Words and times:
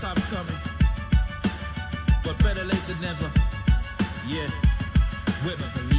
time 0.00 0.14
coming. 0.30 0.54
But 2.22 2.38
better 2.38 2.62
late 2.62 2.86
than 2.86 3.00
never. 3.00 3.30
Yeah, 4.28 4.48
women 5.44 5.70
believe. 5.74 5.97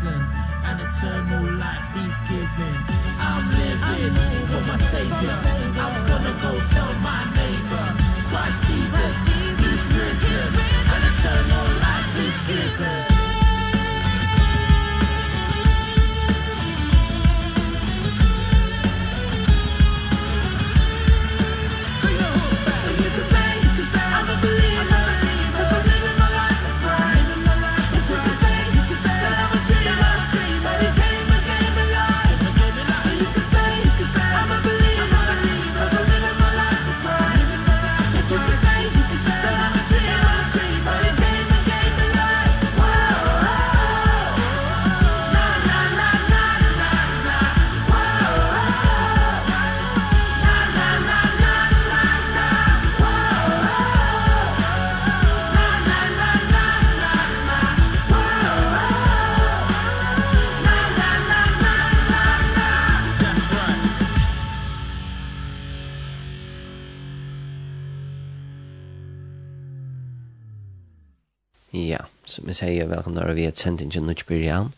blessing 0.03 0.23
and 0.65 0.81
eternal 0.81 1.53
life 1.59 1.89
he's 1.95 2.19
given. 2.29 2.77
I'm 3.21 3.49
living 3.51 4.45
for 4.47 4.61
my 4.67 4.77
savior. 4.77 5.39
I'm 5.79 6.07
gonna 6.07 6.35
go 6.41 6.61
tell 6.65 6.93
my 7.01 7.25
neighbor. 7.35 7.87
Christ 8.29 8.63
Jesus 8.65 9.27
he's 9.27 9.87
risen. 9.93 10.55
And 10.93 11.05
eternal 11.11 11.67
life 11.81 12.17
he's 12.17 12.41
given. 12.47 13.12
som 72.33 72.49
jeg 72.49 72.63
sier, 72.63 72.89
velkommen 72.89 73.19
når 73.21 73.35
vi 73.37 73.49
er 73.49 73.59
sendt 73.59 73.83
inn 73.85 73.93
til 73.93 74.07
Nutsbyrjan. 74.07 74.73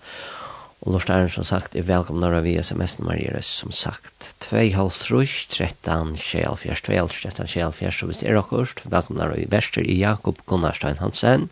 Og 0.84 0.92
Lars 0.92 1.06
Arne, 1.08 1.30
som 1.32 1.46
sagt, 1.48 1.76
er 1.78 1.86
velkommen 1.88 2.20
når 2.20 2.42
vi 2.44 2.58
er 2.58 2.64
sms-nummer 2.66 3.16
i 3.16 3.30
røst, 3.32 3.54
som 3.62 3.70
sagt, 3.72 4.26
2,5-3, 4.44 5.22
13, 5.48 6.10
24, 6.20 6.74
12, 6.84 7.14
13, 7.22 7.48
24, 7.48 7.92
så 7.96 8.08
hvis 8.10 8.20
det 8.20 8.28
er 8.28 8.40
akkurat, 8.40 8.82
velkommen 8.84 9.22
når 9.22 9.32
vi 9.38 9.46
verster 9.54 9.86
i 9.86 9.96
Jakob 10.02 10.42
Gunnarstein 10.50 11.00
Hansen, 11.00 11.48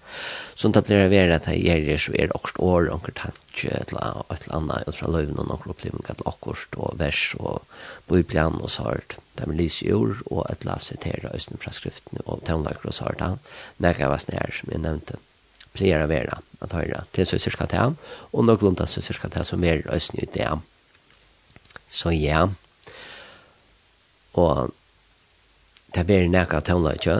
som 0.58 0.74
det 0.76 0.84
blir 0.90 1.08
vera 1.08 1.38
at 1.38 1.48
jeg 1.48 1.64
gjør 1.64 1.86
det, 1.86 1.98
så 2.04 2.12
er 2.12 2.28
det 2.28 2.36
akkurat 2.36 2.62
år, 2.66 2.90
akkurat 2.98 3.20
tanke, 3.22 3.72
et 3.72 3.96
eller 3.96 4.58
annet, 4.58 4.90
ut 4.90 5.00
fra 5.00 5.10
løven, 5.16 5.40
og 5.40 5.56
akkurat 5.56 5.78
opplevning, 5.78 6.06
at 6.12 6.28
akkurat, 6.28 6.78
og 6.82 7.00
vers, 7.00 7.24
og 7.40 7.64
bøyplan, 8.12 8.60
og 8.60 8.74
sart, 8.76 9.16
det 9.38 9.48
er 9.48 9.56
lys 9.56 9.80
i 9.86 9.92
og 9.96 10.44
et 10.50 10.68
la 10.68 10.76
sitere 10.82 11.32
østen 11.32 11.62
fra 11.62 11.72
skriften, 11.72 12.20
og 12.26 12.44
tøvnlager, 12.44 12.84
og 12.84 13.00
sart, 13.00 13.28
nekka 13.80 14.12
var 14.12 14.20
snær, 14.20 14.52
som 14.60 14.76
jeg 14.76 14.84
nevnte 14.84 15.22
pleier 15.76 16.04
å 16.04 16.10
være 16.10 16.38
at 16.62 16.76
høyre. 16.76 17.04
Til 17.12 17.26
søsyrska 17.28 17.68
til 17.72 17.96
og 18.32 18.44
nok 18.46 18.64
så 18.88 19.00
cirka 19.00 19.28
til 19.28 19.44
som 19.44 19.64
er 19.64 19.82
østen 19.92 20.22
ut 20.22 20.34
det. 20.34 20.48
Så 21.90 22.12
ja, 22.12 22.48
og 24.32 24.72
det 25.92 26.06
blir 26.08 26.28
nekka 26.28 26.62
tøvnløytjø, 26.64 27.16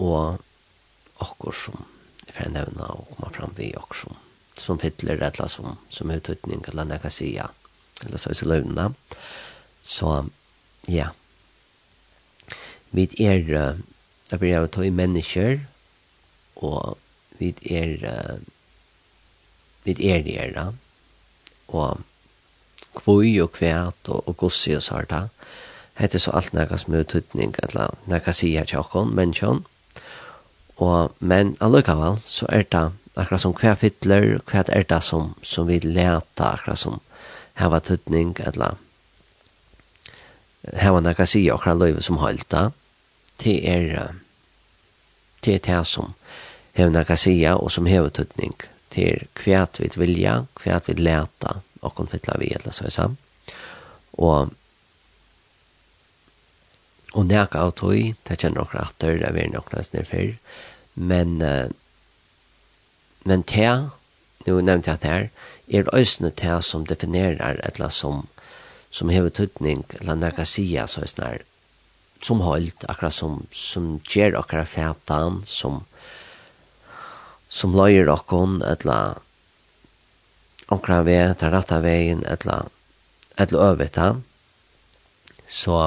og 0.00 0.40
okkur 1.20 1.52
som 1.52 1.84
er 2.26 2.32
for 2.38 2.52
nevna 2.52 2.88
og 2.94 3.08
komme 3.12 3.32
fram 3.36 3.56
vi 3.56 3.74
okkur 3.76 4.04
som 4.04 4.20
som 4.60 4.78
fytler 4.78 5.16
eller 5.16 5.48
som, 5.48 5.78
som 5.88 6.10
uttutning 6.10 6.60
eller 6.68 6.84
nekka 6.84 7.10
sida, 7.10 7.48
eller 8.04 8.18
så 8.18 8.34
så 8.34 8.46
løvna. 8.46 8.90
Så 9.82 10.26
ja, 10.86 11.10
vi 12.90 13.08
er, 13.18 13.40
det 14.28 14.38
blir 14.38 14.58
av 14.58 14.68
å 14.68 14.72
ta 14.72 14.84
i 14.84 14.92
mennesker, 14.92 15.62
og 16.60 16.98
vi 17.40 17.54
er 17.64 17.96
uh, 18.04 18.38
vi 19.84 19.96
er 20.36 20.54
da. 20.54 20.70
Og 21.68 22.00
kvøy 22.94 23.40
og 23.42 23.52
kvæt 23.52 24.08
og, 24.08 24.28
og 24.28 24.36
gossi 24.36 24.74
og 24.76 24.82
sarta 24.82 25.26
hette 26.00 26.18
så 26.18 26.32
alt 26.36 26.54
nekka 26.56 26.78
er 26.80 27.04
tøtning 27.04 27.54
eller 27.62 27.94
nekka 28.10 28.32
sier 28.32 28.64
tjokkon 28.64 29.14
menneskjon 29.14 29.64
og 30.80 31.12
men 31.18 31.56
allukavall 31.60 32.20
så 32.24 32.46
er 32.48 32.64
det 32.72 32.86
akkurat 33.16 33.40
som 33.40 33.54
kvær 33.54 33.76
fytler 33.80 34.40
hva 34.50 34.64
er 34.68 34.86
det 34.88 35.02
som, 35.04 35.34
som 35.42 35.68
vi 35.68 35.80
leta 35.84 36.54
akkurat 36.54 36.78
som 36.78 37.00
hava 37.60 37.80
tøtning 37.80 38.36
eller 38.46 38.78
hava 40.76 41.00
nekka 41.00 41.26
sia 41.26 41.54
akkurat 41.54 41.78
løyve 41.78 42.02
som 42.02 42.22
halta 42.22 42.70
til 43.38 43.60
er 43.64 44.14
det 45.44 45.54
er 45.54 45.66
det 45.68 45.86
som 45.86 46.14
hevur 46.80 46.94
nekka 46.94 47.16
siga 47.20 47.56
og 47.60 47.70
som 47.72 47.88
hevur 47.90 48.12
tutning 48.14 48.56
til 48.90 49.26
kvært 49.38 49.78
vit 49.82 49.98
vilja, 50.00 50.44
kvært 50.58 50.88
vit 50.90 51.02
leta 51.02 51.60
og 51.80 51.94
kon 51.94 52.08
vi, 52.10 52.50
eller 52.52 52.72
så 52.72 52.88
er 52.88 52.96
sam. 52.96 53.16
Og 54.12 54.50
og 57.10 57.26
nekka 57.26 57.58
av 57.58 57.72
tog, 57.74 58.14
det 58.22 58.36
kjenner 58.38 58.62
okkur 58.62 58.80
atter, 58.84 59.16
det 59.18 59.26
er 59.26 59.34
vi 59.34 59.48
nok 59.50 59.72
nesten 59.74 60.04
før, 60.06 60.34
men 60.94 61.40
men 63.24 63.42
te, 63.42 63.66
nu 64.46 64.60
nevnte 64.60 64.90
jeg 64.90 65.00
det 65.00 65.10
her, 65.10 65.26
er 65.68 65.82
det 65.88 65.94
øsne 65.94 66.30
te 66.30 66.60
som 66.62 66.86
definerar 66.86 67.58
etla 67.66 67.90
som 67.90 68.28
som 68.90 69.08
hever 69.08 69.30
tutning, 69.30 69.84
eller 70.00 70.18
nekka 70.18 70.44
sida, 70.44 70.86
så 70.90 71.04
er 71.04 71.06
snar, 71.06 71.42
som 72.22 72.40
holdt, 72.44 72.84
akkurat 72.88 73.14
som, 73.14 73.46
som 73.54 74.00
gjer 74.10 74.34
akkurat 74.38 74.68
fætan, 74.68 75.42
som, 75.46 75.84
som 77.50 77.74
løyer 77.74 78.08
okkon, 78.12 78.60
etla 78.62 79.18
onkra 80.70 81.00
vei, 81.06 81.18
ta 81.34 81.50
ratta 81.50 81.80
veien, 81.82 82.22
etla, 82.30 82.62
etla 83.42 83.70
øvita, 83.72 84.12
så 85.50 85.80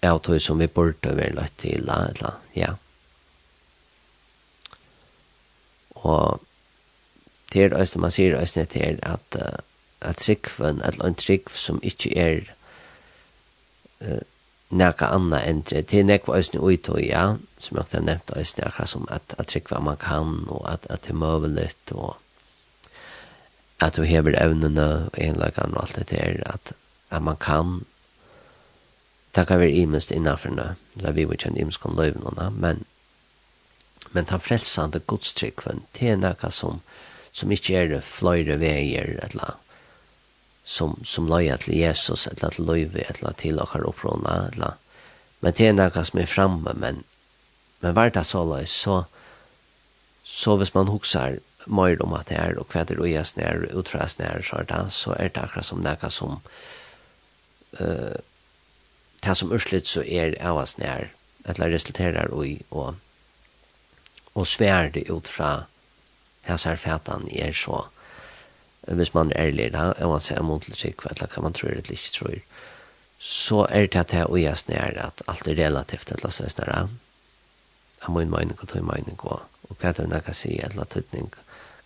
er 0.00 0.20
det 0.24 0.40
som 0.42 0.60
vi 0.62 0.70
burde 0.72 1.16
være 1.16 1.36
nødt 1.36 1.56
til, 1.60 1.90
etla, 1.92 2.36
ja. 2.56 2.74
Og 5.98 6.40
det 7.52 7.64
er 7.64 7.76
øyne, 7.76 8.00
man 8.00 8.14
sier 8.14 8.38
øyne 8.38 8.64
til 8.72 8.98
at, 9.02 9.36
at 10.00 10.16
trikven, 10.16 10.80
etla 10.86 11.10
en 11.10 11.18
trikv 11.18 11.52
som 11.52 11.80
ikke 11.82 12.14
er, 12.16 12.40
uh, 14.00 14.20
neka 14.70 15.08
anna 15.16 15.40
endre, 15.48 15.82
til 15.82 16.06
nekva 16.06 16.38
æsne 16.38 16.60
uitog, 16.60 17.00
ja, 17.00 17.36
som 17.58 17.78
jeg 17.78 17.86
har 17.92 18.04
nevnt 18.04 18.32
æsne, 18.36 18.66
akkurat 18.66 18.88
som 18.88 19.06
at, 19.10 19.34
at 19.38 19.48
trykva 19.48 19.80
man 19.80 19.96
kan, 19.96 20.44
og 20.48 20.72
at, 20.72 20.86
at 20.90 21.02
det 21.02 21.14
er 21.14 21.20
møveligt, 21.22 21.92
og 21.92 22.16
at 23.80 23.96
du 23.96 24.02
hever 24.02 24.36
evnene, 24.36 25.08
og 25.12 25.18
enlagan 25.22 25.74
og 25.74 25.86
alt 25.86 25.96
det 25.96 26.10
der, 26.10 26.42
at, 26.46 26.72
at 27.10 27.22
man 27.22 27.36
kan, 27.36 27.80
det 29.34 29.46
kan 29.46 29.60
være 29.60 29.72
imest 29.72 30.10
innanfor 30.10 30.48
det, 30.48 30.74
eller 30.96 31.12
vi 31.12 31.24
vil 31.24 31.38
kjenne 31.38 31.60
imest 31.60 31.80
kan 31.80 31.96
løyvnene, 31.96 32.50
men, 32.50 32.84
men 34.12 34.24
ta 34.24 34.36
frelsande 34.36 35.00
godstrykven, 35.00 35.86
til 35.94 36.12
er 36.12 36.20
neka 36.20 36.50
som, 36.50 36.82
som 37.32 37.50
ikke 37.52 37.76
er 37.76 38.00
fløyre 38.04 38.58
veier, 38.60 39.16
eller 39.16 39.44
annet, 39.54 39.64
som 40.68 40.98
som 41.04 41.28
leja 41.28 41.56
til 41.56 41.78
Jesus 41.80 42.26
eller 42.28 42.52
til 42.52 42.66
løyve 42.68 43.04
eller 43.08 43.32
till 43.32 43.58
och 43.58 43.70
har 43.70 43.86
upprona 43.88 44.50
eller 44.52 44.74
men 45.40 45.52
det 45.56 45.68
er 45.68 45.72
noe 45.72 46.04
som 46.04 46.20
er 46.20 46.28
framme 46.28 46.74
men 46.76 47.04
men 47.80 47.94
vart 47.96 48.14
det 48.14 48.26
så 48.28 48.44
løy 48.44 48.66
så 48.66 49.04
så 50.24 50.56
hvis 50.60 50.74
man 50.74 50.92
huxar 50.92 51.38
mer 51.66 52.02
om 52.04 52.12
at 52.12 52.28
det 52.28 52.58
og 52.58 52.58
och 52.58 52.76
og 52.76 53.00
och 53.00 53.08
ges 53.08 53.36
ner 53.36 53.68
utfräs 53.72 54.18
ner 54.18 54.42
så 54.42 54.62
där 54.68 54.88
så 54.90 55.12
er 55.12 55.28
det 55.28 55.42
akkurat 55.42 55.66
som 55.66 55.82
noe 55.82 56.10
som 56.10 56.40
eh 57.80 57.86
uh, 57.86 58.16
det 59.24 59.36
som 59.36 59.52
urslut 59.52 59.86
så 59.88 60.02
er 60.02 60.34
av 60.40 60.56
oss 60.56 60.78
nær 60.78 61.08
eller 61.44 61.70
resulterer 61.70 62.44
i 62.44 62.62
og, 62.70 62.94
och 64.32 64.48
svärde 64.48 65.12
ut 65.12 65.28
fra 65.28 65.64
här 66.42 66.76
fätan 66.76 67.28
er 67.30 67.52
så 67.52 67.88
hvis 68.96 69.14
man 69.14 69.32
er 69.32 69.48
ærlig 69.48 69.72
da, 69.72 69.90
og 69.92 70.14
man 70.14 70.24
ser 70.24 70.42
mot 70.42 70.64
litt 70.68 70.80
sikk, 70.80 71.04
eller 71.10 71.28
kan 71.28 71.44
man 71.44 71.56
tro 71.56 71.68
det 71.68 71.90
ikke 71.92 72.14
tror, 72.14 72.38
så 73.18 73.66
er 73.68 73.86
det 73.90 74.00
at 74.00 74.14
jeg 74.14 74.26
og 74.26 74.40
jeg 74.40 74.56
at 74.78 75.22
alt 75.26 75.48
er 75.48 75.58
relativt, 75.58 76.12
eller 76.12 76.30
så 76.30 76.44
er 76.44 76.54
snær 76.54 76.72
av. 76.72 76.90
Jeg 77.98 78.14
må 78.14 78.22
inn 78.22 78.30
mening 78.30 78.56
og 78.62 78.68
tog 78.70 78.84
mening 78.86 79.18
og, 79.26 79.42
og 79.68 79.76
hva 79.80 79.90
er 79.90 79.98
det 79.98 80.06
jeg 80.12 80.24
kan 80.24 80.38
si, 80.38 80.52
eller 80.62 80.86
tøtning, 80.86 81.32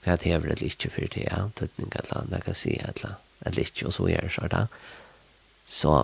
hva 0.05 0.13
er 0.13 0.21
det 0.21 0.29
hever 0.29 0.53
eller 0.53 0.69
ikke 0.69 0.91
for 0.93 1.15
det, 1.15 1.25
ja, 1.25 1.47
tøtning, 1.57 1.89
eller 2.03 2.27
jeg 2.37 2.45
kan 2.49 2.59
si, 2.59 2.75
eller, 2.89 3.17
eller 3.47 3.65
ikke, 3.65 3.87
og 3.89 3.97
så 3.97 4.09
gjør 4.11 4.29
det 4.29 4.35
så 4.37 4.51
da. 4.53 4.67
Så, 5.67 5.95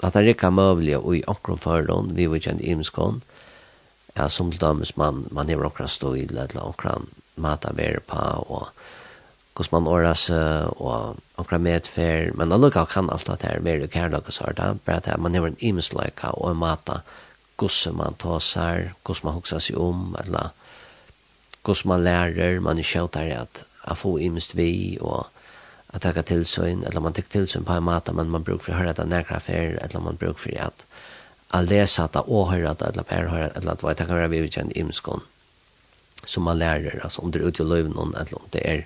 at 0.00 0.14
det 0.14 0.22
er 0.22 0.32
ikke 0.36 0.52
mulig, 0.54 0.96
og 0.96 1.16
i 1.16 1.24
akkurat 1.26 1.64
forhånd, 1.66 2.14
vi 2.16 2.28
vil 2.30 2.40
kjenne 2.40 2.62
imenskånd, 2.62 3.20
ja, 4.14 4.28
som 4.28 4.52
til 4.52 4.62
dømes 4.62 4.94
man, 4.96 5.26
man 5.34 5.50
hever 5.50 5.66
akkurat 5.66 5.90
stå 5.90 6.14
i, 6.14 6.24
eller 6.30 6.62
akkurat 6.62 7.10
mata 7.40 7.74
være 7.74 8.00
på, 8.06 8.22
og, 8.46 8.70
hos 9.60 9.68
man 9.72 9.88
åras 9.88 10.30
og 10.32 11.18
omkra 11.36 11.58
medfer, 11.60 12.30
men 12.36 12.52
allukka 12.52 12.86
kan 12.88 13.10
alt 13.12 13.28
at 13.28 13.42
det 13.42 13.50
er 13.50 13.64
mer 13.64 13.82
kærlag 13.92 14.24
og 14.24 14.32
sånt, 14.32 14.62
bare 14.86 15.02
at 15.02 15.20
man 15.20 15.36
hever 15.36 15.52
en 15.52 15.60
imensløyka 15.60 16.32
og 16.32 16.54
en 16.54 16.62
mata 16.62 17.02
hos 17.60 17.82
man 17.92 18.16
tåsar, 18.16 18.94
hos 19.04 19.20
man 19.24 19.36
hoksa 19.36 19.58
seg 19.60 19.76
om, 19.76 20.14
eller 20.22 20.54
hos 21.68 21.84
man 21.84 22.00
lærer, 22.06 22.60
man 22.64 22.80
er 22.80 22.88
kjøytar 22.88 23.28
at 23.36 23.64
a 23.84 23.96
få 23.96 24.16
imest 24.20 24.56
vi 24.56 24.96
og 25.00 25.26
at 25.92 26.06
taka 26.06 26.22
tilsyn, 26.22 26.84
eller 26.86 27.02
man 27.04 27.12
tek 27.12 27.28
tilsyn 27.28 27.66
på 27.66 27.76
en 27.76 27.84
mata, 27.84 28.14
men 28.16 28.30
man 28.32 28.46
bruk 28.46 28.62
for 28.64 28.78
høyra 28.78 28.94
det 28.96 29.08
nærkra 29.10 29.42
fer, 29.44 29.76
eller 29.82 30.00
man 30.00 30.16
bruk 30.16 30.38
for 30.38 30.56
at 30.56 30.86
a 31.52 31.60
lesa 31.66 32.06
det 32.14 32.22
og 32.28 32.48
høyra 32.52 32.72
det, 32.78 32.94
eller 32.94 33.04
per 33.04 33.28
høyra 33.28 33.50
det, 33.50 33.60
eller 33.60 33.76
at 33.76 33.98
det 33.98 34.06
kan 34.06 34.16
være 34.16 34.32
vi 34.32 34.44
utgjent 34.46 34.76
imeskånd 34.76 35.26
som 36.26 36.44
man 36.44 36.58
lærer, 36.60 37.00
altså 37.02 37.22
om 37.22 37.32
det 37.32 37.40
er 37.40 37.48
ute 37.48 37.62
i 37.62 37.66
løyvnån, 37.66 38.14
eller 38.16 38.36
om 38.40 38.48
det 38.52 38.60
er 38.64 38.82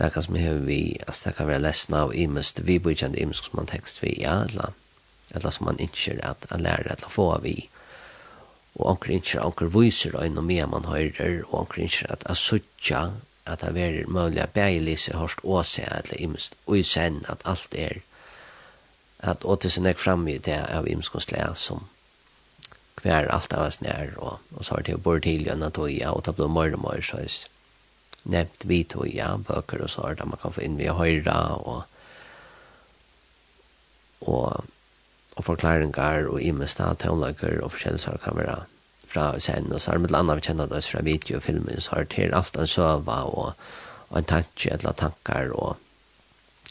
det 0.00 0.16
er 0.16 0.24
som 0.24 0.36
hever 0.40 0.62
vi, 0.64 0.96
altså 1.06 1.28
det 1.28 1.36
kan 1.36 1.48
være 1.50 1.60
lesen 1.60 1.94
av 1.94 2.14
imest, 2.16 2.62
vi 2.64 2.78
bor 2.78 2.88
byggjende 2.88 3.20
imest 3.20 3.44
som 3.44 3.58
man 3.60 3.68
tekst 3.68 4.00
vi, 4.00 4.14
ja, 4.22 4.38
eller, 4.46 4.72
eller 5.34 5.52
som 5.52 5.66
man 5.68 5.80
ikke 5.80 6.16
at, 6.24 6.46
at 6.48 6.60
lærer 6.60 6.88
at 6.94 7.04
få 7.12 7.26
av 7.34 7.44
vi, 7.44 7.68
og 8.78 8.94
anker 8.94 9.12
ikke, 9.18 9.42
anker 9.44 9.68
viser 9.74 10.16
og 10.16 10.32
noe 10.32 10.46
mer 10.46 10.70
man 10.72 10.88
hører, 10.88 11.42
og 11.50 11.66
anker 11.66 11.84
ikke 11.84 12.08
at 12.16 12.24
jeg 12.28 12.40
suttja, 12.40 13.02
at 13.44 13.60
det 13.60 13.84
er 13.84 14.08
mulig 14.08 14.40
at 14.40 14.56
jeg 14.56 14.80
lyser 14.86 15.20
hørst 15.20 15.44
å 15.44 15.60
se, 15.68 15.84
eller 15.84 16.16
imest, 16.16 16.56
og 16.64 16.80
i 16.80 16.86
sen 16.86 17.20
at 17.28 17.44
alt 17.44 17.76
er, 17.76 18.00
at 19.20 19.44
å 19.44 19.60
til 19.60 19.74
sin 19.74 19.88
ek 19.90 20.00
framme 20.00 20.32
i 20.32 20.40
det 20.40 20.62
av 20.64 20.88
imeskonslega 20.88 21.52
som 21.54 21.84
hver 23.02 23.28
alt 23.32 23.52
av 23.52 23.68
oss 23.68 23.82
nær, 23.84 24.16
og, 24.16 24.40
og 24.56 24.64
så 24.64 24.78
har 24.78 24.88
det 24.88 24.96
jo 24.96 25.04
bort 25.04 25.28
til 25.28 25.44
gjennom 25.44 25.72
tog, 25.76 25.92
ja, 25.92 26.12
og 26.16 26.24
det 26.24 26.38
blir 26.38 26.48
mer 26.52 26.72
og 26.76 26.86
mer, 26.88 27.04
så 27.04 27.20
er 27.20 27.28
det 27.28 27.48
nevnt 28.24 28.66
vi 28.68 28.82
to 28.84 29.06
ja, 29.08 29.36
bøker 29.36 29.84
og 29.84 29.90
så 29.90 30.14
der 30.18 30.28
man 30.28 30.40
kan 30.42 30.52
få 30.52 30.64
inn 30.64 30.78
via 30.80 30.96
høyre 30.98 31.38
og 31.56 31.84
og 34.20 34.64
og 35.38 35.44
forklaringar 35.46 36.26
og 36.28 36.42
imesta 36.42 36.90
tøvnlager 37.00 37.62
og 37.64 37.72
forskjellige 37.72 38.18
kan 38.24 38.36
være 38.36 38.56
fra 39.08 39.38
scenen. 39.38 39.72
Og 39.72 39.80
så 39.80 39.94
er 39.94 40.02
med 40.02 40.12
landa 40.12 40.34
vi 40.36 40.44
kjenner 40.44 40.68
det 40.68 40.82
fra 40.84 41.02
videofilmer 41.06 41.80
så 41.80 41.96
har 41.96 42.08
til 42.12 42.34
alt 42.36 42.58
en 42.58 42.68
søva 42.68 43.22
og, 43.24 43.54
og 44.10 44.18
en 44.18 44.28
tanke 44.34 44.74
eller 44.74 44.92
tankar 44.92 45.54
og 45.54 45.76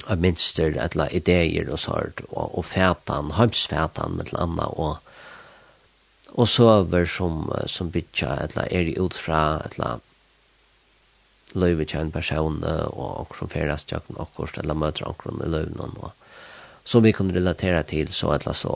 og 0.07 0.17
minster 0.17 0.77
eller 0.79 1.11
ideer 1.11 1.67
og 1.69 1.79
sånt 1.79 2.21
og, 2.29 2.57
og 2.57 2.65
fætan, 2.65 3.33
hømsfætan 3.35 4.15
med 4.17 4.31
landa 4.33 4.69
og 4.71 4.97
og 6.29 6.47
søver 6.47 7.05
som, 7.05 7.49
som 7.65 7.89
bytja 7.91 8.35
eller 8.45 8.67
er 8.71 8.91
i 8.91 8.99
utfra 9.01 9.61
eller 9.65 9.99
løyve 11.57 11.85
kjent 11.89 12.13
person 12.13 12.59
og 12.63 13.21
okkur 13.23 13.43
som 13.43 13.51
ferast 13.51 13.91
jakten 13.91 14.19
okkur 14.21 14.51
eller 14.61 14.77
møter 14.77 15.07
okkur 15.09 15.39
i 15.39 15.49
løyvnen 15.49 15.95
og 15.97 16.11
som 16.85 17.03
vi 17.05 17.13
kunne 17.13 17.35
relatera 17.35 17.81
til 17.83 18.11
så 18.13 18.35
eller 18.35 18.57
så 18.57 18.73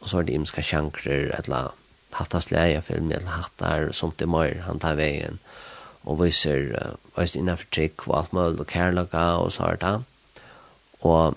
og 0.00 0.08
så 0.08 0.18
er 0.18 0.28
det 0.28 0.36
imska 0.36 0.64
sjankrer 0.64 1.34
eller 1.38 1.72
hattas 2.16 2.50
leia 2.50 2.80
film 2.80 3.10
eller 3.10 3.36
hattar 3.36 3.92
som 3.96 4.12
det 4.18 4.28
møyr 4.28 4.62
han 4.66 4.80
tar 4.82 4.98
veien 5.00 5.38
og 6.04 6.22
viser 6.22 6.72
uh, 6.74 6.94
viser 7.18 7.40
innenfor 7.40 7.68
trikk 7.74 8.08
og 8.08 8.16
alt 8.18 8.32
mulig 8.36 8.64
og 8.64 8.70
kærlaga 8.72 9.26
og 9.44 9.52
så 9.56 9.72
er 9.72 9.80
det 9.84 9.96
og 11.00 11.36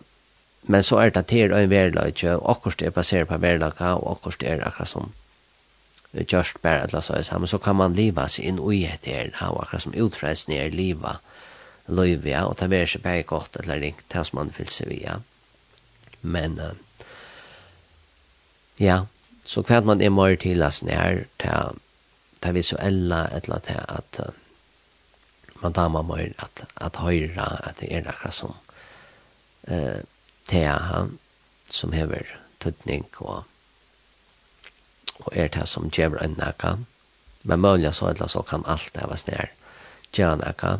men 0.64 0.84
så 0.84 1.02
er 1.04 1.12
det 1.12 1.26
til 1.28 1.52
og 1.52 1.60
en 1.60 1.72
verlaga 1.72 2.38
okkur 2.40 2.76
det 2.80 2.88
er 2.88 2.96
basert 2.96 3.28
på 3.28 3.38
verlaga 3.44 3.96
og 4.00 4.16
akkurat 4.16 4.40
det 4.40 4.50
er 4.50 4.68
akkurat 4.68 4.92
som 4.92 5.12
just 6.14 6.62
bare 6.62 6.84
alla 6.84 7.02
så 7.02 7.24
sammen, 7.24 7.48
så 7.48 7.58
kan 7.58 7.76
man 7.76 7.96
leva 7.96 8.28
seg 8.30 8.46
inn 8.46 8.60
ui 8.60 8.84
etter 8.86 9.32
her, 9.40 9.50
og 9.50 9.64
akkurat 9.64 9.86
som 9.86 9.96
utfreds 9.98 10.48
ned 10.48 10.76
liva, 10.78 11.18
løyvia, 11.88 12.46
og 12.46 12.58
ta 12.58 12.68
vera 12.72 12.88
seg 12.88 13.02
bare 13.04 13.24
godt, 13.28 13.58
eller 13.64 13.82
ringt, 13.82 14.06
det 14.14 14.26
som 14.28 14.40
man 14.40 14.54
vil 14.58 14.70
se 14.70 14.86
via. 14.90 15.18
Men, 16.22 16.60
ja, 18.80 19.04
så 19.46 19.64
hva 19.66 19.82
man 19.84 20.02
er 20.02 20.14
mer 20.14 20.38
til 20.40 20.64
oss 20.64 20.84
nær, 20.86 21.26
ta, 21.42 21.74
ta 22.42 22.54
visuella, 22.56 23.26
eller 23.34 23.66
ta 23.66 23.82
at, 23.98 24.22
man 25.64 25.76
damar 25.76 26.04
mer 26.04 26.30
at, 26.44 26.66
at 26.84 27.00
høyre 27.00 27.48
at 27.64 27.80
det 27.80 27.90
er 27.92 28.08
akkurat 28.12 28.36
som, 28.36 28.56
eh, 29.68 30.04
tea 30.48 30.78
han, 30.92 31.18
som 31.70 31.94
hever 31.96 32.28
tøtning 32.60 33.08
og 33.24 33.44
og 35.22 35.30
er 35.38 35.52
det 35.54 35.68
som 35.70 35.92
gjør 35.94 36.18
en 36.24 36.36
nekka. 36.40 36.78
Men 37.44 37.62
mulig 37.64 37.94
så 37.96 38.10
eller 38.12 38.32
så 38.32 38.44
kan 38.48 38.66
alt 38.66 38.90
det 38.96 39.08
være 39.10 39.22
snær 39.22 39.52
gjør 40.14 40.36
en 40.38 40.44
nekka. 40.46 40.74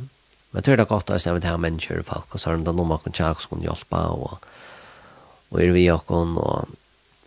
Men 0.54 0.64
tror 0.64 0.78
det 0.78 0.86
er 0.86 0.92
godt 0.92 1.10
å 1.10 1.18
snakke 1.18 1.40
med 1.40 1.46
det 1.48 1.54
mennesker 1.66 2.02
og 2.02 2.10
folk, 2.10 2.36
og 2.36 2.42
så 2.42 2.52
er 2.52 2.62
det 2.62 2.76
noen 2.76 2.92
man 2.92 3.02
kan 3.04 3.16
tjekk 3.18 3.42
som 3.42 3.56
kan 3.56 3.66
hjelpe, 3.66 4.02
og, 4.14 4.46
og 5.50 5.62
er 5.64 5.74
vi 5.74 5.88
åkken, 5.90 6.36
og 6.38 6.76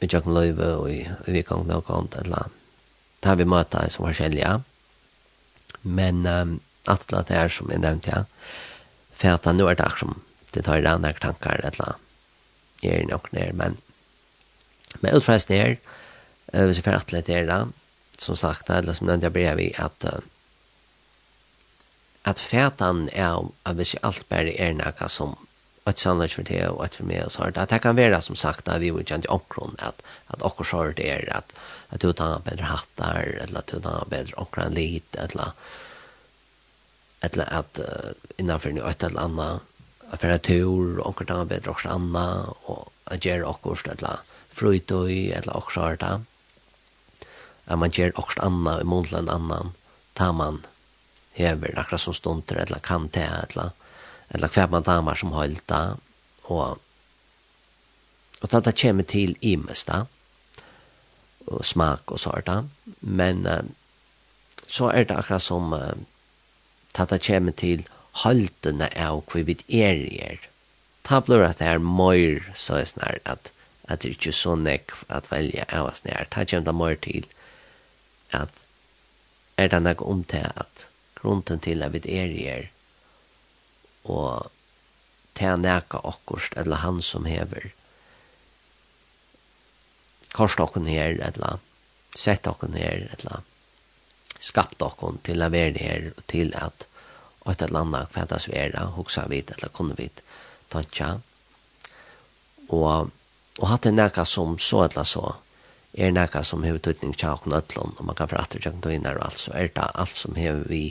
vi 0.01 0.09
tjekk 0.13 0.29
med 0.29 0.37
løyve, 0.37 0.69
og 0.77 0.87
vi 0.87 1.01
vi 1.35 1.43
kan 1.47 1.67
med 1.67 1.81
åkken, 1.81 2.13
eller 2.23 2.53
det 3.21 3.33
har 3.33 3.41
vi 3.41 3.49
møtet 3.51 3.97
som 3.97 4.07
forskjellige. 4.07 4.53
Men 5.83 6.23
um, 6.27 6.55
at 6.87 7.07
det 7.11 7.35
er 7.35 7.51
som 7.51 7.71
jeg 7.73 7.83
nevnte, 7.83 8.15
ja, 8.15 8.23
for 9.17 9.35
at 9.35 9.51
nå 9.57 9.67
er 9.67 9.75
det 9.75 9.89
akkurat 9.89 10.05
som 10.05 10.23
det 10.55 10.63
tar 10.65 10.85
i 10.85 10.89
andre 10.89 11.13
tanker, 11.21 11.61
eller 11.67 11.99
er 12.87 13.09
nok 13.11 13.33
nere, 13.35 13.53
men 13.53 13.81
men 15.03 15.19
utfra 15.19 15.37
snær, 15.43 15.77
hvis 16.65 16.79
vi 16.79 16.83
får 16.83 16.97
atletera, 17.01 17.67
som 18.19 18.37
sagt, 18.37 18.71
eller 18.71 18.97
som 18.97 19.07
nevnte 19.07 19.29
jeg 19.29 19.37
blir 19.37 19.59
vi, 19.59 19.69
at 19.79 20.07
at 22.27 22.39
fætan 22.43 23.09
er 23.13 23.45
at 23.65 23.77
hvis 23.79 23.95
alt 24.03 24.25
bare 24.29 24.55
er 24.59 24.73
noe 24.75 25.09
som 25.09 25.37
ett 25.87 25.99
sannolikt 25.99 26.35
för 26.35 26.43
det 26.43 26.69
och 26.69 26.85
ett 26.85 26.95
för 26.95 27.05
mig 27.05 27.25
och 27.25 27.33
så 27.33 27.43
att 27.43 27.69
det 27.69 27.79
kan 27.79 27.97
vara 27.97 28.21
som 28.21 28.37
sagt 28.37 28.69
att 28.69 28.81
vi 28.81 28.91
vill 28.91 29.13
inte 29.13 29.29
omkron 29.29 29.77
att 29.79 30.03
att 30.27 30.43
också 30.43 30.65
så 30.65 30.85
det 30.85 31.11
är 31.11 31.37
att 31.37 31.53
att 31.89 32.01
du 32.01 32.13
tar 32.13 32.39
bättre 32.39 32.63
hattar 32.63 33.39
eller 33.43 33.59
att 33.59 33.67
du 33.67 33.81
tar 33.81 34.05
bättre 34.11 34.35
omkron 34.37 34.75
lite 34.75 35.19
eller 35.19 35.53
eller 37.21 37.55
att 37.55 37.81
innanför 38.37 38.73
nu 38.73 38.81
ett 38.91 39.03
eller 39.03 39.21
annat 39.21 39.63
för 40.19 40.29
att 40.29 40.43
tur 40.43 40.99
och 40.99 41.07
omkron 41.07 41.27
tar 41.27 41.45
bättre 41.45 41.71
också 41.71 41.89
annat 41.89 42.49
och 42.63 42.93
att 43.05 43.25
göra 43.25 43.47
också 43.47 43.91
eller 43.91 44.19
fröjd 44.51 44.93
och 44.93 45.11
eller 45.11 45.57
också 45.57 45.97
så 46.01 46.21
at 47.67 47.79
man 47.79 47.91
gjør 47.91 48.15
okkurst 48.15 48.43
anna 48.45 48.79
i 48.81 48.87
mån 48.87 49.09
til 49.09 49.19
en 49.21 49.33
annan, 49.33 49.73
tar 50.15 50.33
man 50.33 50.63
hever 51.37 51.79
akkurat 51.79 52.01
som 52.01 52.15
stunder, 52.15 52.63
eller 52.63 52.79
kan 52.79 53.09
ta, 53.13 53.27
eller, 53.45 53.73
eller 54.29 54.53
hver 54.53 54.71
man 54.73 54.87
damer 54.87 55.11
man 55.11 55.21
som 55.21 55.35
høyta, 55.37 55.81
og, 56.45 56.79
og 58.41 58.55
det 58.55 58.77
kommer 58.81 59.05
til 59.05 59.37
imest 59.41 59.91
da, 59.91 60.05
og 61.47 61.65
smak 61.65 62.11
og 62.11 62.23
sånt 62.23 62.47
da, 62.47 62.63
men 63.01 63.47
uh, 63.47 63.63
så 64.67 64.91
er 64.91 65.07
det 65.07 65.19
akkurat 65.19 65.43
som 65.43 65.75
uh, 65.75 65.93
det 66.97 67.21
kommer 67.27 67.53
til 67.53 67.85
holdene 68.25 68.89
av 68.97 69.21
hva 69.29 69.43
vi 69.45 69.59
er 69.69 69.99
i 70.01 70.21
er. 70.25 70.39
Ta 71.05 71.21
blir 71.21 71.45
at 71.45 71.61
det 71.61 71.69
er 71.69 71.83
mer 71.83 72.47
så 72.57 72.81
er 72.81 72.89
snart 72.89 73.29
at, 73.29 73.51
at 73.85 74.03
det 74.03 74.09
er 74.09 74.17
ikke 74.17 74.33
så 74.33 74.57
nekv 74.59 75.05
at 75.13 75.29
velge 75.31 75.67
av 75.69 75.91
oss 75.91 76.03
nær. 76.07 76.25
Ta 76.33 76.47
kommer 76.49 76.67
det 76.67 76.75
mer 76.75 76.97
til 77.05 77.29
at 78.33 78.63
er 79.57 79.69
det 79.73 79.83
nok 79.83 80.03
om 80.03 80.25
til 80.25 80.51
at 80.57 80.87
grunden 81.21 81.61
til 81.61 81.83
at 81.83 81.93
vi 81.93 82.03
er 82.19 82.33
i 82.33 82.47
er 82.47 82.69
og 84.05 84.51
til 85.37 85.53
å 85.53 85.61
neka 85.61 86.01
okkurst 86.05 86.57
eller 86.57 86.83
han 86.85 87.03
som 87.03 87.27
hever 87.29 87.71
korst 90.37 90.61
okken 90.61 90.89
her 90.91 91.19
eller 91.29 91.63
sett 92.17 92.47
okken 92.47 92.77
her 92.77 93.09
eller 93.17 93.45
skapt 94.39 94.83
okken 94.85 95.21
til 95.25 95.43
å 95.43 95.53
være 95.53 95.81
her 95.81 96.11
og 96.13 96.23
til 96.33 96.53
at 96.57 96.87
og 97.47 97.53
et 97.53 97.63
eller 97.63 97.85
annet 97.85 98.13
kvendas 98.13 98.49
er 98.51 98.75
hoksa 98.97 99.27
vi 99.31 99.43
eller 99.55 99.73
kunne 99.73 99.97
vid 99.99 100.23
tantja 100.73 101.17
og 102.69 103.13
og 103.57 103.69
hatt 103.71 103.87
det 103.87 103.95
neka 103.95 104.27
som 104.29 104.59
så 104.61 104.83
eller 104.85 105.09
så 105.09 105.25
er 105.97 106.13
nekka 106.13 106.43
som 106.45 106.65
hever 106.67 106.79
tøytning 106.79 107.15
tjakken 107.17 107.55
ötlån, 107.57 107.97
og 107.99 108.05
man 108.05 108.17
kan 108.17 108.29
fratter 108.29 108.61
tjakken 108.61 108.83
tøynar 108.85 109.17
og 109.17 109.31
alt, 109.31 109.39
så 109.41 109.55
er 109.55 109.71
det 109.73 109.87
alt 109.95 110.17
som 110.17 110.37
hever 110.37 110.69
vi 110.69 110.83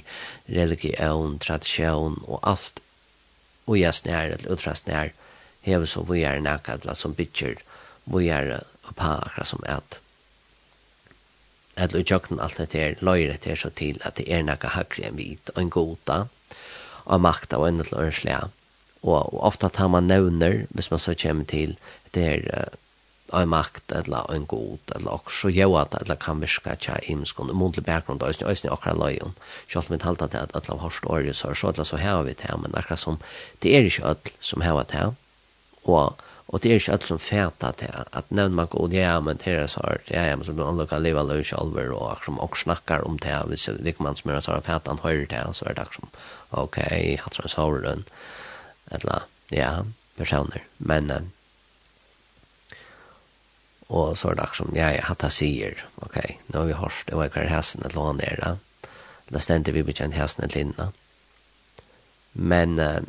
religion, 0.49 1.37
tradisjon 1.39 2.17
og 2.25 2.39
alt 2.43 2.81
ujasnær 3.67 4.33
eller 4.33 4.51
utrasnær 4.53 5.13
hever 5.65 5.89
så 5.89 6.03
vi 6.05 6.23
er 6.23 6.41
nekka 6.41 6.77
som 6.95 7.15
bytjer 7.17 7.61
vi 8.13 8.29
er 8.29 8.51
oppa 8.89 9.15
akkurat 9.25 9.49
som 9.49 9.63
et 9.75 9.99
eller 11.75 12.03
utjøkken 12.03 12.39
alt 12.39 12.59
dette 12.61 12.79
er 12.79 13.01
løyre 13.01 13.37
til 13.41 13.57
så 13.59 13.71
til 13.81 13.97
at 14.05 14.19
det 14.19 14.27
er 14.31 14.45
nekka 14.45 14.75
hakri 14.75 15.07
enn 15.07 15.17
vit 15.19 15.49
og 15.55 15.61
en 15.63 15.73
goda 15.73 16.19
og 17.05 17.25
makta 17.25 17.59
og 17.61 17.67
enn 17.69 17.83
og 17.85 18.51
og 19.05 19.33
ofta 19.45 19.69
tar 19.69 19.89
man 19.93 20.07
nevner 20.09 20.65
hvis 20.69 20.89
man 20.91 20.99
så 20.99 21.13
kommer 21.13 21.45
til 21.45 21.77
det 22.13 22.23
er 22.25 22.69
en 23.33 23.49
makt 23.49 23.91
eller 23.91 24.31
en 24.33 24.45
god 24.45 24.79
eller 24.95 25.13
också 25.13 25.49
jo 25.49 25.77
att 25.77 25.95
eller 25.95 26.15
kan 26.15 26.39
viska 26.39 26.75
tja 26.75 26.99
imskon 26.99 27.57
mundle 27.57 27.81
bakgrund 27.81 28.23
och 28.23 28.29
ösn 28.29 28.45
ösn 28.45 28.69
och 28.69 28.87
lejon. 29.05 29.33
Schalt 29.67 29.89
vi 29.89 29.97
halta 30.01 30.27
det 30.27 30.41
att 30.41 30.69
alla 30.69 30.81
har 30.81 30.89
story 30.89 31.33
så 31.33 31.55
så 31.55 31.67
att 31.67 31.87
så 31.87 31.97
här 31.97 32.23
vi 32.23 32.33
det 32.33 32.57
men 32.61 32.75
akkurat 32.75 32.99
som 32.99 33.17
det 33.59 33.75
är 33.77 33.81
inte 33.81 34.03
öll 34.03 34.15
som 34.39 34.61
har 34.61 34.81
att 34.81 34.91
här 34.91 35.13
och 35.81 36.21
och 36.47 36.59
det 36.59 36.69
är 36.69 36.73
inte 36.73 36.91
öll 36.91 37.01
som 37.01 37.19
fäta 37.19 37.67
att 37.67 37.83
att 38.11 38.29
någon 38.29 38.53
man 38.55 38.67
går 38.67 38.93
ja 38.93 39.21
men 39.21 39.37
det 39.43 39.51
är 39.51 39.67
så 39.67 39.79
här 39.83 40.01
ja 40.05 40.21
ja 40.25 40.35
men 40.35 40.45
som 40.45 40.55
man 40.55 40.77
lukar 40.77 40.99
leva 40.99 41.23
lös 41.23 41.53
allvar 41.53 41.91
och 41.91 42.23
som 42.23 42.39
och 42.39 42.57
snackar 42.57 43.07
om 43.07 43.17
det 43.17 43.27
här 43.27 43.55
så 43.55 43.71
det 43.71 43.99
man 43.99 44.15
som 44.15 44.31
är 44.31 44.41
så 44.41 44.51
här 44.51 44.61
fäta 44.61 44.91
han 44.91 44.99
hör 45.03 45.25
det 45.29 45.53
så 45.53 45.65
är 45.65 45.73
det 45.73 45.85
som 45.91 46.07
okej 46.49 47.21
har 47.23 47.31
så 47.31 47.47
så 47.47 47.77
den 47.77 48.03
eller 48.91 49.19
ja 49.49 49.85
personer 50.17 50.63
men 50.77 51.31
Og 53.87 54.17
så 54.17 54.29
är 54.29 54.35
det 54.35 54.49
som 54.53 54.71
ja, 54.75 54.91
jag 54.91 55.03
har 55.03 55.29
sier, 55.29 55.85
okej, 55.95 56.39
nå 56.47 56.53
nu 56.53 56.59
har 56.59 56.65
vi 56.65 56.73
hørt, 56.73 57.05
det 57.05 57.15
var 57.15 57.29
kvar 57.29 57.43
hästen 57.43 57.83
att 57.85 57.93
låna 57.93 58.13
ner 58.13 58.39
da. 58.41 58.57
Da 59.27 59.39
stendte 59.39 59.71
vi 59.71 59.83
mycket 59.83 60.05
en 60.05 60.11
hästen 60.11 60.45
att 60.45 60.55
linna. 60.55 60.91
Men 62.31 62.79
uh, 62.79 62.99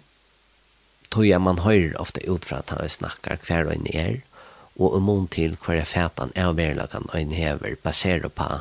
tog 1.08 1.26
jeg 1.26 1.40
man 1.40 1.58
hör 1.58 2.00
ofte 2.00 2.20
ut 2.20 2.44
fra 2.44 2.58
at 2.58 2.70
han 2.70 2.88
snakker 2.88 3.38
hver 3.46 3.66
og 3.66 3.72
en 3.72 3.86
er 3.94 4.20
og 4.76 4.94
om 4.94 5.28
till 5.28 5.56
kvar 5.56 5.84
fätan 5.84 6.32
är 6.34 6.52
verkligen 6.52 6.88
kan 6.88 7.08
en 7.12 7.30
hever, 7.30 7.76
baserer 7.82 8.28
på 8.28 8.60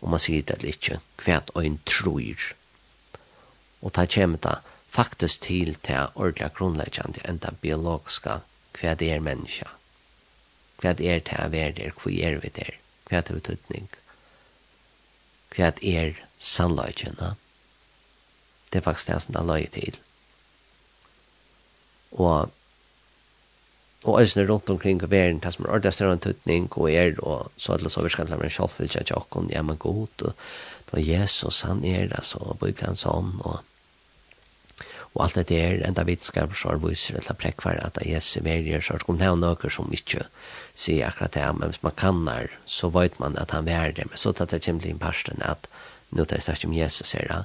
om 0.00 0.10
man 0.10 0.20
sier 0.20 0.42
det 0.42 0.64
ikke, 0.64 1.00
kvært 1.16 1.50
ein 1.58 1.80
tror. 1.86 2.52
Og 3.82 3.92
ta 3.92 4.06
kommer 4.06 4.38
ta 4.38 4.58
faktisk 4.86 5.40
til 5.40 5.74
til 5.74 6.12
ordentlig 6.14 6.52
grunnleggende 6.54 7.24
enn 7.24 7.40
biologiske 7.60 8.40
hver 8.78 8.94
det 8.94 9.10
er 9.12 9.20
menneska, 9.20 9.66
hva 10.78 10.94
er 10.94 11.22
det 11.26 11.38
å 11.38 11.48
være 11.52 11.72
der, 11.78 11.94
hva 11.96 12.12
er 12.12 12.38
vi 12.42 12.52
der, 12.54 12.76
hva 13.08 13.18
er 13.18 13.26
det 13.26 13.38
betydning, 13.40 13.88
hva 15.54 15.72
er 15.82 16.14
sannløyene. 16.38 17.34
Det 18.68 18.80
er 18.80 18.84
faktisk 18.86 19.10
det 19.10 19.22
som 19.24 19.34
det 19.34 19.42
er 19.42 19.48
løy 19.48 19.66
til. 19.74 19.98
Og 22.12 22.54
og 24.04 24.22
æsne 24.22 24.46
rundt 24.46 24.70
omkring 24.70 25.02
og 25.02 25.10
verden, 25.10 25.40
det 25.42 25.52
som 25.54 25.64
er 25.64 25.70
ordentlig 25.70 25.92
større 25.92 26.18
tøtning, 26.22 26.68
og 26.70 26.92
er, 26.92 27.16
og 27.18 27.50
så 27.56 27.72
er 27.72 27.82
det 27.82 27.92
så 27.92 28.02
virkelig 28.02 28.32
at 28.32 28.38
man 28.38 28.50
selv 28.50 28.78
vil 28.78 28.88
kjenne 28.88 29.06
tjokken, 29.10 29.50
ja, 29.50 29.62
men 29.62 29.76
god, 29.76 30.22
og, 30.22 30.32
og 30.92 31.08
Jesus, 31.08 31.62
han 31.62 31.84
er 31.84 32.06
det, 32.12 32.22
så, 32.24 32.56
bygger 32.60 32.86
han 32.86 33.00
sånn, 33.00 33.34
og, 33.42 33.58
og 35.14 35.24
alt 35.24 35.38
det 35.48 35.58
er 35.58 35.82
enda 35.86 36.04
vitenskapsarviser 36.06 37.18
eller 37.18 37.38
prekvar 37.38 37.80
at 37.82 37.98
Jesu 38.06 38.40
merier 38.44 38.84
så 38.84 38.96
er 38.96 39.04
det 39.04 39.30
noe 39.40 39.70
som 39.72 39.92
ikke 39.92 40.26
sier 40.78 41.08
akkurat 41.08 41.34
det, 41.34 41.46
men 41.58 41.72
hvis 41.72 41.82
man 41.82 41.96
kannar 41.98 42.52
så 42.66 42.90
vet 42.94 43.18
man 43.18 43.38
at 43.40 43.54
han 43.56 43.68
er 43.68 43.92
det, 43.92 44.06
men 44.10 44.20
så 44.20 44.32
tatt 44.32 44.54
det 44.54 44.62
kommer 44.64 44.84
til 44.84 44.94
en 44.94 45.02
parsten 45.02 45.42
at 45.42 45.66
nå 46.14 46.24
tar 46.24 46.38
jeg 46.38 46.46
snakke 46.46 46.68
om 46.68 46.76
Jesus 46.76 47.12
her, 47.12 47.28
det, 47.28 47.44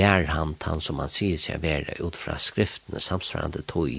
vær 0.00 0.28
han 0.32 0.54
han 0.64 0.80
som 0.84 1.00
han 1.02 1.12
sier 1.12 1.40
seg 1.40 1.62
være 1.64 1.98
ut 2.00 2.16
fra 2.16 2.38
skriftene 2.40 3.00
samsvarende 3.00 3.64
tog 3.68 3.90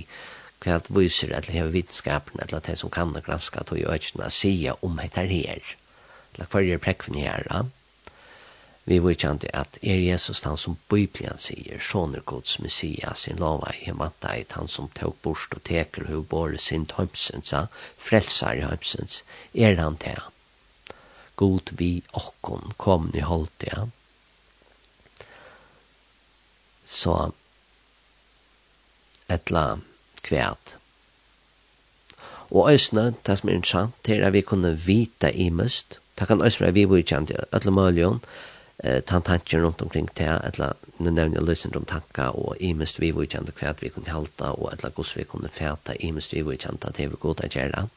hva 0.64 0.76
at 0.80 0.90
viser 0.92 1.32
eller 1.32 1.56
hever 1.56 1.76
vitenskapen 1.76 2.42
eller 2.44 2.64
det 2.66 2.78
som 2.80 2.92
kan 2.92 3.14
granska 3.16 3.64
tog 3.64 3.80
i 3.80 3.86
ikke 3.96 4.32
sier 4.34 4.80
om 4.86 5.00
etter 5.00 5.30
her. 5.32 5.62
Eller 6.36 6.50
hva 6.52 6.64
er 6.64 6.82
prekvene 6.84 7.24
her, 7.24 7.46
ja? 7.50 7.64
Vi 8.90 8.98
virkjande 9.00 9.52
at 9.54 9.78
er 9.86 10.00
Jesus 10.02 10.40
han 10.42 10.58
som 10.58 10.80
Bibelen 10.90 11.38
sier, 11.38 11.78
soner 11.78 12.24
Guds 12.26 12.56
Messias, 12.60 13.28
sin 13.28 13.38
lova 13.38 13.70
i 13.76 13.84
himantait, 13.86 14.56
han 14.58 14.68
som 14.68 14.88
tog 14.98 15.14
bort 15.22 15.54
og 15.54 15.62
teker 15.70 16.08
hu 16.10 16.24
bore 16.26 16.58
sin 16.58 16.88
tøymsens, 16.90 17.54
frelsar 18.02 18.58
i 18.58 18.66
tøymsens, 18.66 19.22
er 19.54 19.78
han 19.78 20.00
til. 20.02 20.18
God 21.38 21.76
vi 21.78 21.92
okkon 22.18 22.74
kom 22.82 23.12
ni 23.14 23.22
holdt 23.22 23.70
ja. 23.70 23.86
Så 26.86 27.32
etla 29.30 29.66
kvæt. 30.26 30.78
Og 32.50 32.74
æsna, 32.74 33.12
det 33.22 33.38
som 33.38 33.50
er 33.50 33.60
interessant, 33.62 34.10
er 34.10 34.26
at 34.26 34.34
vi 34.34 34.42
kunne 34.42 34.74
vita 34.82 35.30
i 35.30 35.52
must, 35.54 36.00
det 36.18 36.28
kan 36.28 36.42
æsna 36.42 36.74
vi 36.74 36.90
virkjande, 36.90 37.46
ætla 37.54 37.72
møljon, 37.72 38.24
eh 38.84 39.02
tant 39.02 39.26
tanken 39.26 39.62
runt 39.62 39.82
omkring 39.82 40.08
te 40.08 40.24
eller 40.24 40.74
nu 40.98 41.12
nämner 41.12 41.36
jag 41.36 41.46
lösen 41.46 41.72
de 41.72 41.86
tankar 41.86 42.30
och 42.30 42.58
i 42.60 42.74
mest 42.74 43.00
vi 43.00 43.12
vi 43.12 43.28
kände 43.28 43.52
kvärt 43.52 43.84
vi 43.84 43.90
kunde 43.90 44.12
halta 44.12 44.52
och 44.52 44.74
eller 44.74 44.92
hur 44.96 45.16
vi 45.16 45.24
kunde 45.24 45.50
färta 45.50 45.96
i 45.96 46.12
mest 46.12 46.34
vi 46.34 46.42
vi 46.42 46.58
kände 46.58 46.88
att 46.88 46.96
det 46.96 47.08
var 47.08 47.18
gott 47.18 47.40
att 47.40 47.56
göra 47.56 47.90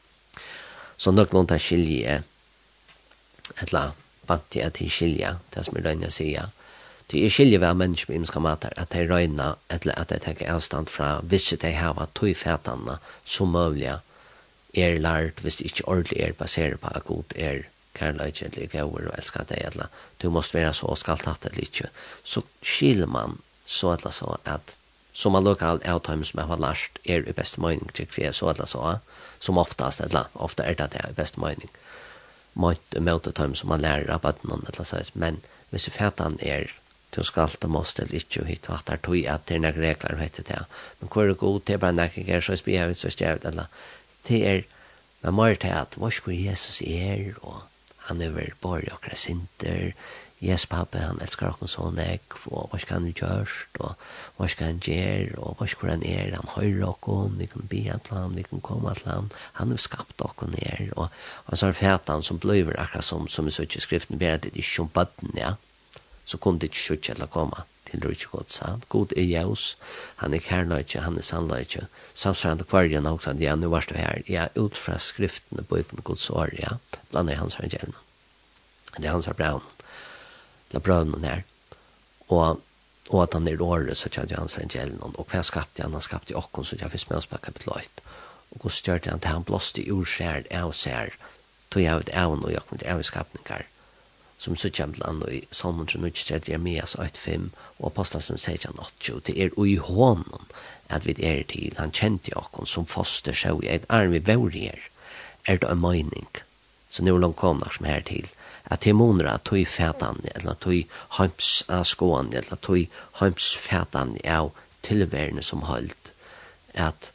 så 0.97 1.11
nog 1.11 1.33
någon 1.33 1.47
ta 1.47 1.59
skilje 1.59 2.23
eller 3.55 3.91
bant 4.25 4.55
jag 4.55 4.73
till 4.73 4.91
skilja 4.91 5.37
det 5.49 5.63
som 5.63 5.77
är 5.77 5.81
röjna 5.81 6.09
säga 6.09 6.49
det 7.07 7.25
är 7.25 7.29
skilje 7.29 7.57
vad 7.57 7.75
människor 7.75 8.13
med 8.13 8.19
imska 8.19 8.39
matar 8.39 8.73
att 8.75 8.89
det 8.89 9.07
röjna 9.07 9.55
eller 9.67 9.99
att 9.99 10.07
det 10.07 10.19
tänker 10.19 10.51
avstand 10.51 10.89
från 10.89 11.27
vissa 11.27 11.55
de 11.55 11.71
har 11.71 11.93
varit 11.93 12.13
tog 12.13 12.37
fätarna 12.37 12.99
som 13.23 13.49
möjliga 13.49 13.99
er 14.73 14.97
lært 14.99 15.41
hvis 15.41 15.55
det 15.55 15.65
ikke 15.65 15.87
ordentlig 15.87 16.19
er 16.19 16.33
baseret 16.33 16.79
på 16.81 16.91
at 16.95 17.05
god 17.05 17.35
er 17.35 17.63
kærleik 17.97 18.41
eller 18.41 18.69
gaur 18.71 19.07
og 19.07 19.15
elskar 19.17 19.47
deg 19.49 19.61
eller 19.71 19.91
du 20.21 20.29
måste 20.33 20.57
være 20.57 20.73
så 20.77 20.95
skaltatt 20.99 21.45
det 21.45 21.65
ikke 21.67 21.89
så 22.23 22.43
skiljer 22.61 23.09
man 23.09 23.37
så 23.65 23.93
eller 23.97 24.15
så 24.15 24.37
at 24.49 24.77
som 25.13 25.35
man 25.35 25.45
lokal 25.45 25.81
outtime 25.85 26.25
som 26.25 26.41
jeg 26.41 26.49
har 26.49 26.61
lært 26.61 26.99
er 27.05 27.27
i 27.29 27.37
beste 27.37 27.61
mening 27.61 27.93
til 27.93 28.09
kve 28.09 28.33
så 28.33 28.49
eller 28.53 28.69
så 28.69 28.97
som 29.39 29.61
oftast 29.61 30.01
eller 30.01 30.29
ofta 30.33 30.65
er 30.65 30.79
det 30.79 30.91
det 30.95 31.09
i 31.09 31.17
beste 31.17 31.41
mening 31.41 31.69
mot 32.53 32.99
mot 32.99 33.33
time 33.35 33.55
som 33.55 33.69
man 33.69 33.81
lærer 33.81 34.13
av 34.13 34.25
at 34.25 34.43
noen 34.43 34.65
eller 34.71 34.89
så 34.89 35.03
men 35.13 35.41
hvis 35.69 35.89
fatan 35.93 36.37
er 36.41 36.71
du 37.15 37.21
skal 37.23 37.53
ta 37.61 37.69
måste 37.69 38.01
eller 38.01 38.23
ikke 38.23 38.41
og 38.41 38.49
hit 38.49 38.69
vatter 38.69 38.97
tog 38.97 39.17
at 39.29 39.45
det 39.47 39.57
er 39.57 39.65
noen 39.67 39.81
regler 39.85 40.15
og 40.17 40.25
heter 40.25 40.49
det 40.49 40.61
men 40.99 41.13
hvor 41.13 41.29
er 41.29 41.41
god 41.45 41.59
til 41.65 41.81
bare 41.85 41.99
nekker 41.99 42.29
er 42.29 42.41
så 42.41 42.57
spjøvet 42.57 42.97
så 42.97 43.13
stjøvet 43.13 43.45
eller 43.45 43.69
det 44.27 44.45
er 44.47 44.63
Men 45.23 45.37
må 45.37 45.45
til 45.55 45.71
at 45.71 45.95
hva 45.95 46.09
skal 46.11 46.35
Jesus 46.35 46.81
er 46.83 47.31
og 47.41 47.61
han 48.07 48.21
över 48.21 48.53
borg 48.61 48.89
och 48.93 49.03
krasinter. 49.03 49.95
Yes 50.43 50.65
pappa 50.65 50.99
han 50.99 51.21
elskar 51.21 51.53
okkur 51.53 51.69
så 51.71 51.85
nek, 51.95 52.33
og 52.51 52.67
hva 52.71 52.79
skal 52.81 52.99
han 52.99 53.13
gjørst, 53.15 53.77
og 53.79 53.93
hva 54.35 54.47
skal 54.51 54.73
han 54.73 54.81
gjør, 54.83 55.37
og 55.39 55.53
hva 55.55 55.67
skal 55.71 55.93
han 55.93 56.03
er, 56.03 56.33
han 56.35 56.51
höjer 56.57 56.83
okkur, 56.89 57.29
vi 57.39 57.47
kan 57.47 57.69
be 57.71 57.79
et 57.93 58.09
land, 58.11 58.35
vi 58.35 58.43
kan 58.43 58.59
komme 58.59 58.91
et 58.91 59.05
land, 59.05 59.31
han 59.55 59.71
har 59.71 59.79
skapt 59.79 60.19
okkur 60.25 60.51
ned, 60.51 60.91
og, 60.97 61.07
og 61.47 61.57
så 61.57 61.71
er 61.71 61.79
fætan 61.79 62.27
som 62.27 62.41
bløyver 62.43 62.75
akkurat 62.75 63.07
som 63.07 63.29
som 63.31 63.47
i 63.47 63.55
söker 63.55 63.79
skriften 63.79 64.19
ber 64.19 64.35
det 64.35 64.51
er 64.51 64.59
ikke 64.59 64.67
om 64.67 64.73
sjumpatten 64.73 65.39
ja 65.39 65.55
så 66.25 66.37
kunne 66.37 66.59
det 66.59 66.71
ikke 66.71 66.75
inte 66.75 66.85
sjutja 67.07 67.25
komme 67.31 67.63
til 67.93 68.07
rujtje 68.07 68.29
gods. 68.31 68.59
God 68.89 69.13
er 69.17 69.27
jævs, 69.27 69.77
han 70.21 70.33
er 70.33 70.43
kærløytje, 70.43 71.01
han 71.05 71.17
er 71.17 71.25
sannløytje. 71.25 71.87
Samsvarende 72.13 72.67
kvarjen 72.67 73.07
også, 73.09 73.29
at 73.29 73.41
ja, 73.41 73.55
nu 73.55 73.69
var 73.69 73.85
det 73.89 73.97
her. 73.97 74.21
Ja, 74.29 74.47
ut 74.57 74.77
fra 74.77 74.99
skriftene, 74.99 75.65
uten 75.69 76.03
gods 76.03 76.29
år, 76.29 76.49
ja. 76.59 76.77
Blant 77.11 77.29
er 77.29 77.41
hans 77.41 77.59
evangelium. 77.59 77.95
Det 78.97 79.05
er 79.05 79.11
hans 79.11 79.27
er 79.27 79.33
braun. 79.37 79.65
Det 80.71 80.81
er 80.81 80.85
braunen 80.85 81.23
her. 81.23 81.41
Og 82.29 82.61
og 83.11 83.23
at 83.23 83.33
han 83.33 83.47
er 83.47 83.61
året, 83.61 83.97
så 83.97 84.09
tjadde 84.09 84.37
hans 84.39 84.55
evangelium. 84.55 85.15
Og 85.19 85.27
hva 85.27 85.41
skapte 85.43 85.83
han? 85.83 85.91
Han 85.91 86.01
skapte 86.01 86.37
okkon, 86.39 86.65
så 86.65 86.77
tjadde 86.79 86.95
vi 86.95 87.03
med 87.09 87.17
oss 87.17 87.27
på 87.27 87.37
kapitel 87.43 87.73
8. 87.75 88.05
Og 88.55 88.61
hvordan 88.61 88.85
gjør 88.85 89.03
det 89.03 89.11
han 89.11 89.19
til 89.19 89.35
han 89.35 89.43
blåste 89.43 89.83
i 89.83 89.91
ordskjær, 89.91 90.47
av 90.55 90.71
skjær, 90.77 91.17
tog 91.69 91.83
jeg 91.83 91.99
ut 91.99 92.15
av 92.15 92.37
noe, 92.39 92.53
jeg 92.53 92.63
kom 92.69 92.79
til 92.79 92.93
av 92.93 93.72
som 94.43 94.57
så 94.59 94.69
kjem 94.69 94.93
til 94.97 95.05
andre 95.07 95.35
i 95.37 95.41
Salmon 95.55 95.87
393, 95.87 96.49
Jeremias 96.49 96.95
8.5 96.99 97.49
og 97.79 97.85
apostelen 97.91 98.25
som 98.25 98.39
sier 98.41 98.59
Apostelsen 98.67 99.19
16.8. 99.19 99.27
Det 99.27 99.35
er 99.39 99.59
ui 99.59 99.75
hånden 99.79 100.49
at 100.91 101.07
vi 101.07 101.15
er 101.23 101.45
til, 101.47 101.71
han 101.79 101.95
kjente 101.95 102.35
okken 102.37 102.67
som 102.67 102.87
foster 102.89 103.37
seg 103.37 103.63
i 103.63 103.71
et 103.71 103.87
arm 103.89 104.13
i 104.13 104.19
vårier, 104.19 104.81
er 105.47 105.61
det 105.61 105.69
en 105.69 105.81
mening. 105.81 106.27
Så 106.89 107.05
nå 107.07 107.15
langt 107.17 107.39
kom 107.39 107.63
som 107.71 107.87
her 107.87 108.03
til, 108.05 108.27
at 108.71 108.83
demoner 108.83 109.31
at 109.31 109.47
tog 109.47 109.63
fætan 109.67 110.19
eller 110.35 110.59
tog 110.59 110.99
heims 111.17 111.63
av 111.69 111.87
skåan 111.87 112.33
eller 112.33 112.59
tog 112.67 112.83
heims 113.21 113.53
fætan 113.59 114.17
av 114.27 114.51
tilværende 114.83 115.43
som 115.43 115.63
holdt, 115.67 116.11
at 116.73 117.11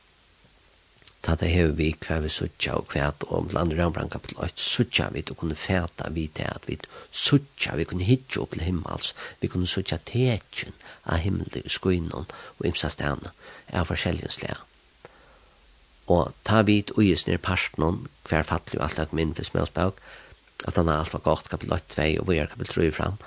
ta 1.22 1.34
det 1.34 1.50
hever 1.50 1.74
vi 1.78 1.88
hva 2.04 2.20
vi 2.22 2.30
suttja 2.30 2.76
og 2.78 2.92
hva 2.94 3.08
og 3.26 3.50
blant 3.50 3.74
rambran 3.78 4.10
kapitel 4.12 4.38
8 4.44 4.62
suttja 4.62 5.08
vi 5.14 5.22
til 5.22 5.34
å 5.34 5.40
kunne 5.40 5.58
fæta 5.58 6.10
vi 6.14 6.28
til 6.34 6.46
at 6.46 6.68
vi 6.70 6.78
suttja 7.10 7.74
vi 7.78 7.86
kunne 7.90 8.06
hitja 8.06 8.44
opp 8.44 8.54
til 8.54 8.64
himmels 8.68 9.12
vi 9.40 9.50
kunne 9.50 9.70
suttja 9.70 9.98
tekjen 10.10 10.76
av 11.04 11.18
himmel 11.24 11.50
himmelig 11.50 11.74
skuinon 11.74 12.30
og 12.30 12.66
imsa 12.70 12.90
stene 12.94 13.34
av 13.72 13.90
forskjellige 13.90 14.56
og 16.08 16.32
ta 16.48 16.62
vi 16.64 16.78
ut 16.80 16.94
uges 16.96 17.26
nir 17.26 17.42
parstnon 17.42 18.06
hver 18.28 18.46
fattelig 18.46 18.80
og 18.80 18.86
alt 18.86 19.02
lagt 19.02 19.16
minn 19.16 19.34
for 19.34 19.50
småsbøk 19.50 20.00
at 20.66 20.78
han 20.78 20.88
har 20.90 21.10
var 21.12 21.26
godt 21.26 21.50
kapitel 21.50 21.74
8 21.74 21.94
2 21.96 22.08
og 22.22 22.30
vi 22.30 22.38
er 22.38 22.50
kapitel 22.54 22.82
3 22.82 22.92
fram 23.00 23.18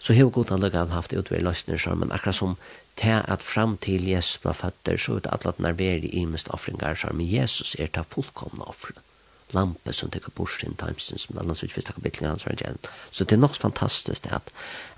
så 0.00 0.16
hever 0.16 0.30
god 0.30 0.50
han 0.52 0.64
lukka 0.64 0.82
han 0.82 0.96
haft 0.96 1.12
utvei 1.16 1.40
løsner 1.40 1.78
som 1.80 2.00
men 2.00 2.12
akkurat 2.12 2.40
som 2.40 2.56
til 2.96 3.22
at 3.28 3.42
fram 3.42 3.76
til 3.78 4.06
Jesus 4.08 4.44
var 4.44 4.56
fatter, 4.58 4.96
så 4.96 5.18
ut 5.18 5.26
atlat 5.32 5.58
når 5.58 5.78
vi 5.78 5.88
er 5.90 6.04
i 6.10 6.24
mest 6.30 6.48
offringar, 6.54 6.94
så 6.94 7.12
med 7.12 7.26
Jesus 7.26 7.74
er 7.78 7.90
ta 7.92 8.04
fullkomna 8.14 8.68
offre. 8.70 8.94
Lampe 9.54 9.92
som 9.92 10.10
teker 10.10 10.34
bort 10.34 10.54
sin 10.58 10.74
timesen, 10.78 11.18
som 11.18 11.38
annars 11.38 11.62
ut 11.62 11.74
takker 11.74 12.02
bittlinga 12.02 12.32
hans 12.32 12.46
var 12.46 12.56
igjen. 12.58 12.78
Så 13.10 13.24
det 13.24 13.36
er 13.36 13.42
nok 13.42 13.56
fantastisk 13.56 14.26
at, 14.30 14.50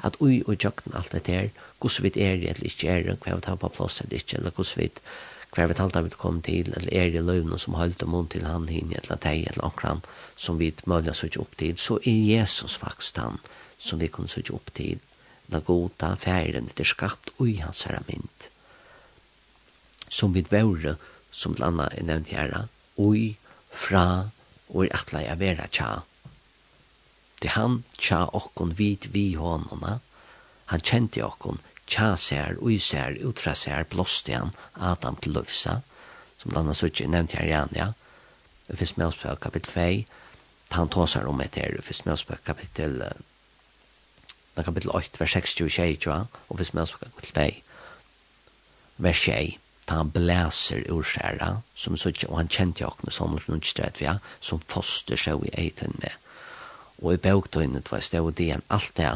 at 0.05 0.17
ui 0.21 0.43
og 0.47 0.57
jøkken 0.65 0.95
alt 0.95 1.13
det 1.13 1.27
der, 1.27 1.49
hos 1.83 2.01
vi 2.03 2.13
er 2.17 2.37
eller 2.37 2.65
ikke 2.65 2.89
er, 2.89 3.17
hva 3.25 3.37
vi 3.37 3.47
tar 3.49 3.61
på 3.61 3.73
plass 3.73 4.01
eller 4.01 4.21
ikke, 4.21 4.39
eller 4.39 4.57
hos 4.57 4.77
vi 4.77 4.91
hva 5.57 5.65
vi 5.71 5.77
talte 5.79 6.03
vi 6.05 6.11
kom 6.13 6.43
til, 6.45 6.69
eller 6.77 6.93
er 6.93 7.11
det 7.15 7.23
løvene 7.25 7.59
som 7.59 7.79
holdt 7.79 8.03
om 8.05 8.13
hon 8.13 8.27
til 8.29 8.45
han 8.45 8.67
hin, 8.69 8.93
eller 8.93 9.17
deg, 9.17 9.47
eller 9.49 9.65
omkran, 9.65 10.03
som 10.37 10.59
vi 10.61 10.75
mølja 10.85 11.15
så 11.17 11.31
ikke 11.31 11.45
opp 11.47 11.55
til, 11.57 11.79
så 11.81 11.97
er 12.05 12.19
Jesus 12.35 12.77
faktisk 12.77 13.23
han 13.23 13.41
som 13.79 14.01
vi 14.01 14.09
kunne 14.13 14.29
så 14.29 14.43
ikke 14.43 14.57
opp 14.57 14.73
til, 14.77 15.01
na 15.49 15.61
goda 15.61 16.15
færen 16.21 16.71
etter 16.71 16.89
skapt 16.89 17.31
ui 17.41 17.57
hans 17.61 17.85
herra 17.87 18.03
mynd. 18.09 18.49
Som 20.09 20.35
vid 20.35 20.51
vore, 20.51 20.97
som 21.31 21.57
landa 21.59 21.89
er 21.93 22.07
nevnt 22.07 22.33
herra, 22.35 22.67
ui, 22.99 23.37
fra, 23.71 24.31
og 24.73 24.87
er 24.87 24.95
atla 24.97 25.23
jeg 25.27 25.41
vera 25.43 25.69
tja. 25.71 25.91
Det 27.43 27.53
han 27.55 27.83
tja 27.99 28.25
okkon 28.33 28.75
vid 28.79 29.11
vi 29.15 29.27
hånona, 29.39 29.99
han 30.73 30.83
kjente 30.83 31.23
okkon 31.23 31.61
tja 31.87 32.15
ser, 32.19 32.57
ui 32.63 32.79
ser, 32.83 33.19
utfra 33.29 33.55
ser, 33.55 33.87
blåste 33.91 34.35
han, 34.35 34.55
Adam 34.75 35.19
til 35.23 35.37
lufsa, 35.37 35.81
som 36.41 36.51
landa 36.51 36.73
anna 36.73 36.79
sutsi 36.79 37.07
nevnt 37.07 37.37
herra 37.37 37.47
igjen, 37.47 37.79
ja. 37.79 37.93
Det 38.67 38.81
finnes 38.81 38.97
med 38.97 39.07
oss 39.13 39.23
på 39.23 39.37
kapittel 39.39 39.73
2, 39.73 39.89
han 40.75 40.91
tåsar 40.91 41.29
om 41.31 41.41
etter, 41.45 41.77
det 41.77 41.87
finnes 41.87 42.05
med 42.07 42.17
oss 42.17 42.27
på 42.27 42.39
kapittel 42.45 42.99
2, 43.05 43.36
Da 44.57 44.63
er 44.63 44.71
kapittel 44.71 44.91
8, 44.97 45.21
vers 45.21 45.37
60-60, 45.37 46.09
og 46.49 46.57
hvis 46.57 46.73
man 46.75 46.87
skal 46.89 47.11
gå 47.13 47.21
til 47.27 47.37
vei, 47.37 47.51
vers 48.97 49.21
6, 49.27 49.59
da 49.87 50.01
han 50.01 50.11
blæser 50.11 50.87
ur 50.91 51.05
skjæra, 51.05 51.51
som 51.75 51.97
så 51.97 52.09
ikke, 52.09 52.31
og 52.31 52.41
han 52.41 52.49
kjente 52.49 52.83
jo 52.83 52.89
akkurat 52.89 53.15
som 53.15 53.37
hun 53.37 53.61
ikke 53.61 53.75
drev, 53.83 54.01
ja, 54.01 54.17
som 54.41 54.63
foster 54.73 55.21
seg 55.21 55.45
i 55.45 55.53
eiten 55.61 55.95
med. 56.01 56.17
Og 57.03 57.15
i 57.15 57.21
bøgtøyene, 57.21 57.85
det 57.85 57.93
var 57.93 58.01
sted, 58.01 58.25
og 58.25 58.35
det 58.39 58.49
er 58.55 58.65
alt 58.73 58.97
det, 58.97 59.13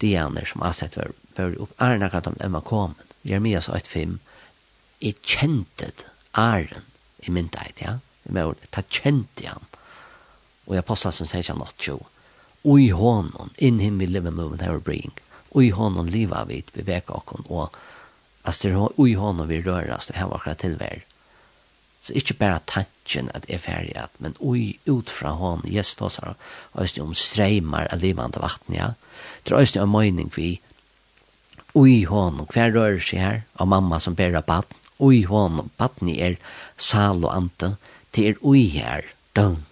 det 0.00 0.12
er 0.14 0.28
han 0.28 0.46
som 0.46 0.62
har 0.62 0.76
sett 0.76 0.94
for, 0.98 1.16
for 1.36 1.56
opp, 1.64 1.74
er 1.80 1.98
det 1.98 2.12
at 2.14 2.30
de 2.38 2.52
var 2.52 2.68
kommet. 2.68 3.16
Jeremias 3.24 3.68
8,5, 3.68 4.18
jeg 5.00 5.18
kjente 5.22 5.92
æren 6.36 6.84
i 7.22 7.30
min 7.30 7.44
myndighet, 7.44 7.80
ja, 7.80 7.98
i 8.28 8.32
morgen, 8.32 8.68
da 8.74 8.82
kjente 8.82 9.46
han. 9.46 9.66
Og 10.66 10.74
jeg 10.76 10.84
postet 10.84 11.14
som 11.14 11.26
sier 11.26 11.42
ikke 11.42 11.56
han 11.56 11.66
8,20, 11.66 12.11
ui 12.64 12.88
honom, 12.88 13.50
in 13.58 13.78
him 13.78 13.98
we 13.98 14.06
live 14.06 14.26
and 14.26 14.36
move 14.36 14.52
and 14.52 14.62
have 14.62 14.74
a 14.74 14.80
being. 14.80 15.12
Ui 15.54 15.70
honom 15.70 16.06
liva 16.06 16.44
vi, 16.48 16.62
veka 16.74 17.16
okon, 17.18 17.44
og 17.48 17.76
astir 18.44 18.76
ui 18.76 19.14
honom 19.14 19.48
vi 19.48 19.62
rørast 19.62 20.12
og 20.14 20.30
var 20.30 20.38
akkurat 20.38 20.62
tilvær. 20.62 21.02
Så 22.02 22.14
ikkje 22.18 22.38
bara 22.38 22.62
tanken 22.66 23.30
at 23.34 23.46
er 23.48 23.62
ferdig 23.62 23.94
at, 23.98 24.14
men 24.18 24.34
ui 24.40 24.78
ut 24.86 25.10
fra 25.10 25.34
hon, 25.38 25.62
yes, 25.66 25.94
då 25.94 26.08
sa 26.10 26.34
han, 26.72 26.88
om 27.00 27.14
streimar 27.14 27.86
av 27.92 28.02
livande 28.02 28.40
vatten, 28.42 28.74
ja. 28.74 28.94
Det 29.42 29.52
er 29.54 29.82
om 29.82 29.92
mening 29.94 30.30
vi, 30.34 30.60
ui 31.74 32.04
honom, 32.04 32.46
hver 32.50 32.74
rører 32.74 33.00
seg 33.00 33.18
her, 33.18 33.42
av 33.54 33.68
mamma 33.68 34.00
som 34.00 34.14
bæra 34.18 34.42
baden, 34.42 34.78
ui 34.98 35.22
honom, 35.22 35.70
baden 35.78 36.10
er 36.14 36.38
sal 36.76 37.22
og 37.24 37.34
ante, 37.34 37.76
det 38.14 38.26
er 38.28 38.42
ui 38.42 38.66
her, 38.74 39.06
døgn, 39.34 39.62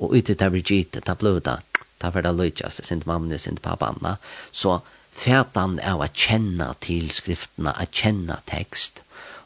og 0.00 0.16
ute 0.16 0.34
der 0.34 0.50
vi 0.50 0.64
gitt, 0.64 0.96
det 0.96 1.08
er 1.08 1.62
ta 2.04 2.12
var 2.12 2.26
det 2.26 2.34
løytjas, 2.36 2.82
sin 2.84 3.02
mamma, 3.06 3.38
sin 3.38 3.56
pappa, 3.56 3.92
anna. 3.94 4.16
Så 4.52 4.80
fætan 5.14 5.78
er 5.80 5.96
å 5.96 6.08
kjenne 6.12 6.68
til 6.84 7.10
skriftene, 7.14 7.72
å 7.72 7.88
kjenne 7.88 8.40
tekst, 8.50 9.00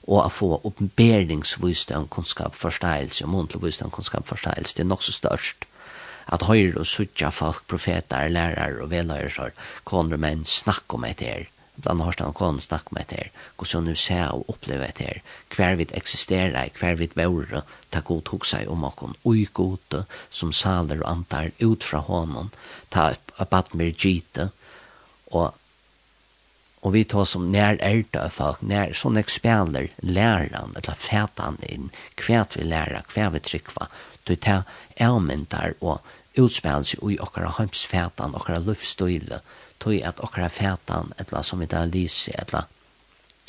og 0.09 0.25
å 0.25 0.31
få 0.33 0.51
oppenberingsvistøn 0.65 2.09
kunnskap 2.13 2.57
forståelse, 2.57 3.27
og 3.27 3.35
månedlig 3.35 3.67
visdom 3.67 3.93
kunnskap 3.93 4.27
forståelse, 4.29 4.79
det 4.79 4.87
er 4.87 4.89
nok 4.89 5.05
så 5.05 5.15
størst. 5.15 5.69
At 6.33 6.45
høyre 6.49 6.83
og 6.83 6.89
suttja 6.89 7.31
folk, 7.33 7.63
profeter, 7.69 8.29
lærere 8.33 8.83
og 8.85 8.91
veløyre, 8.93 9.31
så 9.33 9.51
kommer 9.89 10.21
menn, 10.21 10.45
snakk 10.49 10.97
om 10.97 11.07
etter 11.09 11.49
bland 11.83 12.01
har 12.01 12.13
stan 12.13 12.33
kon 12.33 12.61
snack 12.61 12.91
med 12.91 13.05
det 13.09 13.29
hur 13.59 13.65
så 13.65 13.81
nu 13.81 13.95
ser 13.95 14.35
och 14.35 14.45
uppleva 14.49 14.87
det 14.99 15.21
kvar 15.49 15.75
vid 15.75 15.93
existerar 15.95 16.69
kvar 16.69 16.95
vid 16.95 17.15
vore 17.15 17.63
ta 17.91 18.01
god 18.01 18.25
tok 18.25 18.47
seg 18.47 18.69
om 18.69 18.85
och 18.85 19.05
oj 19.23 19.49
gode, 19.53 20.05
som 20.31 20.53
saler 20.53 21.03
og 21.03 21.11
antar 21.11 21.51
ut 21.59 21.85
fra 21.85 21.99
honom 21.99 22.51
ta 22.89 23.11
upp 23.11 23.53
att 23.53 23.75
mer 23.75 23.95
gite, 23.99 24.49
och 25.31 25.55
Og 26.81 26.93
vi 26.95 27.05
tar 27.05 27.25
som 27.27 27.49
nær 27.53 27.81
ærta 27.83 28.29
folk, 28.31 28.61
nær 28.63 28.95
sånne 28.95 29.25
ekspeller 29.25 29.89
læran, 29.99 30.77
eller 30.79 30.99
fætan 31.03 31.59
inn, 31.67 31.91
kvar 32.21 32.47
vi 32.55 32.67
læra, 32.71 33.03
hva 33.15 33.31
vi 33.35 33.43
trykva, 33.43 33.89
du 34.29 34.37
tar 34.37 34.63
elmyndar 34.97 35.75
og 35.81 36.05
utspelelse 36.39 37.01
i 37.03 37.19
okkara 37.19 37.51
heimsfætan, 37.59 38.37
okkara 38.39 38.63
luftstøyle, 38.63 39.41
tog 39.79 40.01
at 40.03 40.21
okkara 40.21 40.49
fætan, 40.49 41.13
etla 41.19 41.43
som 41.43 41.61
vi 41.61 41.67
da 41.67 41.85
lyser, 41.85 42.35
etla 42.43 42.67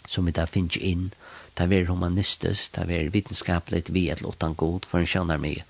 som 0.08 0.26
vi 0.26 0.32
da 0.32 0.46
finnes 0.46 0.78
inn, 0.78 1.12
det 1.58 1.68
er 1.74 1.90
humanistisk, 1.90 2.76
det 2.76 2.90
er 2.96 3.10
vitenskapelig, 3.14 3.84
vi 3.90 4.10
etla 4.10 4.30
utan 4.30 4.54
god, 4.56 4.86
for 4.88 5.00
en 5.00 5.08
skjønner 5.08 5.38
mig, 5.38 5.64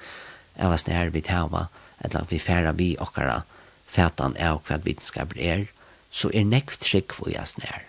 jeg 0.58 0.70
var 0.70 0.78
snær 0.78 1.10
vi 1.10 1.22
tæva, 1.22 1.68
etla 2.06 2.26
vi 2.30 2.40
færa 2.40 2.72
vi 2.72 2.96
okkara 3.00 3.42
fætan 3.90 4.38
av 4.38 4.62
hva 4.68 4.78
vitenskap 4.86 5.34
er, 5.36 5.68
så 6.12 6.30
er 6.34 6.46
nekv 6.46 6.78
trygg 6.82 7.16
vi 7.24 7.34
jeg 7.34 7.62
nær. 7.64 7.86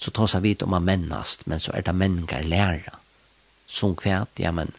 Så 0.00 0.12
tås 0.12 0.34
vit 0.44 0.62
om 0.62 0.74
a 0.76 0.80
mennast, 0.80 1.46
men 1.46 1.60
så 1.60 1.72
er 1.74 1.82
det 1.82 1.94
menningar 1.94 2.44
læra. 2.44 2.98
Som 3.66 3.96
kvæt, 3.96 4.38
ja, 4.38 4.52
men 4.52 4.72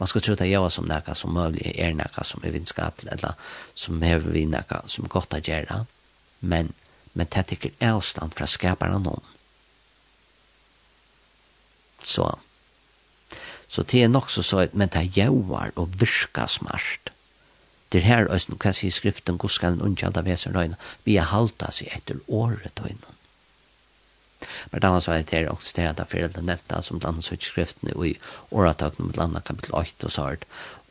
man 0.00 0.08
skal 0.08 0.20
tro 0.20 0.32
att 0.32 0.48
jag 0.48 0.72
som 0.72 0.84
näka 0.84 1.14
som 1.14 1.34
möjligt 1.34 1.76
er 1.76 1.94
näka 1.94 2.24
som 2.24 2.44
er 2.44 2.50
vinskapligt 2.50 3.12
eller 3.12 3.34
som 3.74 4.02
är 4.02 4.18
vi 4.18 4.46
näka 4.46 4.82
som 4.86 5.04
er 5.04 5.08
godt 5.08 5.34
å 5.34 5.40
gjøre, 5.44 5.84
men 6.40 6.72
men 7.12 7.26
det 7.26 7.38
er 7.38 7.52
ikke 7.52 7.72
avstand 7.84 8.32
fra 8.34 8.46
skaparen 8.46 9.02
noen. 9.02 9.24
så 12.02 12.38
så 13.68 13.82
det 13.82 14.02
er 14.02 14.08
nok 14.08 14.30
så 14.30 14.42
så 14.42 14.68
men 14.72 14.88
det 14.88 14.96
er 14.96 15.12
jævar 15.16 15.72
og 15.76 16.00
virka 16.00 16.46
smart. 16.46 17.12
Det 17.92 17.98
er 17.98 18.04
her, 18.04 18.56
kan 18.60 18.74
se 18.74 18.86
i 18.86 18.90
skriften 18.90 19.38
god 19.38 19.50
skal 19.50 19.72
en 19.72 19.82
ungjald 19.82 20.16
av 20.16 20.24
väsen 20.24 20.54
röjna 20.54 20.76
vi 21.04 21.16
halta 21.16 21.70
sig 21.70 21.88
etter 21.92 22.16
året 22.26 22.80
och 22.80 22.88
innan 22.88 23.19
Men 24.70 24.80
det 24.80 24.88
var 24.88 25.00
så 25.00 25.12
att 25.12 25.26
det 25.26 25.38
är 25.38 25.52
också 25.52 25.72
det 25.76 25.82
här 25.82 26.04
för 26.08 26.18
det 26.18 26.40
nämnda 26.40 26.82
som 26.82 26.98
blant 26.98 27.30
annet 27.30 27.42
skriftene 27.42 28.06
i 28.06 28.18
åratakna 28.50 29.04
med 29.04 29.16
landa 29.16 29.40
kapitel 29.40 29.74
8 29.74 30.06
og 30.06 30.12
så 30.12 30.36